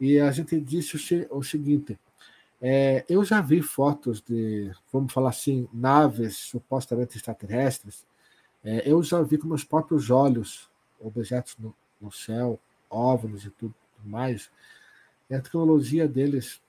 e 0.00 0.18
a 0.18 0.30
gente 0.30 0.58
disse 0.60 1.26
o, 1.30 1.38
o 1.38 1.42
seguinte: 1.42 1.98
é, 2.60 3.04
eu 3.08 3.24
já 3.24 3.40
vi 3.40 3.60
fotos 3.60 4.22
de, 4.22 4.70
vamos 4.92 5.12
falar 5.12 5.30
assim, 5.30 5.68
naves 5.72 6.36
supostamente 6.36 7.16
extraterrestres. 7.16 8.06
É, 8.64 8.90
eu 8.90 9.02
já 9.02 9.20
vi 9.22 9.36
com 9.36 9.46
meus 9.46 9.64
próprios 9.64 10.10
olhos 10.10 10.70
objetos 11.00 11.56
no, 11.58 11.74
no 12.00 12.10
céu, 12.10 12.58
óvulos 12.88 13.44
e 13.44 13.50
tudo 13.50 13.74
mais. 14.04 14.50
E 15.28 15.34
a 15.34 15.40
tecnologia 15.40 16.06
deles, 16.06 16.60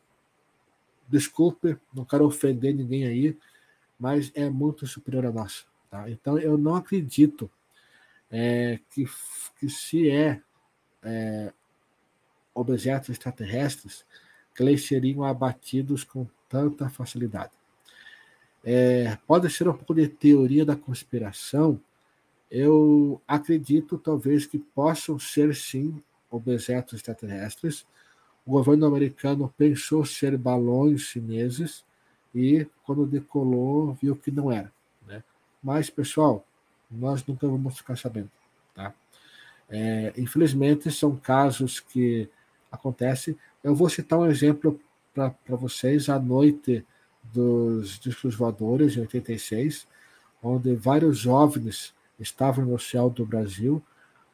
desculpe, 1.08 1.78
não 1.94 2.06
quero 2.06 2.26
ofender 2.26 2.74
ninguém 2.74 3.06
aí, 3.06 3.38
mas 4.00 4.32
é 4.36 4.50
muito 4.50 4.88
superior 4.88 5.26
à 5.26 5.32
nossa. 5.32 5.64
Tá? 5.90 6.10
Então 6.10 6.38
eu 6.38 6.58
não 6.58 6.76
acredito 6.76 7.50
é, 8.30 8.80
que, 8.90 9.06
que 9.60 9.70
se 9.70 10.10
é, 10.10 10.42
é 11.04 11.54
objetos 12.54 13.10
extraterrestres, 13.10 14.06
que 14.56 14.64
eles 14.64 14.88
seriam 14.88 15.24
abatidos 15.24 16.06
com 16.06 16.26
tanta 16.48 16.88
facilidade. 16.88 17.52
É, 18.64 19.18
pode 19.28 19.50
ser 19.50 19.68
um 19.68 19.74
pouco 19.74 19.94
de 19.94 20.08
teoria 20.08 20.66
da 20.66 20.76
conspiração, 20.76 21.80
eu 22.50 23.22
acredito 23.28 23.98
talvez 23.98 24.46
que 24.46 24.58
possam 24.58 25.18
ser 25.20 25.56
sim 25.56 26.02
objetos 26.30 26.94
extraterrestres. 26.94 27.86
O 28.46 28.52
governo 28.52 28.86
americano 28.86 29.54
pensou 29.58 30.06
ser 30.06 30.38
balões 30.38 31.02
chineses 31.02 31.84
e 32.34 32.68
quando 32.84 33.06
decolou 33.06 33.94
viu 33.94 34.16
que 34.16 34.30
não 34.30 34.52
era. 34.52 34.72
Né? 35.08 35.24
Mas, 35.64 35.90
pessoal, 35.90 36.46
nós 36.92 37.26
nunca 37.26 37.48
vamos 37.48 37.78
ficar 37.78 37.98
sabendo. 37.98 38.30
Tá? 38.74 38.94
É, 39.70 40.14
infelizmente, 40.18 40.92
são 40.92 41.16
casos 41.16 41.80
que 41.80 42.30
acontecem. 42.72 43.36
Eu 43.64 43.74
vou 43.74 43.90
citar 43.90 44.20
um 44.20 44.28
exemplo 44.28 44.80
para 45.14 45.34
vocês. 45.48 46.10
A 46.10 46.20
noite 46.20 46.86
dos 47.34 48.00
discos 48.00 48.36
voadores, 48.36 48.96
em 48.96 49.02
86, 49.02 49.88
onde 50.44 50.76
vários 50.76 51.18
jovens 51.18 51.95
estavam 52.20 52.66
no 52.66 52.80
céu 52.80 53.10
do 53.10 53.26
Brasil. 53.26 53.82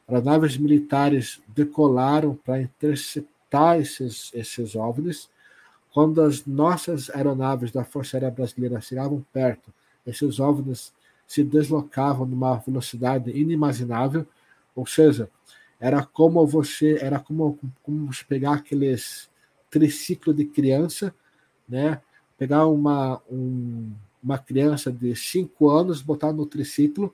Aeronaves 0.08 0.56
militares 0.56 1.40
decolaram 1.48 2.34
para 2.34 2.60
interceptar 2.60 3.80
esses, 3.80 4.30
esses 4.34 4.74
OVNIs. 4.74 5.28
Quando 5.92 6.22
as 6.22 6.46
nossas 6.46 7.10
aeronaves 7.10 7.70
da 7.70 7.84
Força 7.84 8.16
Aérea 8.16 8.30
Brasileira 8.30 8.80
chegavam 8.80 9.24
perto, 9.32 9.72
esses 10.06 10.40
OVNIs 10.40 10.92
se 11.26 11.42
deslocavam 11.42 12.26
numa 12.26 12.56
velocidade 12.56 13.30
inimaginável, 13.30 14.26
ou 14.74 14.86
seja, 14.86 15.30
era 15.78 16.04
como 16.04 16.46
você, 16.46 16.98
era 17.00 17.18
como, 17.18 17.58
como 17.82 18.10
pegar 18.28 18.54
aqueles 18.54 19.30
triciclo 19.70 20.34
de 20.34 20.44
criança, 20.44 21.14
né? 21.68 22.00
Pegar 22.38 22.66
uma, 22.66 23.20
um, 23.30 23.90
uma 24.22 24.38
criança 24.38 24.92
de 24.92 25.16
5 25.16 25.70
anos, 25.70 26.02
botar 26.02 26.32
no 26.32 26.44
triciclo 26.46 27.12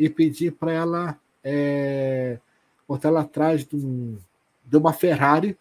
e 0.00 0.08
pedir 0.08 0.52
para 0.52 0.72
ela 0.72 1.20
é, 1.44 2.38
botar 2.88 3.08
ela 3.08 3.20
atrás 3.20 3.66
de, 3.66 3.76
um, 3.76 4.16
de, 4.64 4.76
uma 4.78 4.94
Ferrari, 4.94 5.58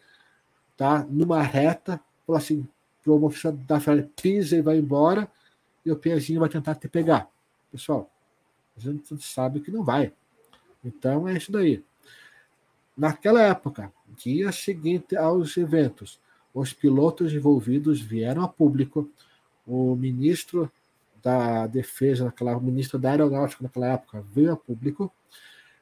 tá? 0.77 1.05
numa 1.09 1.41
reta, 1.41 1.99
assim, 2.29 2.65
para 3.03 3.11
o 3.11 3.19
motorista 3.19 3.51
da 3.51 3.81
Ferrari 3.81 4.09
pisa 4.15 4.55
e 4.55 4.61
vai 4.61 4.77
embora, 4.77 5.29
e 5.85 5.91
o 5.91 5.95
pezinho 5.97 6.39
vai 6.39 6.47
tentar 6.47 6.75
te 6.75 6.87
pegar. 6.87 7.29
Pessoal, 7.69 8.09
a 8.77 8.79
gente 8.79 9.21
sabe 9.21 9.59
que 9.59 9.71
não 9.71 9.83
vai. 9.83 10.13
Então 10.85 11.27
é 11.27 11.33
isso 11.33 11.51
daí. 11.51 11.83
Naquela 12.95 13.41
época, 13.41 13.91
dia 14.07 14.53
seguinte 14.53 15.17
aos 15.17 15.57
eventos, 15.57 16.17
os 16.53 16.71
pilotos 16.71 17.33
envolvidos 17.33 17.99
vieram 17.99 18.41
a 18.41 18.47
público, 18.47 19.09
o 19.67 19.97
ministro 19.97 20.71
da 21.23 21.67
Defesa, 21.67 22.25
naquela, 22.25 22.55
o 22.57 22.61
ministro 22.61 22.97
da 22.99 23.11
Aeronáutica 23.11 23.63
naquela 23.63 23.93
época, 23.93 24.23
veio 24.31 24.53
a 24.53 24.57
público, 24.57 25.11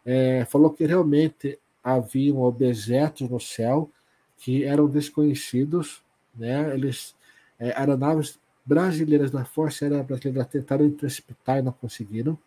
é, 0.05 0.45
falou 0.45 0.71
que 0.71 0.85
realmente 0.85 1.59
haviam 1.83 2.41
objetos 2.41 3.29
no 3.29 3.39
céu 3.39 3.89
que 4.37 4.63
eram 4.63 4.87
desconhecidos, 4.87 6.03
né? 6.35 6.73
Eles 6.73 7.15
é, 7.59 7.77
aeronaves 7.77 8.39
brasileiras 8.65 9.31
da 9.31 9.45
Força 9.45 9.85
Aérea 9.85 10.03
Brasileira 10.03 10.45
tentaram 10.45 10.85
interceptar 10.85 11.57
e 11.57 11.61
não 11.61 11.71
conseguiram, 11.71 12.37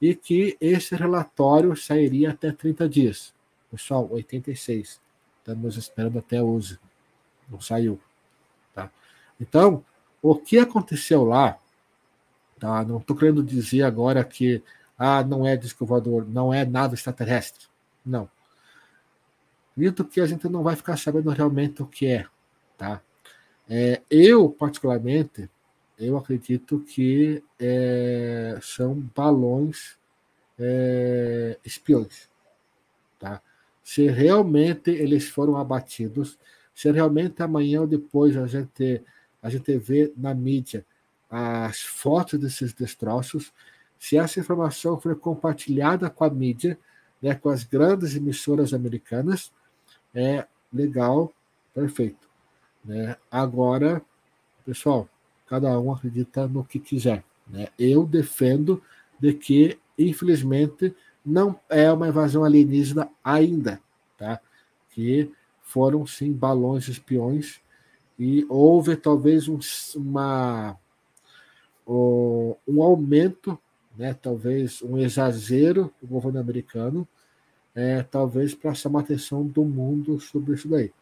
e 0.00 0.14
que 0.14 0.56
esse 0.60 0.94
relatório 0.94 1.76
sairia 1.76 2.30
até 2.30 2.50
30 2.50 2.88
dias. 2.88 3.34
Pessoal, 3.70 4.08
86. 4.10 5.00
Estamos 5.38 5.76
esperando 5.76 6.18
até 6.18 6.42
hoje. 6.42 6.78
Não 7.48 7.60
saiu. 7.60 8.00
Tá? 8.74 8.90
Então, 9.38 9.84
o 10.22 10.34
que 10.34 10.58
aconteceu 10.58 11.24
lá 11.24 11.58
Tá? 12.60 12.84
Não 12.84 12.98
estou 12.98 13.16
querendo 13.16 13.42
dizer 13.42 13.82
agora 13.82 14.22
que 14.22 14.62
ah, 14.98 15.24
não 15.24 15.46
é 15.46 15.56
disco 15.56 15.86
voador, 15.86 16.28
não 16.28 16.52
é 16.52 16.62
nada 16.66 16.94
extraterrestre. 16.94 17.66
Não. 18.04 18.28
Acredito 19.72 20.04
que 20.04 20.20
a 20.20 20.26
gente 20.26 20.46
não 20.46 20.62
vai 20.62 20.76
ficar 20.76 20.98
sabendo 20.98 21.30
realmente 21.30 21.82
o 21.82 21.86
que 21.86 22.06
é. 22.06 22.26
Tá? 22.76 23.00
É, 23.66 24.02
eu, 24.10 24.50
particularmente, 24.50 25.48
eu 25.98 26.18
acredito 26.18 26.80
que 26.80 27.42
é, 27.58 28.58
são 28.60 28.94
balões 29.16 29.96
é, 30.58 31.56
espiões. 31.64 32.28
Tá? 33.18 33.40
Se 33.82 34.06
realmente 34.06 34.90
eles 34.90 35.30
foram 35.30 35.56
abatidos, 35.56 36.38
se 36.74 36.90
realmente 36.90 37.42
amanhã 37.42 37.80
ou 37.80 37.86
depois 37.86 38.36
a 38.36 38.46
gente, 38.46 39.02
a 39.42 39.48
gente 39.48 39.78
vê 39.78 40.12
na 40.14 40.34
mídia 40.34 40.84
as 41.30 41.82
fotos 41.82 42.38
desses 42.38 42.72
destroços, 42.72 43.52
se 43.98 44.16
essa 44.16 44.40
informação 44.40 44.98
for 44.98 45.14
compartilhada 45.16 46.10
com 46.10 46.24
a 46.24 46.30
mídia, 46.30 46.78
né, 47.22 47.34
com 47.34 47.50
as 47.50 47.64
grandes 47.64 48.16
emissoras 48.16 48.74
americanas, 48.74 49.52
é 50.14 50.46
legal, 50.72 51.32
perfeito. 51.74 52.28
Né? 52.84 53.16
Agora, 53.30 54.02
pessoal, 54.64 55.08
cada 55.46 55.78
um 55.78 55.92
acredita 55.92 56.48
no 56.48 56.64
que 56.64 56.78
quiser. 56.78 57.22
Né? 57.46 57.68
Eu 57.78 58.06
defendo 58.06 58.82
de 59.18 59.34
que, 59.34 59.78
infelizmente, 59.98 60.94
não 61.24 61.60
é 61.68 61.92
uma 61.92 62.08
invasão 62.08 62.42
alienígena 62.44 63.08
ainda, 63.22 63.80
tá? 64.16 64.40
Que 64.90 65.30
foram 65.62 66.06
sim 66.06 66.32
balões 66.32 66.88
espiões 66.88 67.60
e 68.18 68.46
houve 68.48 68.96
talvez 68.96 69.46
um, 69.46 69.58
uma 69.94 70.76
um 71.86 72.82
aumento, 72.82 73.58
né, 73.96 74.14
talvez 74.14 74.82
um 74.82 74.98
exagero 74.98 75.92
do 76.00 76.08
governo 76.08 76.38
americano, 76.38 77.06
é, 77.74 78.02
talvez 78.02 78.54
para 78.54 78.74
chamar 78.74 79.00
a 79.00 79.02
atenção 79.02 79.46
do 79.46 79.64
mundo 79.64 80.20
sobre 80.20 80.54
isso 80.54 80.68
daí. 80.68 80.92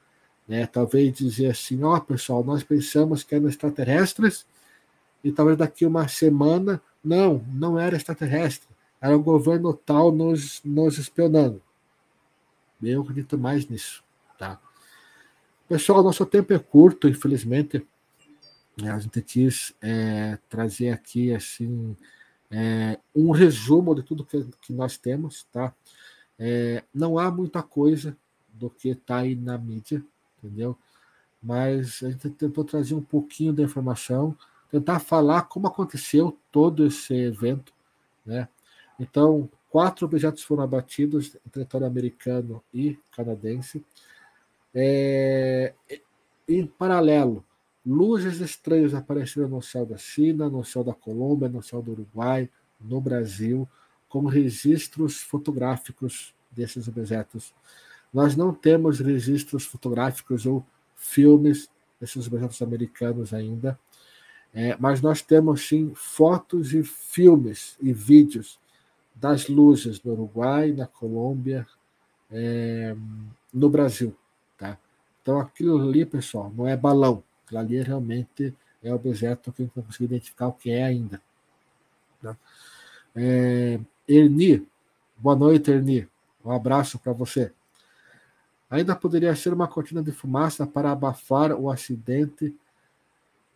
Né? 0.46 0.66
Talvez 0.66 1.12
dizer 1.12 1.50
assim, 1.50 1.82
ó 1.82 1.96
oh, 1.96 2.00
pessoal, 2.00 2.42
nós 2.42 2.62
pensamos 2.62 3.22
que 3.22 3.34
eram 3.34 3.48
extraterrestres 3.48 4.46
e 5.22 5.32
talvez 5.32 5.58
daqui 5.58 5.84
uma 5.84 6.08
semana, 6.08 6.80
não, 7.04 7.44
não 7.52 7.78
era 7.78 7.96
extraterrestre, 7.96 8.68
era 9.00 9.16
o 9.16 9.22
governo 9.22 9.74
tal 9.74 10.10
nos, 10.10 10.60
nos 10.64 10.98
espionando. 10.98 11.60
Eu 12.82 13.02
acredito 13.02 13.36
mais 13.36 13.68
nisso. 13.68 14.02
Tá? 14.38 14.58
Pessoal, 15.68 16.02
nosso 16.02 16.24
tempo 16.24 16.52
é 16.52 16.58
curto, 16.58 17.08
infelizmente. 17.08 17.86
A 18.86 18.98
gente 18.98 19.20
quis 19.22 19.74
é, 19.82 20.38
trazer 20.48 20.90
aqui 20.90 21.34
assim 21.34 21.96
é, 22.50 22.98
um 23.14 23.30
resumo 23.30 23.94
de 23.94 24.02
tudo 24.02 24.24
que, 24.24 24.44
que 24.62 24.72
nós 24.72 24.96
temos. 24.96 25.44
Tá? 25.52 25.74
É, 26.38 26.84
não 26.94 27.18
há 27.18 27.30
muita 27.30 27.62
coisa 27.62 28.16
do 28.52 28.70
que 28.70 28.90
está 28.90 29.18
aí 29.18 29.34
na 29.34 29.58
mídia, 29.58 30.04
entendeu? 30.38 30.76
Mas 31.42 32.02
a 32.02 32.10
gente 32.10 32.30
tentou 32.30 32.64
trazer 32.64 32.94
um 32.94 33.02
pouquinho 33.02 33.52
da 33.52 33.62
informação, 33.62 34.36
tentar 34.70 34.98
falar 35.00 35.42
como 35.42 35.66
aconteceu 35.66 36.36
todo 36.50 36.86
esse 36.86 37.14
evento, 37.14 37.72
né? 38.26 38.48
Então, 38.98 39.48
quatro 39.70 40.06
objetos 40.06 40.42
foram 40.42 40.64
abatidos 40.64 41.36
em 41.46 41.50
território 41.50 41.86
americano 41.86 42.62
e 42.74 42.98
canadense. 43.12 43.84
É, 44.74 45.72
em 46.48 46.66
paralelo, 46.66 47.44
luzes 47.88 48.40
estranhas 48.40 48.92
apareceram 48.92 49.48
no 49.48 49.62
céu 49.62 49.86
da 49.86 49.96
China, 49.96 50.50
no 50.50 50.62
céu 50.62 50.84
da 50.84 50.92
Colômbia, 50.92 51.48
no 51.48 51.62
céu 51.62 51.80
do 51.80 51.92
Uruguai, 51.92 52.50
no 52.78 53.00
Brasil, 53.00 53.66
como 54.08 54.28
registros 54.28 55.22
fotográficos 55.22 56.34
desses 56.50 56.86
objetos. 56.86 57.54
Nós 58.12 58.36
não 58.36 58.52
temos 58.52 59.00
registros 59.00 59.64
fotográficos 59.64 60.44
ou 60.44 60.64
filmes 60.96 61.70
desses 61.98 62.26
objetos 62.26 62.60
americanos 62.60 63.32
ainda, 63.32 63.78
é, 64.52 64.76
mas 64.78 65.00
nós 65.00 65.22
temos 65.22 65.66
sim 65.66 65.92
fotos 65.94 66.74
e 66.74 66.82
filmes 66.82 67.76
e 67.80 67.92
vídeos 67.92 68.58
das 69.14 69.48
luzes 69.48 70.02
no 70.02 70.12
Uruguai, 70.12 70.72
na 70.72 70.86
Colômbia, 70.86 71.66
é, 72.30 72.94
no 73.52 73.70
Brasil. 73.70 74.14
Tá? 74.58 74.78
Então 75.22 75.40
aquilo 75.40 75.80
ali, 75.80 76.04
pessoal, 76.04 76.52
não 76.54 76.66
é 76.66 76.76
balão. 76.76 77.22
Aquilo 77.48 77.60
ali 77.60 77.80
realmente 77.80 78.54
é 78.82 78.92
objeto 78.92 79.50
que 79.50 79.62
a 79.62 79.64
gente 79.64 79.74
não 79.74 79.82
conseguiu 79.82 80.04
identificar 80.04 80.48
o 80.48 80.52
que 80.52 80.70
é 80.70 80.84
ainda. 80.84 81.20
Tá? 82.20 82.36
É, 83.16 83.80
Erni, 84.06 84.68
boa 85.16 85.34
noite, 85.34 85.70
Erni. 85.70 86.06
Um 86.44 86.52
abraço 86.52 86.98
para 86.98 87.12
você. 87.12 87.50
Ainda 88.68 88.94
poderia 88.94 89.34
ser 89.34 89.54
uma 89.54 89.66
cortina 89.66 90.02
de 90.02 90.12
fumaça 90.12 90.66
para 90.66 90.92
abafar 90.92 91.52
o 91.52 91.70
acidente 91.70 92.54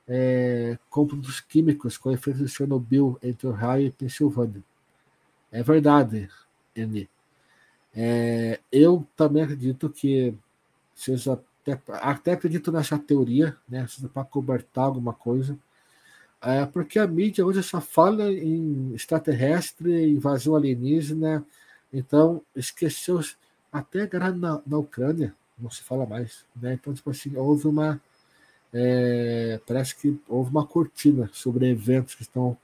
é, 0.08 0.78
com 0.88 1.06
produtos 1.06 1.40
químicos 1.40 1.98
com 1.98 2.10
efeito 2.10 2.38
de 2.38 2.48
Chernobyl 2.48 3.18
entre 3.22 3.46
Ohio 3.46 3.88
e 3.88 3.92
Pensilvânia. 3.92 4.62
É 5.50 5.62
verdade, 5.62 6.30
Eni. 6.74 7.10
É, 7.94 8.58
eu 8.72 9.06
também 9.14 9.42
acredito 9.42 9.90
que 9.90 10.34
seja 10.94 11.38
até, 11.62 11.80
até 11.88 12.32
acredito 12.32 12.72
nessa 12.72 12.98
teoria, 12.98 13.56
né, 13.68 13.86
para 14.12 14.24
cobertar 14.24 14.84
alguma 14.84 15.12
coisa, 15.12 15.58
é, 16.40 16.66
porque 16.66 16.98
a 16.98 17.06
mídia 17.06 17.46
hoje 17.46 17.62
só 17.62 17.80
fala 17.80 18.32
em 18.32 18.92
extraterrestre, 18.94 20.10
invasão 20.10 20.56
alienígena, 20.56 21.44
então 21.92 22.42
esqueceu 22.54 23.20
até 23.72 24.02
a 24.02 24.06
guerra 24.06 24.32
na, 24.32 24.60
na 24.66 24.78
Ucrânia, 24.78 25.34
não 25.58 25.70
se 25.70 25.82
fala 25.82 26.04
mais, 26.04 26.44
né? 26.56 26.74
Então 26.74 26.92
tipo 26.92 27.10
assim 27.10 27.36
houve 27.36 27.68
uma 27.68 28.00
é, 28.72 29.60
parece 29.66 29.94
que 29.94 30.18
houve 30.28 30.50
uma 30.50 30.66
cortina 30.66 31.30
sobre 31.32 31.70
eventos 31.70 32.14
que 32.14 32.22
estão 32.22 32.56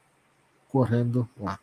correndo 0.68 1.28
lá 1.38 1.60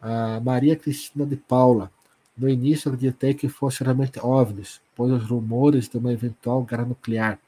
a 0.00 0.40
Maria 0.40 0.76
Cristina 0.76 1.26
de 1.26 1.36
Paula. 1.36 1.90
No 2.36 2.48
início, 2.48 2.90
acreditei 2.90 3.32
que 3.32 3.48
fosse 3.48 3.82
realmente 3.82 4.20
OVNIs, 4.20 4.80
pois 4.94 5.10
os 5.10 5.24
rumores 5.24 5.88
de 5.88 5.96
uma 5.96 6.12
eventual 6.12 6.62
guerra 6.62 6.84
nuclear. 6.84 7.38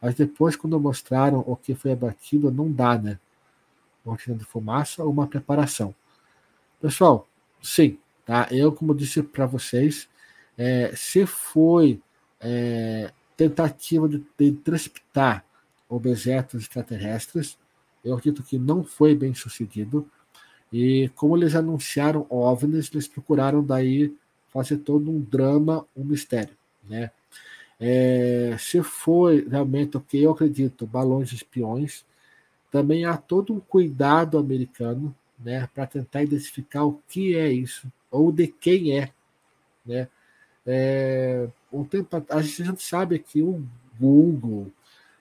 Mas 0.00 0.14
depois, 0.14 0.56
quando 0.56 0.80
mostraram 0.80 1.44
o 1.46 1.54
que 1.54 1.74
foi 1.74 1.92
abatido, 1.92 2.50
não 2.50 2.72
dá, 2.72 2.96
né? 2.96 3.18
Cortina 4.02 4.36
de 4.36 4.44
fumaça 4.44 5.04
ou 5.04 5.10
uma 5.10 5.26
preparação. 5.26 5.94
Pessoal, 6.80 7.28
sim, 7.62 7.98
tá? 8.24 8.48
Eu, 8.50 8.72
como 8.72 8.94
disse 8.94 9.22
para 9.22 9.46
vocês, 9.46 10.08
é, 10.56 10.92
se 10.96 11.26
foi 11.26 12.00
é, 12.40 13.12
tentativa 13.36 14.08
de, 14.08 14.24
de 14.38 14.52
transportar 14.52 15.44
objetos 15.88 16.62
extraterrestres, 16.62 17.58
eu 18.04 18.14
acredito 18.14 18.42
que 18.42 18.58
não 18.58 18.82
foi 18.82 19.14
bem 19.14 19.34
sucedido 19.34 20.08
e 20.72 21.10
como 21.14 21.36
eles 21.36 21.54
anunciaram 21.54 22.26
OVNIs, 22.30 22.90
eles 22.92 23.06
procuraram 23.06 23.62
daí 23.62 24.12
fazer 24.52 24.78
todo 24.78 25.10
um 25.10 25.20
drama, 25.20 25.86
um 25.96 26.04
mistério, 26.04 26.54
né? 26.88 27.10
É, 27.80 28.56
se 28.58 28.82
foi 28.82 29.48
realmente 29.48 29.96
o 29.96 30.00
que 30.00 30.22
eu 30.22 30.30
acredito, 30.30 30.86
balões 30.86 31.32
espiões, 31.32 32.04
também 32.70 33.04
há 33.04 33.16
todo 33.16 33.52
um 33.52 33.60
cuidado 33.60 34.38
americano, 34.38 35.14
né, 35.38 35.68
para 35.74 35.86
tentar 35.86 36.22
identificar 36.22 36.84
o 36.84 37.00
que 37.08 37.36
é 37.36 37.50
isso 37.50 37.90
ou 38.10 38.30
de 38.30 38.46
quem 38.46 38.98
é, 38.98 39.10
né? 39.84 40.06
É, 40.64 41.48
um 41.72 41.82
tempo 41.84 42.24
a 42.28 42.40
gente 42.40 42.82
sabe 42.82 43.18
que 43.18 43.42
o 43.42 43.64
Google 43.98 44.70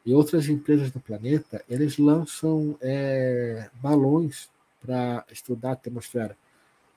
e 0.06 0.14
outras 0.14 0.48
empresas 0.48 0.92
do 0.92 1.00
planeta 1.00 1.64
eles 1.68 1.98
lançam 1.98 2.78
é, 2.80 3.70
balões 3.82 4.50
para 4.82 5.26
estudar 5.32 5.70
a 5.70 5.74
atmosfera. 5.74 6.38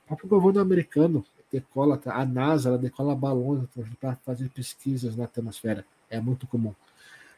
O 0.04 0.08
próprio 0.08 0.28
governo 0.28 0.60
americano 0.60 1.24
decola, 1.54 2.00
a 2.06 2.24
NASA 2.24 2.68
ela 2.68 2.78
decola 2.78 3.14
balões 3.14 3.68
para 4.00 4.16
fazer 4.16 4.48
pesquisas 4.50 5.16
na 5.16 5.24
atmosfera. 5.24 5.84
É 6.10 6.20
muito 6.20 6.46
comum. 6.46 6.74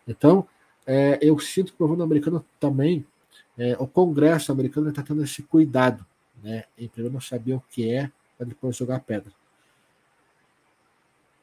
Então, 0.06 0.46
é, 0.86 1.18
eu 1.20 1.38
sinto 1.38 1.72
que 1.72 1.82
o 1.82 1.86
governo 1.86 2.04
americano 2.04 2.44
também, 2.58 3.06
é, 3.58 3.76
o 3.78 3.86
Congresso 3.86 4.52
americano 4.52 4.88
está 4.88 5.02
tendo 5.02 5.22
esse 5.22 5.42
cuidado, 5.42 6.04
né, 6.42 6.64
em 6.78 6.88
primeiro 6.88 7.20
saber 7.20 7.54
o 7.54 7.62
que 7.70 7.90
é, 7.90 8.10
para 8.36 8.46
depois 8.46 8.76
jogar 8.76 9.00
pedra. 9.00 9.32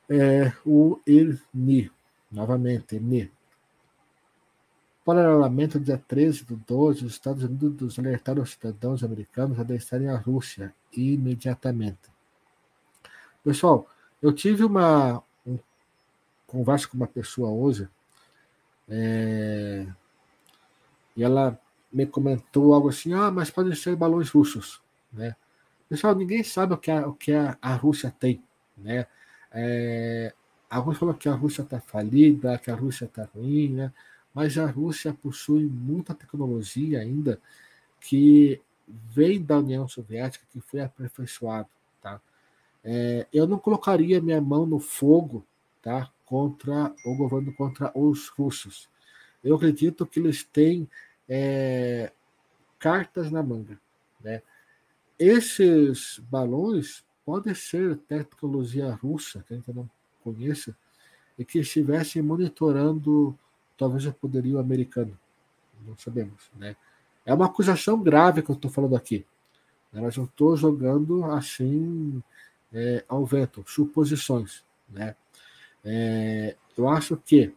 É, 0.09 0.51
o 0.65 0.99
IRNI, 1.05 1.91
novamente, 2.31 2.95
IRNI, 2.95 3.31
Paralelamente, 5.05 5.77
dia 5.79 5.97
13 5.97 6.45
do 6.45 6.55
12, 6.55 7.05
os 7.05 7.11
Estados 7.11 7.43
Unidos 7.43 7.99
alertaram 7.99 8.41
os 8.41 8.51
cidadãos 8.51 9.03
americanos 9.03 9.59
a 9.59 9.63
deixarem 9.63 10.07
a 10.07 10.15
Rússia 10.15 10.73
imediatamente. 10.93 12.12
Pessoal, 13.43 13.87
eu 14.21 14.31
tive 14.31 14.63
uma 14.63 15.21
um, 15.45 15.59
conversa 16.47 16.87
com 16.87 16.95
uma 16.95 17.07
pessoa 17.07 17.49
hoje 17.49 17.89
é, 18.87 19.85
e 21.15 21.23
ela 21.23 21.59
me 21.91 22.05
comentou 22.05 22.73
algo 22.73 22.89
assim: 22.89 23.13
ah, 23.13 23.29
mas 23.29 23.51
podem 23.51 23.75
ser 23.75 23.95
balões 23.95 24.29
russos. 24.29 24.81
Né? 25.11 25.35
Pessoal, 25.89 26.15
ninguém 26.15 26.43
sabe 26.43 26.73
o 26.73 26.77
que 26.77 26.89
a, 26.89 27.07
o 27.07 27.13
que 27.13 27.33
a, 27.33 27.57
a 27.61 27.75
Rússia 27.75 28.13
tem. 28.17 28.41
Né? 28.77 29.05
É, 29.51 30.33
a 30.69 30.77
Rússia 30.77 30.99
falou 30.99 31.15
que 31.15 31.29
a 31.29 31.33
Rússia 31.33 31.61
está 31.63 31.79
falida, 31.79 32.57
que 32.57 32.71
a 32.71 32.75
Rússia 32.75 33.05
está 33.05 33.25
ruim, 33.35 33.69
né? 33.73 33.93
mas 34.33 34.57
a 34.57 34.65
Rússia 34.65 35.13
possui 35.13 35.65
muita 35.65 36.15
tecnologia 36.15 36.99
ainda 36.99 37.39
que 37.99 38.61
vem 38.87 39.41
da 39.41 39.59
União 39.59 39.87
Soviética, 39.87 40.45
que 40.51 40.59
foi 40.59 40.81
aperfeiçoado. 40.81 41.69
É, 42.83 43.27
eu 43.31 43.47
não 43.47 43.57
colocaria 43.57 44.21
minha 44.21 44.41
mão 44.41 44.65
no 44.65 44.79
fogo 44.79 45.45
tá, 45.81 46.11
contra 46.25 46.93
o 47.05 47.15
governo, 47.15 47.53
contra 47.53 47.91
os 47.97 48.27
russos. 48.29 48.89
Eu 49.43 49.55
acredito 49.55 50.05
que 50.05 50.19
eles 50.19 50.43
têm 50.43 50.89
é, 51.27 52.11
cartas 52.79 53.31
na 53.31 53.41
manga. 53.41 53.79
Né? 54.21 54.41
Esses 55.17 56.19
balões 56.29 57.03
podem 57.25 57.53
ser 57.53 57.97
tecnologia 57.97 58.91
russa, 58.93 59.43
que 59.47 59.53
a 59.53 59.57
gente 59.57 59.73
não 59.73 59.89
conhece, 60.23 60.75
e 61.37 61.45
que 61.45 61.59
estivessem 61.59 62.21
monitorando 62.21 63.37
talvez 63.77 64.05
o 64.05 64.13
poderio 64.13 64.59
americano. 64.59 65.17
Não 65.85 65.97
sabemos, 65.97 66.49
né? 66.55 66.75
É 67.25 67.33
uma 67.33 67.45
acusação 67.45 68.01
grave 68.01 68.41
que 68.41 68.51
eu 68.51 68.55
estou 68.55 68.69
falando 68.69 68.95
aqui. 68.95 69.25
Mas 69.91 70.15
eu 70.15 70.25
estou 70.25 70.55
jogando 70.57 71.23
assim 71.25 72.21
é, 72.73 73.05
ao 73.07 73.25
vento, 73.25 73.63
suposições, 73.67 74.63
né? 74.89 75.15
É, 75.85 76.55
eu 76.77 76.87
acho 76.87 77.17
que, 77.17 77.53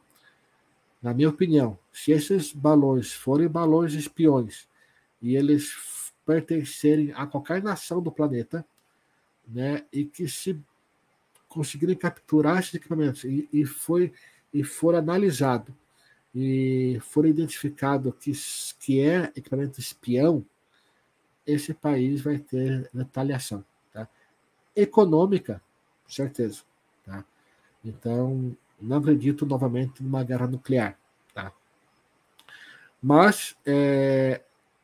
na 1.00 1.14
minha 1.14 1.28
opinião, 1.28 1.78
se 1.92 2.12
esses 2.12 2.52
balões 2.52 3.12
forem 3.12 3.48
balões 3.48 3.94
espiões 3.94 4.68
e 5.22 5.36
eles 5.36 6.12
pertencerem 6.24 7.12
a 7.14 7.26
qualquer 7.26 7.62
nação 7.62 8.02
do 8.02 8.10
planeta, 8.10 8.66
né, 9.46 9.84
e 9.92 10.04
que 10.04 10.28
se 10.28 10.60
conseguirem 11.48 11.94
capturar 11.94 12.58
esses 12.58 12.74
equipamentos 12.74 13.22
e, 13.24 13.48
e 13.52 13.64
foi 13.64 14.12
e 14.52 14.64
for 14.64 14.94
analisado 14.94 15.74
e 16.34 16.98
for 17.00 17.24
identificado 17.24 18.12
que, 18.12 18.32
que 18.80 19.00
é 19.00 19.32
equipamento 19.36 19.80
espião, 19.80 20.44
esse 21.46 21.72
país 21.72 22.20
vai 22.20 22.38
ter 22.38 22.90
retaliação. 22.92 23.64
Econômica, 24.76 25.62
certeza. 26.06 26.62
Tá? 27.04 27.24
Então, 27.84 28.54
não 28.80 28.98
acredito 28.98 29.46
novamente 29.46 30.02
numa 30.02 30.22
guerra 30.22 30.46
nuclear. 30.46 30.98
Tá? 31.34 31.52
Mas 33.02 33.56
é, 33.64 34.42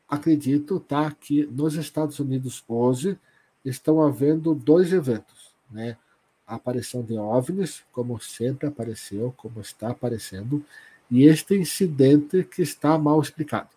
acredito 0.09 0.79
tá, 0.79 1.11
que 1.11 1.45
nos 1.45 1.75
Estados 1.75 2.19
Unidos 2.19 2.63
hoje 2.67 3.17
estão 3.63 4.01
havendo 4.01 4.53
dois 4.55 4.91
eventos. 4.91 5.53
Né? 5.69 5.97
A 6.45 6.55
aparição 6.55 7.03
de 7.03 7.17
OVNIs, 7.17 7.83
como 7.91 8.19
sempre 8.19 8.67
apareceu, 8.67 9.33
como 9.37 9.61
está 9.61 9.89
aparecendo, 9.91 10.65
e 11.09 11.25
este 11.25 11.55
incidente 11.55 12.43
que 12.43 12.61
está 12.61 12.97
mal 12.97 13.21
explicado. 13.21 13.69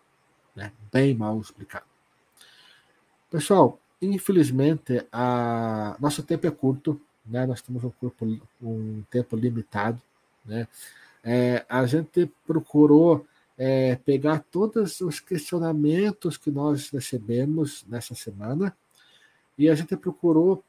Né? 0.54 0.72
Bem 0.92 1.14
mal 1.14 1.38
explicado. 1.40 1.84
Pessoal, 3.30 3.78
infelizmente, 4.00 5.06
a... 5.12 5.96
nosso 6.00 6.22
tempo 6.22 6.46
é 6.46 6.50
curto, 6.50 7.00
né? 7.24 7.46
nós 7.46 7.60
temos 7.60 7.82
um, 7.84 7.90
corpo, 7.90 8.26
um 8.62 9.02
tempo 9.10 9.36
limitado. 9.36 10.00
Né? 10.44 10.68
É, 11.24 11.64
a 11.68 11.84
gente 11.86 12.30
procurou 12.46 13.26
é, 13.58 13.96
pegar 13.96 14.44
todos 14.50 15.00
os 15.00 15.18
questionamentos 15.18 16.36
que 16.36 16.50
nós 16.50 16.90
recebemos 16.90 17.84
nessa 17.88 18.14
semana 18.14 18.76
e 19.58 19.68
a 19.68 19.74
gente 19.74 19.96
procurou 19.96 20.62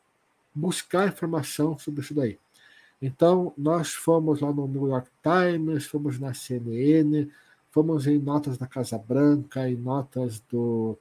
buscar 0.53 1.07
informação 1.07 1.77
sobre 1.77 2.01
isso 2.01 2.13
daí. 2.13 2.39
Então, 3.01 3.53
nós 3.55 3.93
fomos 3.93 4.39
lá 4.39 4.51
no 4.51 4.67
New 4.67 4.87
York 4.87 5.09
Times, 5.21 5.85
fomos 5.85 6.19
na 6.19 6.33
CNN, 6.33 7.29
fomos 7.69 8.07
em 8.07 8.17
notas 8.17 8.57
da 8.57 8.65
Casa 8.65 8.97
Branca, 8.97 9.69
em 9.69 9.75
notas 9.75 10.39
do, 10.49 10.97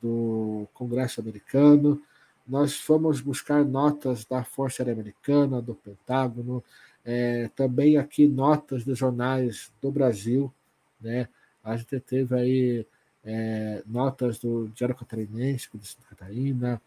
do 0.00 0.66
Congresso 0.74 1.20
americano, 1.20 2.00
nós 2.46 2.76
fomos 2.76 3.20
buscar 3.20 3.64
notas 3.64 4.24
da 4.24 4.42
Força 4.42 4.82
Aérea 4.82 4.94
Americana, 4.94 5.60
do 5.60 5.74
Pentágono, 5.74 6.64
é, 7.04 7.50
também 7.54 7.96
aqui 7.98 8.26
notas 8.26 8.84
de 8.84 8.94
jornais 8.94 9.70
do 9.80 9.90
Brasil, 9.90 10.52
né? 11.00 11.28
A 11.62 11.76
gente 11.76 12.00
teve 12.00 12.34
aí 12.34 12.86
é, 13.24 13.82
notas 13.86 14.38
do 14.38 14.68
Diário 14.68 14.96
Catarinense, 14.96 15.68
de 15.74 15.86
Santa 15.86 16.06
Catarina, 16.08 16.80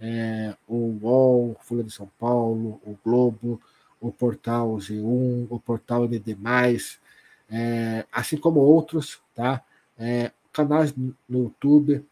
é, 0.00 0.54
o 0.66 0.98
UOL, 1.02 1.56
Folha 1.62 1.82
de 1.82 1.90
São 1.90 2.08
Paulo, 2.18 2.80
o 2.84 2.96
Globo, 3.04 3.60
o 4.00 4.12
portal 4.12 4.76
G1, 4.76 5.48
o 5.50 5.58
portal 5.58 6.06
ND+, 6.06 6.36
é, 7.50 8.06
assim 8.12 8.36
como 8.36 8.60
outros, 8.60 9.20
tá? 9.34 9.62
É, 9.98 10.30
canais 10.52 10.94
no 10.96 11.44
YouTube. 11.44 12.04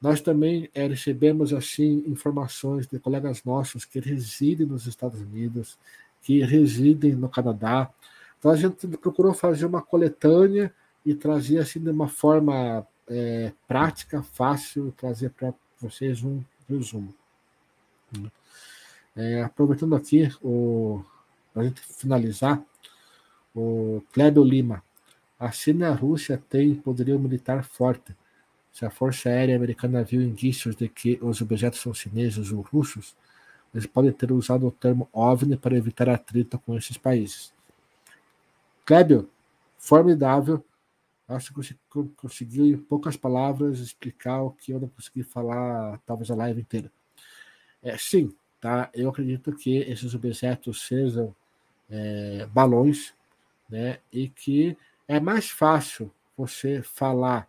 Nós 0.00 0.20
também 0.20 0.70
é, 0.74 0.86
recebemos 0.86 1.52
assim 1.52 2.04
informações 2.06 2.86
de 2.86 2.98
colegas 2.98 3.44
nossos 3.44 3.84
que 3.84 4.00
residem 4.00 4.66
nos 4.66 4.86
Estados 4.86 5.20
Unidos, 5.20 5.78
que 6.22 6.42
residem 6.42 7.14
no 7.14 7.28
Canadá. 7.28 7.90
Então 8.38 8.50
a 8.50 8.56
gente 8.56 8.86
procurou 8.88 9.34
fazer 9.34 9.66
uma 9.66 9.82
coletânea 9.82 10.72
e 11.04 11.14
trazer 11.14 11.58
assim 11.58 11.80
de 11.80 11.90
uma 11.90 12.08
forma 12.08 12.86
é, 13.08 13.52
prática, 13.68 14.22
fácil, 14.22 14.92
trazer 14.96 15.30
para 15.30 15.52
vocês 15.78 16.22
um 16.22 16.42
resumo. 16.68 17.12
É, 19.14 19.42
aproveitando 19.42 19.94
aqui 19.94 20.28
para 21.52 21.62
a 21.62 21.64
gente 21.64 21.80
finalizar, 21.80 22.62
o 23.54 24.02
Cléber 24.12 24.42
Lima. 24.42 24.82
A 25.38 25.50
China 25.50 25.86
e 25.86 25.88
a 25.88 25.94
Rússia 25.94 26.42
têm 26.48 26.74
poderio 26.74 27.18
militar 27.18 27.64
forte. 27.64 28.14
Se 28.72 28.84
a 28.84 28.90
Força 28.90 29.28
Aérea 29.28 29.56
Americana 29.56 30.04
viu 30.04 30.22
indícios 30.22 30.76
de 30.76 30.88
que 30.88 31.18
os 31.20 31.40
objetos 31.40 31.80
são 31.80 31.92
chineses 31.92 32.52
ou 32.52 32.60
russos, 32.60 33.16
eles 33.74 33.86
podem 33.86 34.12
ter 34.12 34.32
usado 34.32 34.66
o 34.66 34.70
termo 34.70 35.08
OVNI 35.12 35.56
para 35.56 35.76
evitar 35.76 36.08
atrito 36.08 36.58
com 36.58 36.76
esses 36.76 36.96
países. 36.96 37.52
Clébio, 38.84 39.28
formidável. 39.78 40.64
Acho 41.28 41.54
que 41.54 41.76
conseguiu, 42.16 42.66
em 42.66 42.76
poucas 42.76 43.16
palavras, 43.16 43.78
explicar 43.78 44.42
o 44.42 44.50
que 44.50 44.72
eu 44.72 44.80
não 44.80 44.88
consegui 44.88 45.22
falar, 45.22 46.00
talvez 46.04 46.28
a 46.28 46.34
live 46.34 46.60
inteira. 46.60 46.90
É, 47.80 47.96
sim, 47.96 48.34
tá? 48.60 48.90
eu 48.92 49.08
acredito 49.08 49.52
que 49.52 49.76
esses 49.78 50.12
objetos 50.12 50.82
sejam 50.82 51.34
é, 51.88 52.48
balões, 52.52 53.14
né? 53.68 54.00
e 54.12 54.28
que 54.28 54.76
é 55.06 55.20
mais 55.20 55.48
fácil 55.48 56.12
você 56.36 56.82
falar 56.82 57.48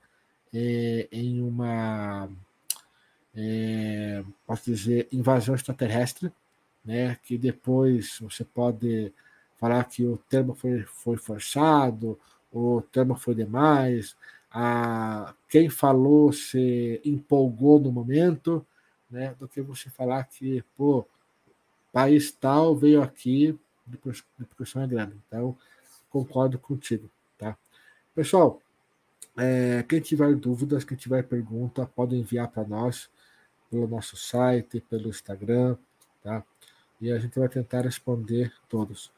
é, 0.53 1.07
em 1.11 1.41
uma 1.41 2.29
é, 3.35 4.23
posso 4.45 4.65
dizer, 4.65 5.07
invasão 5.11 5.55
extraterrestre, 5.55 6.31
né, 6.83 7.17
que 7.23 7.37
depois 7.37 8.17
você 8.19 8.43
pode 8.43 9.13
falar 9.57 9.83
que 9.85 10.03
o 10.03 10.17
termo 10.29 10.53
foi, 10.53 10.81
foi 10.83 11.17
forçado, 11.17 12.19
o 12.51 12.81
termo 12.91 13.15
foi 13.15 13.35
demais, 13.35 14.15
a, 14.51 15.33
quem 15.47 15.69
falou 15.69 16.33
se 16.33 16.99
empolgou 17.05 17.79
no 17.79 17.91
momento, 17.91 18.65
né, 19.09 19.35
do 19.39 19.47
que 19.47 19.61
você 19.61 19.89
falar 19.89 20.23
que, 20.25 20.63
pô, 20.75 21.05
país 21.91 22.31
tal 22.31 22.75
veio 22.75 23.01
aqui, 23.01 23.57
depois, 23.85 24.23
depois 24.37 24.75
é 24.75 24.87
grande. 24.87 25.15
Então, 25.27 25.57
concordo 26.09 26.57
contigo, 26.57 27.09
tá? 27.37 27.57
Pessoal, 28.15 28.61
é, 29.43 29.83
quem 29.83 29.99
tiver 29.99 30.35
dúvidas, 30.35 30.83
quem 30.83 30.95
tiver 30.95 31.23
pergunta, 31.23 31.83
pode 31.95 32.15
enviar 32.15 32.47
para 32.47 32.63
nós 32.63 33.09
pelo 33.71 33.87
nosso 33.87 34.15
site, 34.15 34.81
pelo 34.81 35.09
Instagram, 35.09 35.75
tá? 36.21 36.43
E 37.01 37.11
a 37.11 37.17
gente 37.17 37.39
vai 37.39 37.49
tentar 37.49 37.81
responder 37.81 38.53
todos. 38.69 39.11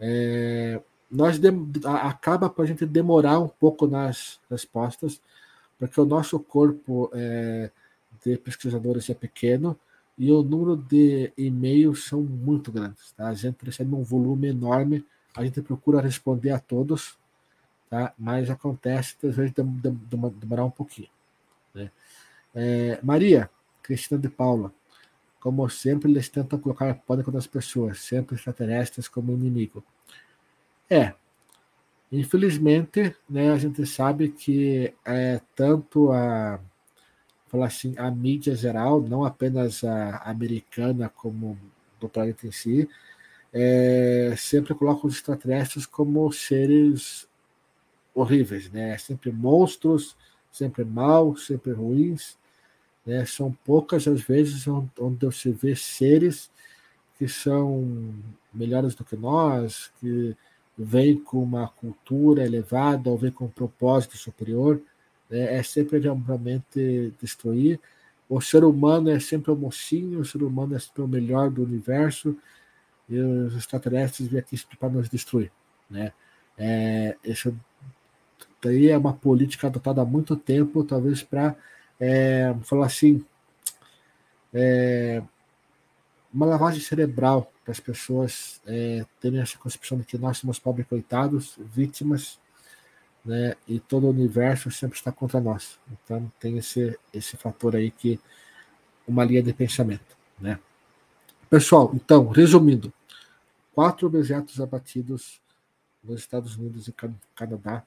É, 0.00 0.80
nós 1.08 1.38
de, 1.38 1.48
acaba 1.84 2.50
para 2.50 2.64
a 2.64 2.66
gente 2.66 2.84
demorar 2.84 3.38
um 3.38 3.46
pouco 3.46 3.86
nas 3.86 4.40
respostas, 4.50 5.20
porque 5.78 6.00
o 6.00 6.04
nosso 6.04 6.40
corpo 6.40 7.08
é, 7.14 7.70
de 8.24 8.36
pesquisadores 8.36 9.08
é 9.08 9.14
pequeno 9.14 9.78
e 10.16 10.32
o 10.32 10.42
número 10.42 10.76
de 10.76 11.32
e-mails 11.38 12.04
são 12.06 12.20
muito 12.20 12.72
grandes. 12.72 13.12
Tá? 13.12 13.28
A 13.28 13.34
gente 13.34 13.64
recebe 13.64 13.94
um 13.94 14.02
volume 14.02 14.48
enorme, 14.48 15.06
a 15.36 15.44
gente 15.44 15.62
procura 15.62 16.00
responder 16.00 16.50
a 16.50 16.58
todos, 16.58 17.16
tá? 17.88 18.12
mas 18.18 18.50
acontece 18.50 19.16
às 19.24 19.36
vezes 19.36 19.52
demorar 19.52 20.64
um 20.64 20.70
pouquinho. 20.70 21.08
Né? 21.74 21.90
É, 22.54 22.98
Maria, 23.02 23.50
Cristina 23.82 24.20
de 24.20 24.28
Paula. 24.28 24.72
Como 25.40 25.68
sempre, 25.70 26.10
eles 26.10 26.28
tentam 26.28 26.58
colocar 26.58 26.92
pânico 26.94 27.30
nas 27.30 27.46
pessoas, 27.46 28.00
sempre 28.00 28.34
extraterrestres 28.34 29.06
como 29.08 29.32
inimigo. 29.32 29.84
É, 30.90 31.14
infelizmente, 32.10 33.14
né, 33.28 33.52
a 33.52 33.58
gente 33.58 33.86
sabe 33.86 34.30
que 34.30 34.92
é 35.04 35.40
tanto 35.54 36.10
a 36.10 36.60
falar 37.46 37.66
assim, 37.66 37.94
a 37.96 38.10
mídia 38.10 38.54
geral, 38.56 39.00
não 39.00 39.24
apenas 39.24 39.84
a 39.84 40.18
americana 40.24 41.08
como 41.08 41.58
do 42.00 42.08
planeta 42.08 42.46
em 42.46 42.52
si, 42.52 42.88
é, 43.52 44.34
sempre 44.36 44.74
coloca 44.74 45.06
os 45.06 45.14
extraterrestres 45.14 45.86
como 45.86 46.30
seres 46.32 47.27
horríveis, 48.14 48.70
né? 48.70 48.96
Sempre 48.98 49.30
monstros, 49.30 50.16
sempre 50.50 50.84
maus, 50.84 51.46
sempre 51.46 51.72
ruins. 51.72 52.36
Né? 53.04 53.24
São 53.24 53.52
poucas 53.64 54.06
as 54.06 54.20
vezes 54.20 54.66
onde 54.68 55.24
você 55.24 55.50
vê 55.50 55.74
seres 55.74 56.50
que 57.18 57.26
são 57.26 58.14
melhores 58.52 58.94
do 58.94 59.04
que 59.04 59.16
nós, 59.16 59.90
que 60.00 60.36
vêm 60.76 61.18
com 61.18 61.42
uma 61.42 61.68
cultura 61.68 62.44
elevada 62.44 63.10
ou 63.10 63.18
vêm 63.18 63.32
com 63.32 63.46
um 63.46 63.50
propósito 63.50 64.16
superior. 64.16 64.80
Né? 65.28 65.56
É 65.56 65.62
sempre 65.62 65.98
realmente 65.98 67.12
destruir. 67.20 67.80
O 68.28 68.40
ser 68.40 68.62
humano 68.62 69.10
é 69.10 69.18
sempre 69.18 69.50
o 69.50 69.56
mocinho, 69.56 70.20
o 70.20 70.24
ser 70.24 70.42
humano 70.42 70.76
é 70.76 70.78
sempre 70.78 71.02
o 71.02 71.08
melhor 71.08 71.50
do 71.50 71.62
universo 71.62 72.36
e 73.08 73.18
os 73.18 73.56
extraterrestres 73.56 74.28
vêm 74.28 74.40
aqui 74.40 74.56
para 74.78 74.90
nos 74.90 75.08
destruir. 75.08 75.50
Né? 75.88 76.12
É, 76.58 77.16
isso 77.24 77.58
daí 78.62 78.88
é 78.88 78.98
uma 78.98 79.12
política 79.12 79.66
adotada 79.66 80.02
há 80.02 80.04
muito 80.04 80.36
tempo, 80.36 80.84
talvez 80.84 81.22
para 81.22 81.56
é, 81.98 82.54
falar 82.62 82.86
assim, 82.86 83.24
é, 84.52 85.22
uma 86.32 86.46
lavagem 86.46 86.80
cerebral 86.80 87.52
para 87.64 87.72
as 87.72 87.80
pessoas 87.80 88.60
é, 88.66 89.04
terem 89.20 89.40
essa 89.40 89.58
concepção 89.58 89.98
de 89.98 90.04
que 90.04 90.18
nós 90.18 90.38
somos 90.38 90.58
pobres 90.58 90.86
coitados, 90.86 91.58
vítimas, 91.58 92.38
né, 93.24 93.54
e 93.66 93.78
todo 93.78 94.06
o 94.06 94.10
universo 94.10 94.70
sempre 94.70 94.96
está 94.96 95.12
contra 95.12 95.40
nós. 95.40 95.78
Então 95.92 96.30
tem 96.40 96.56
esse, 96.56 96.98
esse 97.12 97.36
fator 97.36 97.76
aí 97.76 97.90
que 97.90 98.18
uma 99.06 99.24
linha 99.24 99.42
de 99.42 99.52
pensamento, 99.52 100.16
né? 100.38 100.58
Pessoal, 101.50 101.90
então, 101.94 102.28
resumindo, 102.28 102.92
quatro 103.74 104.06
objetos 104.06 104.60
abatidos 104.60 105.40
nos 106.04 106.20
Estados 106.20 106.56
Unidos 106.56 106.88
e 106.88 106.94
Canadá, 107.34 107.82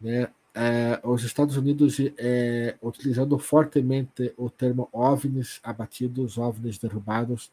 né? 0.00 0.28
é, 0.58 1.00
os 1.04 1.22
Estados 1.22 1.56
Unidos 1.56 1.98
é, 2.16 2.76
utilizando 2.82 3.38
fortemente 3.38 4.34
o 4.36 4.50
termo 4.50 4.88
OVNIs 4.92 5.60
abatidos, 5.62 6.36
OVNIs 6.36 6.78
derrubados. 6.78 7.52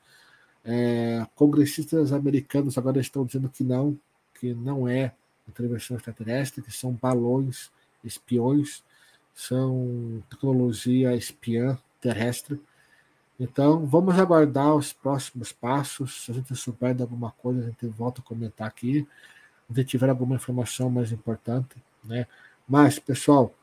É, 0.63 1.23
congressistas 1.35 2.11
americanos 2.11 2.79
agora 2.79 2.99
estão 2.99 3.23
dizendo 3.23 3.47
que 3.47 3.63
não, 3.63 3.95
que 4.39 4.55
não 4.55 4.87
é 4.87 5.13
intervenção 5.47 5.95
extraterrestre, 5.95 6.63
que 6.63 6.71
são 6.71 6.93
balões 6.93 7.69
espiões, 8.03 8.83
são 9.35 10.23
tecnologia 10.27 11.15
espiã 11.15 11.77
terrestre. 12.01 12.59
Então, 13.39 13.85
vamos 13.85 14.17
aguardar 14.17 14.75
os 14.75 14.93
próximos 14.93 15.51
passos. 15.51 16.25
Se 16.25 16.31
a 16.31 16.33
gente 16.33 16.55
souber 16.55 16.95
de 16.95 17.03
alguma 17.03 17.31
coisa, 17.31 17.61
a 17.61 17.63
gente 17.65 17.85
volta 17.87 18.21
a 18.21 18.23
comentar 18.23 18.67
aqui. 18.67 19.07
Se 19.71 19.83
tiver 19.83 20.09
alguma 20.09 20.35
informação 20.35 20.89
mais 20.89 21.11
importante, 21.11 21.75
né? 22.05 22.27
Mas, 22.67 22.99
pessoal, 22.99 23.53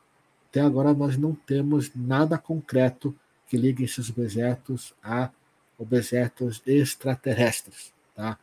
até 0.49 0.61
agora 0.61 0.93
nós 0.93 1.17
não 1.17 1.33
temos 1.33 1.91
nada 1.95 2.37
concreto 2.37 3.15
que 3.47 3.57
ligue 3.57 3.83
esses 3.83 4.09
objetos 4.09 4.93
a 5.03 5.29
objetos 5.77 6.61
extraterrestres, 6.65 7.93
tá? 8.15 8.37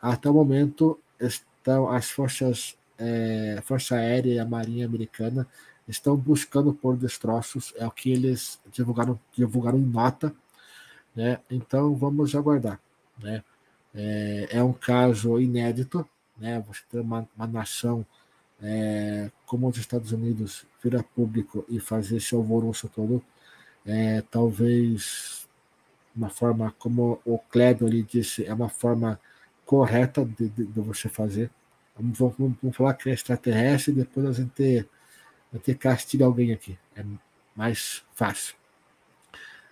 Até 0.00 0.28
o 0.28 0.34
momento 0.34 0.98
estão 1.20 1.88
as 1.88 2.10
forças, 2.10 2.76
é, 2.98 3.60
Força 3.64 3.94
Aérea 3.96 4.34
e 4.34 4.38
a 4.38 4.44
Marinha 4.44 4.86
Americana 4.86 5.46
estão 5.86 6.16
buscando 6.16 6.74
por 6.74 6.96
destroços, 6.96 7.72
é 7.76 7.86
o 7.86 7.90
que 7.90 8.10
eles 8.10 8.60
divulgaram, 8.72 9.18
divulgaram 9.32 9.78
em 9.78 9.86
nota, 9.86 10.34
né? 11.14 11.38
Então 11.50 11.94
vamos 11.94 12.34
aguardar, 12.34 12.80
né? 13.18 13.42
É, 13.94 14.48
é 14.50 14.62
um 14.62 14.72
caso 14.72 15.40
inédito, 15.40 16.08
né? 16.36 16.64
Você 16.66 16.80
ter 16.90 17.00
uma, 17.00 17.28
uma 17.36 17.46
nação 17.46 18.04
é, 18.62 19.30
como 19.52 19.68
os 19.68 19.76
Estados 19.76 20.12
Unidos 20.12 20.64
virar 20.82 21.02
público 21.02 21.62
e 21.68 21.78
fazer 21.78 22.16
esse 22.16 22.34
alvoroço 22.34 22.88
todo, 22.88 23.22
é, 23.84 24.22
talvez 24.22 25.46
uma 26.16 26.30
forma, 26.30 26.74
como 26.78 27.20
o 27.22 27.38
Kleber 27.38 27.86
ali 27.86 28.02
disse, 28.02 28.46
é 28.46 28.54
uma 28.54 28.70
forma 28.70 29.20
correta 29.66 30.24
de, 30.24 30.48
de, 30.48 30.64
de 30.64 30.80
você 30.80 31.06
fazer. 31.06 31.50
Vamos, 31.94 32.18
vamos, 32.18 32.56
vamos, 32.62 32.74
falar 32.74 32.94
que 32.94 33.10
é 33.10 33.12
extraterrestre 33.12 33.92
e 33.92 33.96
depois 33.96 34.24
a 34.24 34.32
gente, 34.32 34.88
a 35.52 35.56
gente 35.58 35.74
castiga 35.74 36.24
alguém 36.24 36.54
aqui. 36.54 36.78
É 36.96 37.04
mais 37.54 38.02
fácil. 38.14 38.54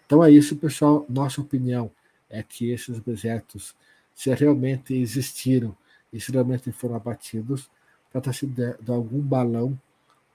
Então 0.05 0.23
é 0.23 0.31
isso, 0.31 0.57
pessoal. 0.57 1.07
Nossa 1.09 1.41
opinião 1.41 1.91
é 2.29 2.43
que 2.43 2.71
esses 2.71 2.99
objetos, 2.99 3.75
se 4.15 4.31
realmente 4.35 4.93
existiram 4.93 5.75
e 6.13 6.21
se 6.21 6.31
realmente 6.31 6.71
foram 6.71 6.97
abatidos, 6.97 7.71
trata-se 8.13 8.47
de, 8.47 8.75
de 8.75 8.91
algum 8.91 9.21
balão, 9.21 9.79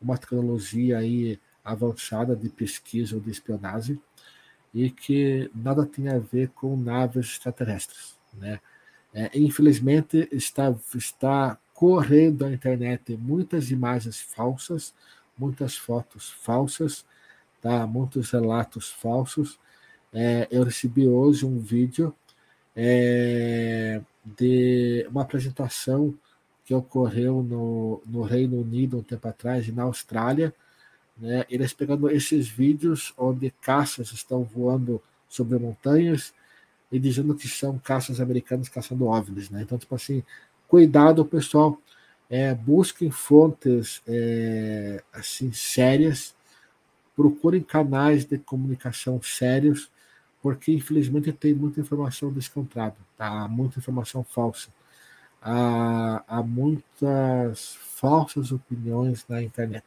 uma 0.01 0.17
tecnologia 0.17 0.97
aí 0.97 1.39
avançada 1.63 2.35
de 2.35 2.49
pesquisa 2.49 3.15
ou 3.15 3.21
de 3.21 3.31
espionagem, 3.31 3.99
e 4.73 4.89
que 4.89 5.49
nada 5.55 5.85
tem 5.85 6.09
a 6.09 6.19
ver 6.19 6.49
com 6.49 6.75
naves 6.75 7.27
extraterrestres. 7.27 8.17
Né? 8.33 8.59
É, 9.13 9.31
infelizmente, 9.33 10.27
está, 10.31 10.75
está 10.93 11.57
correndo 11.73 12.45
a 12.45 12.51
internet 12.51 13.15
muitas 13.17 13.71
imagens 13.71 14.19
falsas, 14.19 14.93
muitas 15.37 15.77
fotos 15.77 16.29
falsas, 16.29 17.05
tá? 17.61 17.87
muitos 17.87 18.31
relatos 18.31 18.91
falsos. 18.91 19.57
É, 20.13 20.47
eu 20.51 20.63
recebi 20.63 21.07
hoje 21.07 21.45
um 21.45 21.57
vídeo 21.57 22.13
é, 22.75 24.01
de 24.23 25.07
uma 25.09 25.21
apresentação 25.21 26.13
que 26.65 26.73
ocorreu 26.73 27.43
no, 27.43 28.01
no 28.05 28.23
Reino 28.23 28.59
Unido 28.59 28.97
um 28.97 29.03
tempo 29.03 29.27
atrás 29.27 29.67
e 29.67 29.71
na 29.71 29.83
Austrália, 29.83 30.53
né, 31.15 31.45
eles 31.47 31.71
pegando 31.71 32.09
esses 32.09 32.47
vídeos 32.47 33.13
onde 33.17 33.51
caças 33.61 34.11
estão 34.11 34.43
voando 34.43 35.01
sobre 35.29 35.59
montanhas 35.59 36.33
e 36.91 36.99
dizendo 36.99 37.35
que 37.35 37.47
são 37.47 37.77
caças 37.77 38.19
americanos 38.19 38.67
caçando 38.67 39.05
OVNIs. 39.05 39.49
Né? 39.49 39.61
Então, 39.61 39.77
tipo 39.77 39.93
assim, 39.93 40.23
cuidado, 40.67 41.23
pessoal, 41.23 41.79
é, 42.29 42.53
busquem 42.53 43.11
fontes 43.11 44.01
é, 44.07 45.03
assim 45.13 45.53
sérias, 45.53 46.35
procurem 47.15 47.61
canais 47.61 48.25
de 48.25 48.39
comunicação 48.39 49.21
sérios, 49.21 49.91
porque 50.41 50.71
infelizmente 50.71 51.31
tem 51.31 51.53
muita 51.53 51.79
informação 51.79 52.31
descontrada, 52.31 52.97
tá? 53.15 53.47
muita 53.47 53.79
informação 53.79 54.23
falsa 54.23 54.69
há, 55.45 56.43
muitas 56.43 57.75
falsas 57.75 58.51
opiniões 58.51 59.25
na 59.29 59.43
internet. 59.43 59.85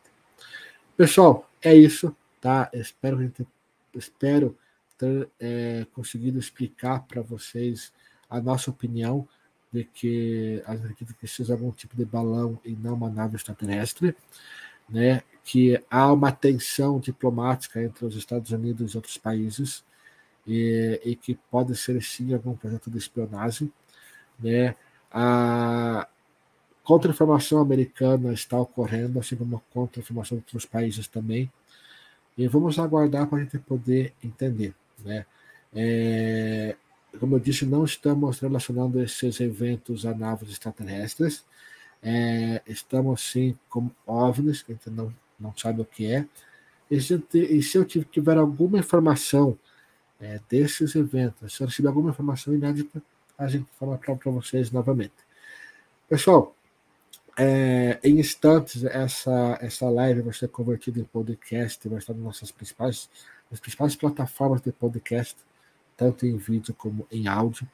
Pessoal, 0.96 1.50
é 1.60 1.74
isso, 1.74 2.14
tá? 2.40 2.70
Espero, 2.72 3.32
espero 3.94 4.56
ter 4.96 5.28
é, 5.40 5.86
conseguido 5.92 6.38
explicar 6.38 7.00
para 7.00 7.22
vocês 7.22 7.92
a 8.30 8.40
nossa 8.40 8.70
opinião 8.70 9.26
de 9.72 9.84
que 9.84 10.62
acredito 10.64 11.14
que 11.14 11.26
seja 11.26 11.54
algum 11.54 11.70
tipo 11.72 11.96
de 11.96 12.04
balão 12.04 12.58
e 12.64 12.74
não 12.74 12.94
uma 12.94 13.10
nave 13.10 13.36
extraterrestre, 13.36 14.16
né? 14.88 15.22
Que 15.44 15.82
há 15.90 16.12
uma 16.12 16.32
tensão 16.32 17.00
diplomática 17.00 17.82
entre 17.82 18.04
os 18.06 18.14
Estados 18.14 18.50
Unidos 18.52 18.92
e 18.92 18.96
outros 18.96 19.18
países 19.18 19.84
e, 20.46 21.00
e 21.04 21.16
que 21.16 21.34
pode 21.50 21.76
ser 21.76 22.02
sim 22.02 22.32
algum 22.32 22.56
projeto 22.56 22.90
de 22.90 22.98
espionagem, 22.98 23.72
né? 24.38 24.74
A 25.10 26.06
contra-informação 26.82 27.60
americana 27.60 28.32
está 28.32 28.58
ocorrendo, 28.58 29.18
assim 29.18 29.36
como 29.36 29.56
a 29.56 29.74
contra-informação 29.74 30.38
de 30.38 30.44
outros 30.44 30.64
países 30.64 31.06
também. 31.06 31.50
E 32.36 32.46
vamos 32.48 32.78
aguardar 32.78 33.26
para 33.26 33.38
a 33.38 33.42
gente 33.42 33.58
poder 33.58 34.14
entender. 34.22 34.74
Né? 35.04 35.26
É, 35.74 36.76
como 37.18 37.36
eu 37.36 37.40
disse, 37.40 37.66
não 37.66 37.84
estamos 37.84 38.38
relacionando 38.38 39.02
esses 39.02 39.40
eventos 39.40 40.06
a 40.06 40.14
naves 40.14 40.50
extraterrestres. 40.50 41.44
É, 42.02 42.62
estamos 42.66 43.20
sim 43.22 43.58
com 43.68 43.90
OVNIs, 44.06 44.62
que 44.62 44.72
a 44.72 44.74
gente 44.74 44.90
não, 44.90 45.12
não 45.38 45.54
sabe 45.56 45.80
o 45.82 45.84
que 45.84 46.06
é. 46.06 46.26
E 46.90 47.00
se, 47.00 47.22
e 47.34 47.62
se 47.62 47.76
eu 47.76 47.84
tiver 47.84 48.38
alguma 48.38 48.78
informação 48.78 49.58
é, 50.20 50.40
desses 50.48 50.94
eventos, 50.94 51.54
se 51.54 51.62
eu 51.62 51.66
receber 51.66 51.88
alguma 51.88 52.10
informação 52.10 52.54
inédita, 52.54 53.02
a 53.38 53.46
gente 53.46 53.68
fala 53.78 53.96
para 53.96 54.32
vocês 54.32 54.72
novamente. 54.72 55.14
Pessoal, 56.08 56.54
é, 57.38 58.00
em 58.02 58.18
instantes, 58.18 58.82
essa, 58.84 59.56
essa 59.62 59.88
live 59.88 60.22
vai 60.22 60.34
ser 60.34 60.48
convertida 60.48 60.98
em 60.98 61.04
podcast, 61.04 61.88
vai 61.88 61.98
estar 61.98 62.12
nas 62.14 62.22
nossas 62.22 62.50
principais, 62.50 63.08
nas 63.48 63.60
principais 63.60 63.94
plataformas 63.94 64.60
de 64.60 64.72
podcast, 64.72 65.36
tanto 65.96 66.26
em 66.26 66.36
vídeo 66.36 66.74
como 66.74 67.06
em 67.12 67.28
áudio. 67.28 67.68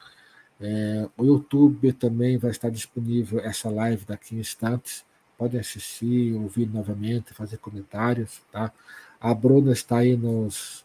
É, 0.61 1.09
o 1.17 1.25
YouTube 1.25 1.95
também 1.95 2.37
vai 2.37 2.51
estar 2.51 2.69
disponível 2.71 3.41
essa 3.41 3.71
live 3.71 4.05
daqui 4.05 4.37
em 4.37 4.41
instantes. 4.41 5.03
Podem 5.39 5.59
assistir, 5.59 6.35
ouvir 6.35 6.67
novamente, 6.69 7.33
fazer 7.33 7.57
comentários, 7.57 8.43
tá? 8.53 8.71
A 9.19 9.33
Bruna 9.33 9.73
está 9.73 9.99
aí 9.99 10.15
nos, 10.15 10.85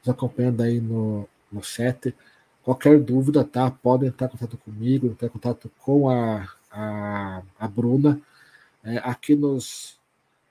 nos 0.00 0.08
acompanhando 0.14 0.62
aí 0.62 0.80
no, 0.80 1.26
no 1.50 1.64
set. 1.64 2.14
Qualquer 2.62 3.00
dúvida, 3.00 3.44
tá? 3.44 3.70
Podem 3.70 4.08
entrar 4.08 4.28
em 4.28 4.30
contato 4.30 4.56
comigo, 4.56 5.06
entrar 5.06 5.26
em 5.26 5.30
contato 5.30 5.70
com 5.80 6.08
a, 6.08 6.48
a, 6.70 7.42
a 7.58 7.68
Bruna. 7.68 8.20
É, 8.84 8.98
aqui 8.98 9.34
nos, 9.34 9.98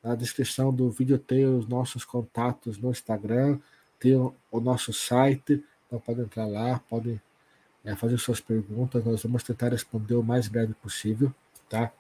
na 0.04 0.16
descrição 0.16 0.74
do 0.74 0.90
vídeo 0.90 1.18
tem 1.18 1.46
os 1.46 1.68
nossos 1.68 2.04
contatos 2.04 2.78
no 2.78 2.92
Instagram, 2.92 3.60
tem 4.00 4.16
o, 4.16 4.34
o 4.52 4.60
nosso 4.60 4.92
site, 4.92 5.64
então 5.88 6.00
podem 6.00 6.26
entrar 6.26 6.48
lá, 6.48 6.80
podem 6.90 7.22
é, 7.86 7.96
fazer 7.96 8.18
suas 8.18 8.40
perguntas, 8.40 9.04
nós 9.06 9.24
vamos 9.24 9.44
tentar 9.44 9.70
responder 9.70 10.16
o 10.16 10.24
mais 10.24 10.48
breve 10.48 10.74
possível, 10.74 11.34
tá? 11.70 11.92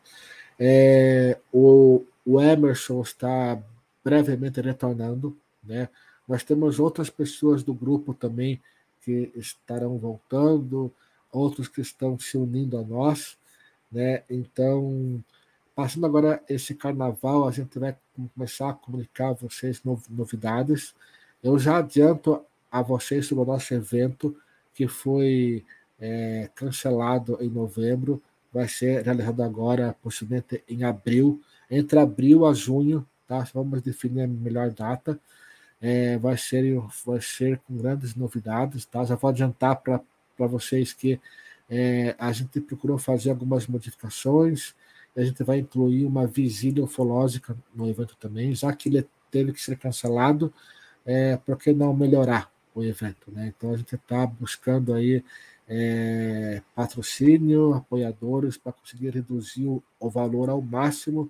É, 0.60 1.40
o, 1.52 2.04
o 2.26 2.42
Emerson 2.42 3.02
está 3.02 3.62
brevemente 4.04 4.60
retornando, 4.62 5.36
né? 5.64 5.90
Nós 6.28 6.44
temos 6.44 6.80
outras 6.80 7.10
pessoas 7.10 7.64
do 7.64 7.74
grupo 7.74 8.14
também 8.14 8.62
que 9.04 9.32
estarão 9.36 9.98
voltando, 9.98 10.92
outros 11.32 11.68
que 11.68 11.82
estão 11.82 12.18
se 12.20 12.38
unindo 12.38 12.78
a 12.78 12.84
nós, 12.84 13.38
né? 13.92 14.24
Então, 14.30 15.24
passando 15.76 16.06
agora 16.06 16.42
esse 16.48 16.76
carnaval, 16.76 17.48
a 17.48 17.52
gente 17.52 17.78
vai 17.80 17.96
começar 18.36 18.70
a 18.70 18.74
comunicar 18.74 19.30
a 19.30 19.34
vocês 19.34 19.82
novidades. 20.10 20.94
Eu 21.44 21.58
já 21.58 21.78
adianto 21.78 22.44
a 22.72 22.82
vocês 22.82 23.26
sobre 23.28 23.44
o 23.44 23.48
nosso 23.48 23.74
evento 23.74 24.36
que 24.74 24.88
foi 24.88 25.66
é, 26.00 26.50
cancelado 26.56 27.38
em 27.42 27.50
novembro, 27.50 28.22
vai 28.54 28.68
ser 28.68 29.04
realizado 29.04 29.42
agora, 29.44 29.96
possivelmente 30.02 30.64
em 30.68 30.84
abril, 30.84 31.42
entre 31.70 32.00
abril 32.00 32.46
a 32.46 32.54
junho, 32.54 33.06
tá? 33.28 33.48
Vamos 33.54 33.82
definir 33.82 34.24
a 34.24 34.28
melhor 34.28 34.72
data 34.72 35.20
é, 35.82 36.18
vai, 36.18 36.38
ser, 36.38 36.64
vai 37.06 37.22
ser 37.22 37.60
com 37.60 37.76
grandes 37.78 38.16
novidades. 38.16 38.86
Tá? 38.86 39.04
Já 39.04 39.16
vou 39.16 39.30
adiantar 39.30 39.82
para 39.82 40.02
vocês 40.48 40.94
que 40.94 41.20
é, 41.70 42.16
a 42.20 42.32
gente 42.32 42.62
procurou 42.62 42.98
fazer 42.98 43.32
algumas 43.32 43.68
modificações 43.68 44.76
a 45.16 45.24
gente 45.24 45.44
vai 45.44 45.60
incluir 45.60 46.06
uma 46.06 46.26
vigília 46.26 46.84
ufológica 46.84 47.58
no 47.76 47.90
evento 47.90 48.16
também, 48.18 48.54
já 48.56 48.74
que 48.74 48.90
ele 48.90 49.06
teve 49.30 49.52
que 49.52 49.62
ser 49.62 49.78
cancelado, 49.78 50.54
é, 51.06 51.38
por 51.38 51.58
que 51.58 51.74
não 51.74 51.94
melhorar 51.94 52.52
o 52.74 52.84
evento? 52.84 53.32
Né? 53.32 53.54
Então 53.56 53.74
a 53.74 53.78
gente 53.78 53.96
está 53.96 54.26
buscando 54.26 54.94
aí 54.94 55.24
é, 55.68 56.62
patrocínio, 56.76 57.74
apoiadores 57.74 58.58
para 58.58 58.72
conseguir 58.72 59.10
reduzir 59.10 59.66
o, 59.66 59.84
o, 60.00 60.10
valor 60.10 60.50
ao 60.50 60.62
máximo 60.62 61.30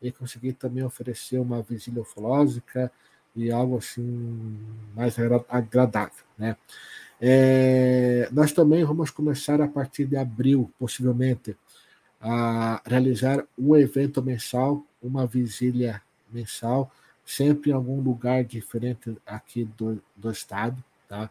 e 0.00 0.12
conseguir 0.12 0.52
também 0.52 0.84
oferecer 0.84 1.38
uma 1.38 1.62
vigília 1.62 2.02
ufológica 2.02 2.92
e 3.36 3.50
algo 3.50 3.76
assim 3.78 4.58
mais 4.94 5.16
agradável, 5.48 6.24
né? 6.38 6.56
É, 7.20 8.28
nós 8.32 8.52
também 8.52 8.84
vamos 8.84 9.10
começar 9.10 9.60
a 9.60 9.68
partir 9.68 10.06
de 10.06 10.16
abril, 10.16 10.70
possivelmente, 10.78 11.56
a 12.20 12.82
realizar 12.84 13.44
um 13.58 13.76
evento 13.76 14.22
mensal, 14.22 14.84
uma 15.02 15.26
vigília 15.26 16.02
mensal, 16.30 16.90
sempre 17.24 17.70
em 17.70 17.74
algum 17.74 18.00
lugar 18.00 18.44
diferente 18.44 19.16
aqui 19.26 19.64
do, 19.64 20.02
do 20.14 20.30
estado, 20.30 20.82
tá? 21.08 21.30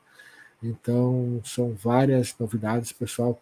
Então, 0.61 1.41
são 1.43 1.73
várias 1.73 2.35
novidades, 2.39 2.91
pessoal. 2.91 3.39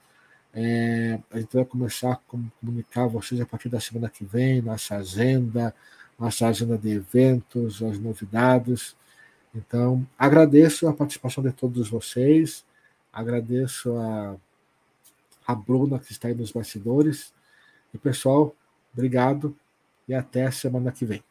É, 0.53 1.19
a 1.31 1.39
gente 1.39 1.55
vai 1.55 1.65
começar 1.65 2.13
a 2.13 2.19
comunicar 2.61 3.03
a 3.03 3.07
vocês 3.07 3.39
a 3.39 3.45
partir 3.45 3.69
da 3.69 3.79
semana 3.79 4.09
que 4.09 4.25
vem, 4.25 4.61
nossa 4.61 4.97
agenda, 4.97 5.73
nossa 6.19 6.47
agenda 6.47 6.77
de 6.77 6.89
eventos, 6.91 7.81
as 7.81 7.99
novidades. 7.99 8.95
Então, 9.53 10.05
agradeço 10.17 10.87
a 10.87 10.93
participação 10.93 11.43
de 11.43 11.51
todos 11.51 11.89
vocês, 11.89 12.65
agradeço 13.11 13.95
a, 13.97 14.35
a 15.45 15.55
Bruna, 15.55 15.99
que 15.99 16.11
está 16.11 16.27
aí 16.27 16.33
nos 16.33 16.51
bastidores. 16.51 17.33
E, 17.93 17.97
pessoal, 17.97 18.55
obrigado 18.93 19.55
e 20.07 20.13
até 20.13 20.49
semana 20.51 20.91
que 20.91 21.05
vem. 21.05 21.23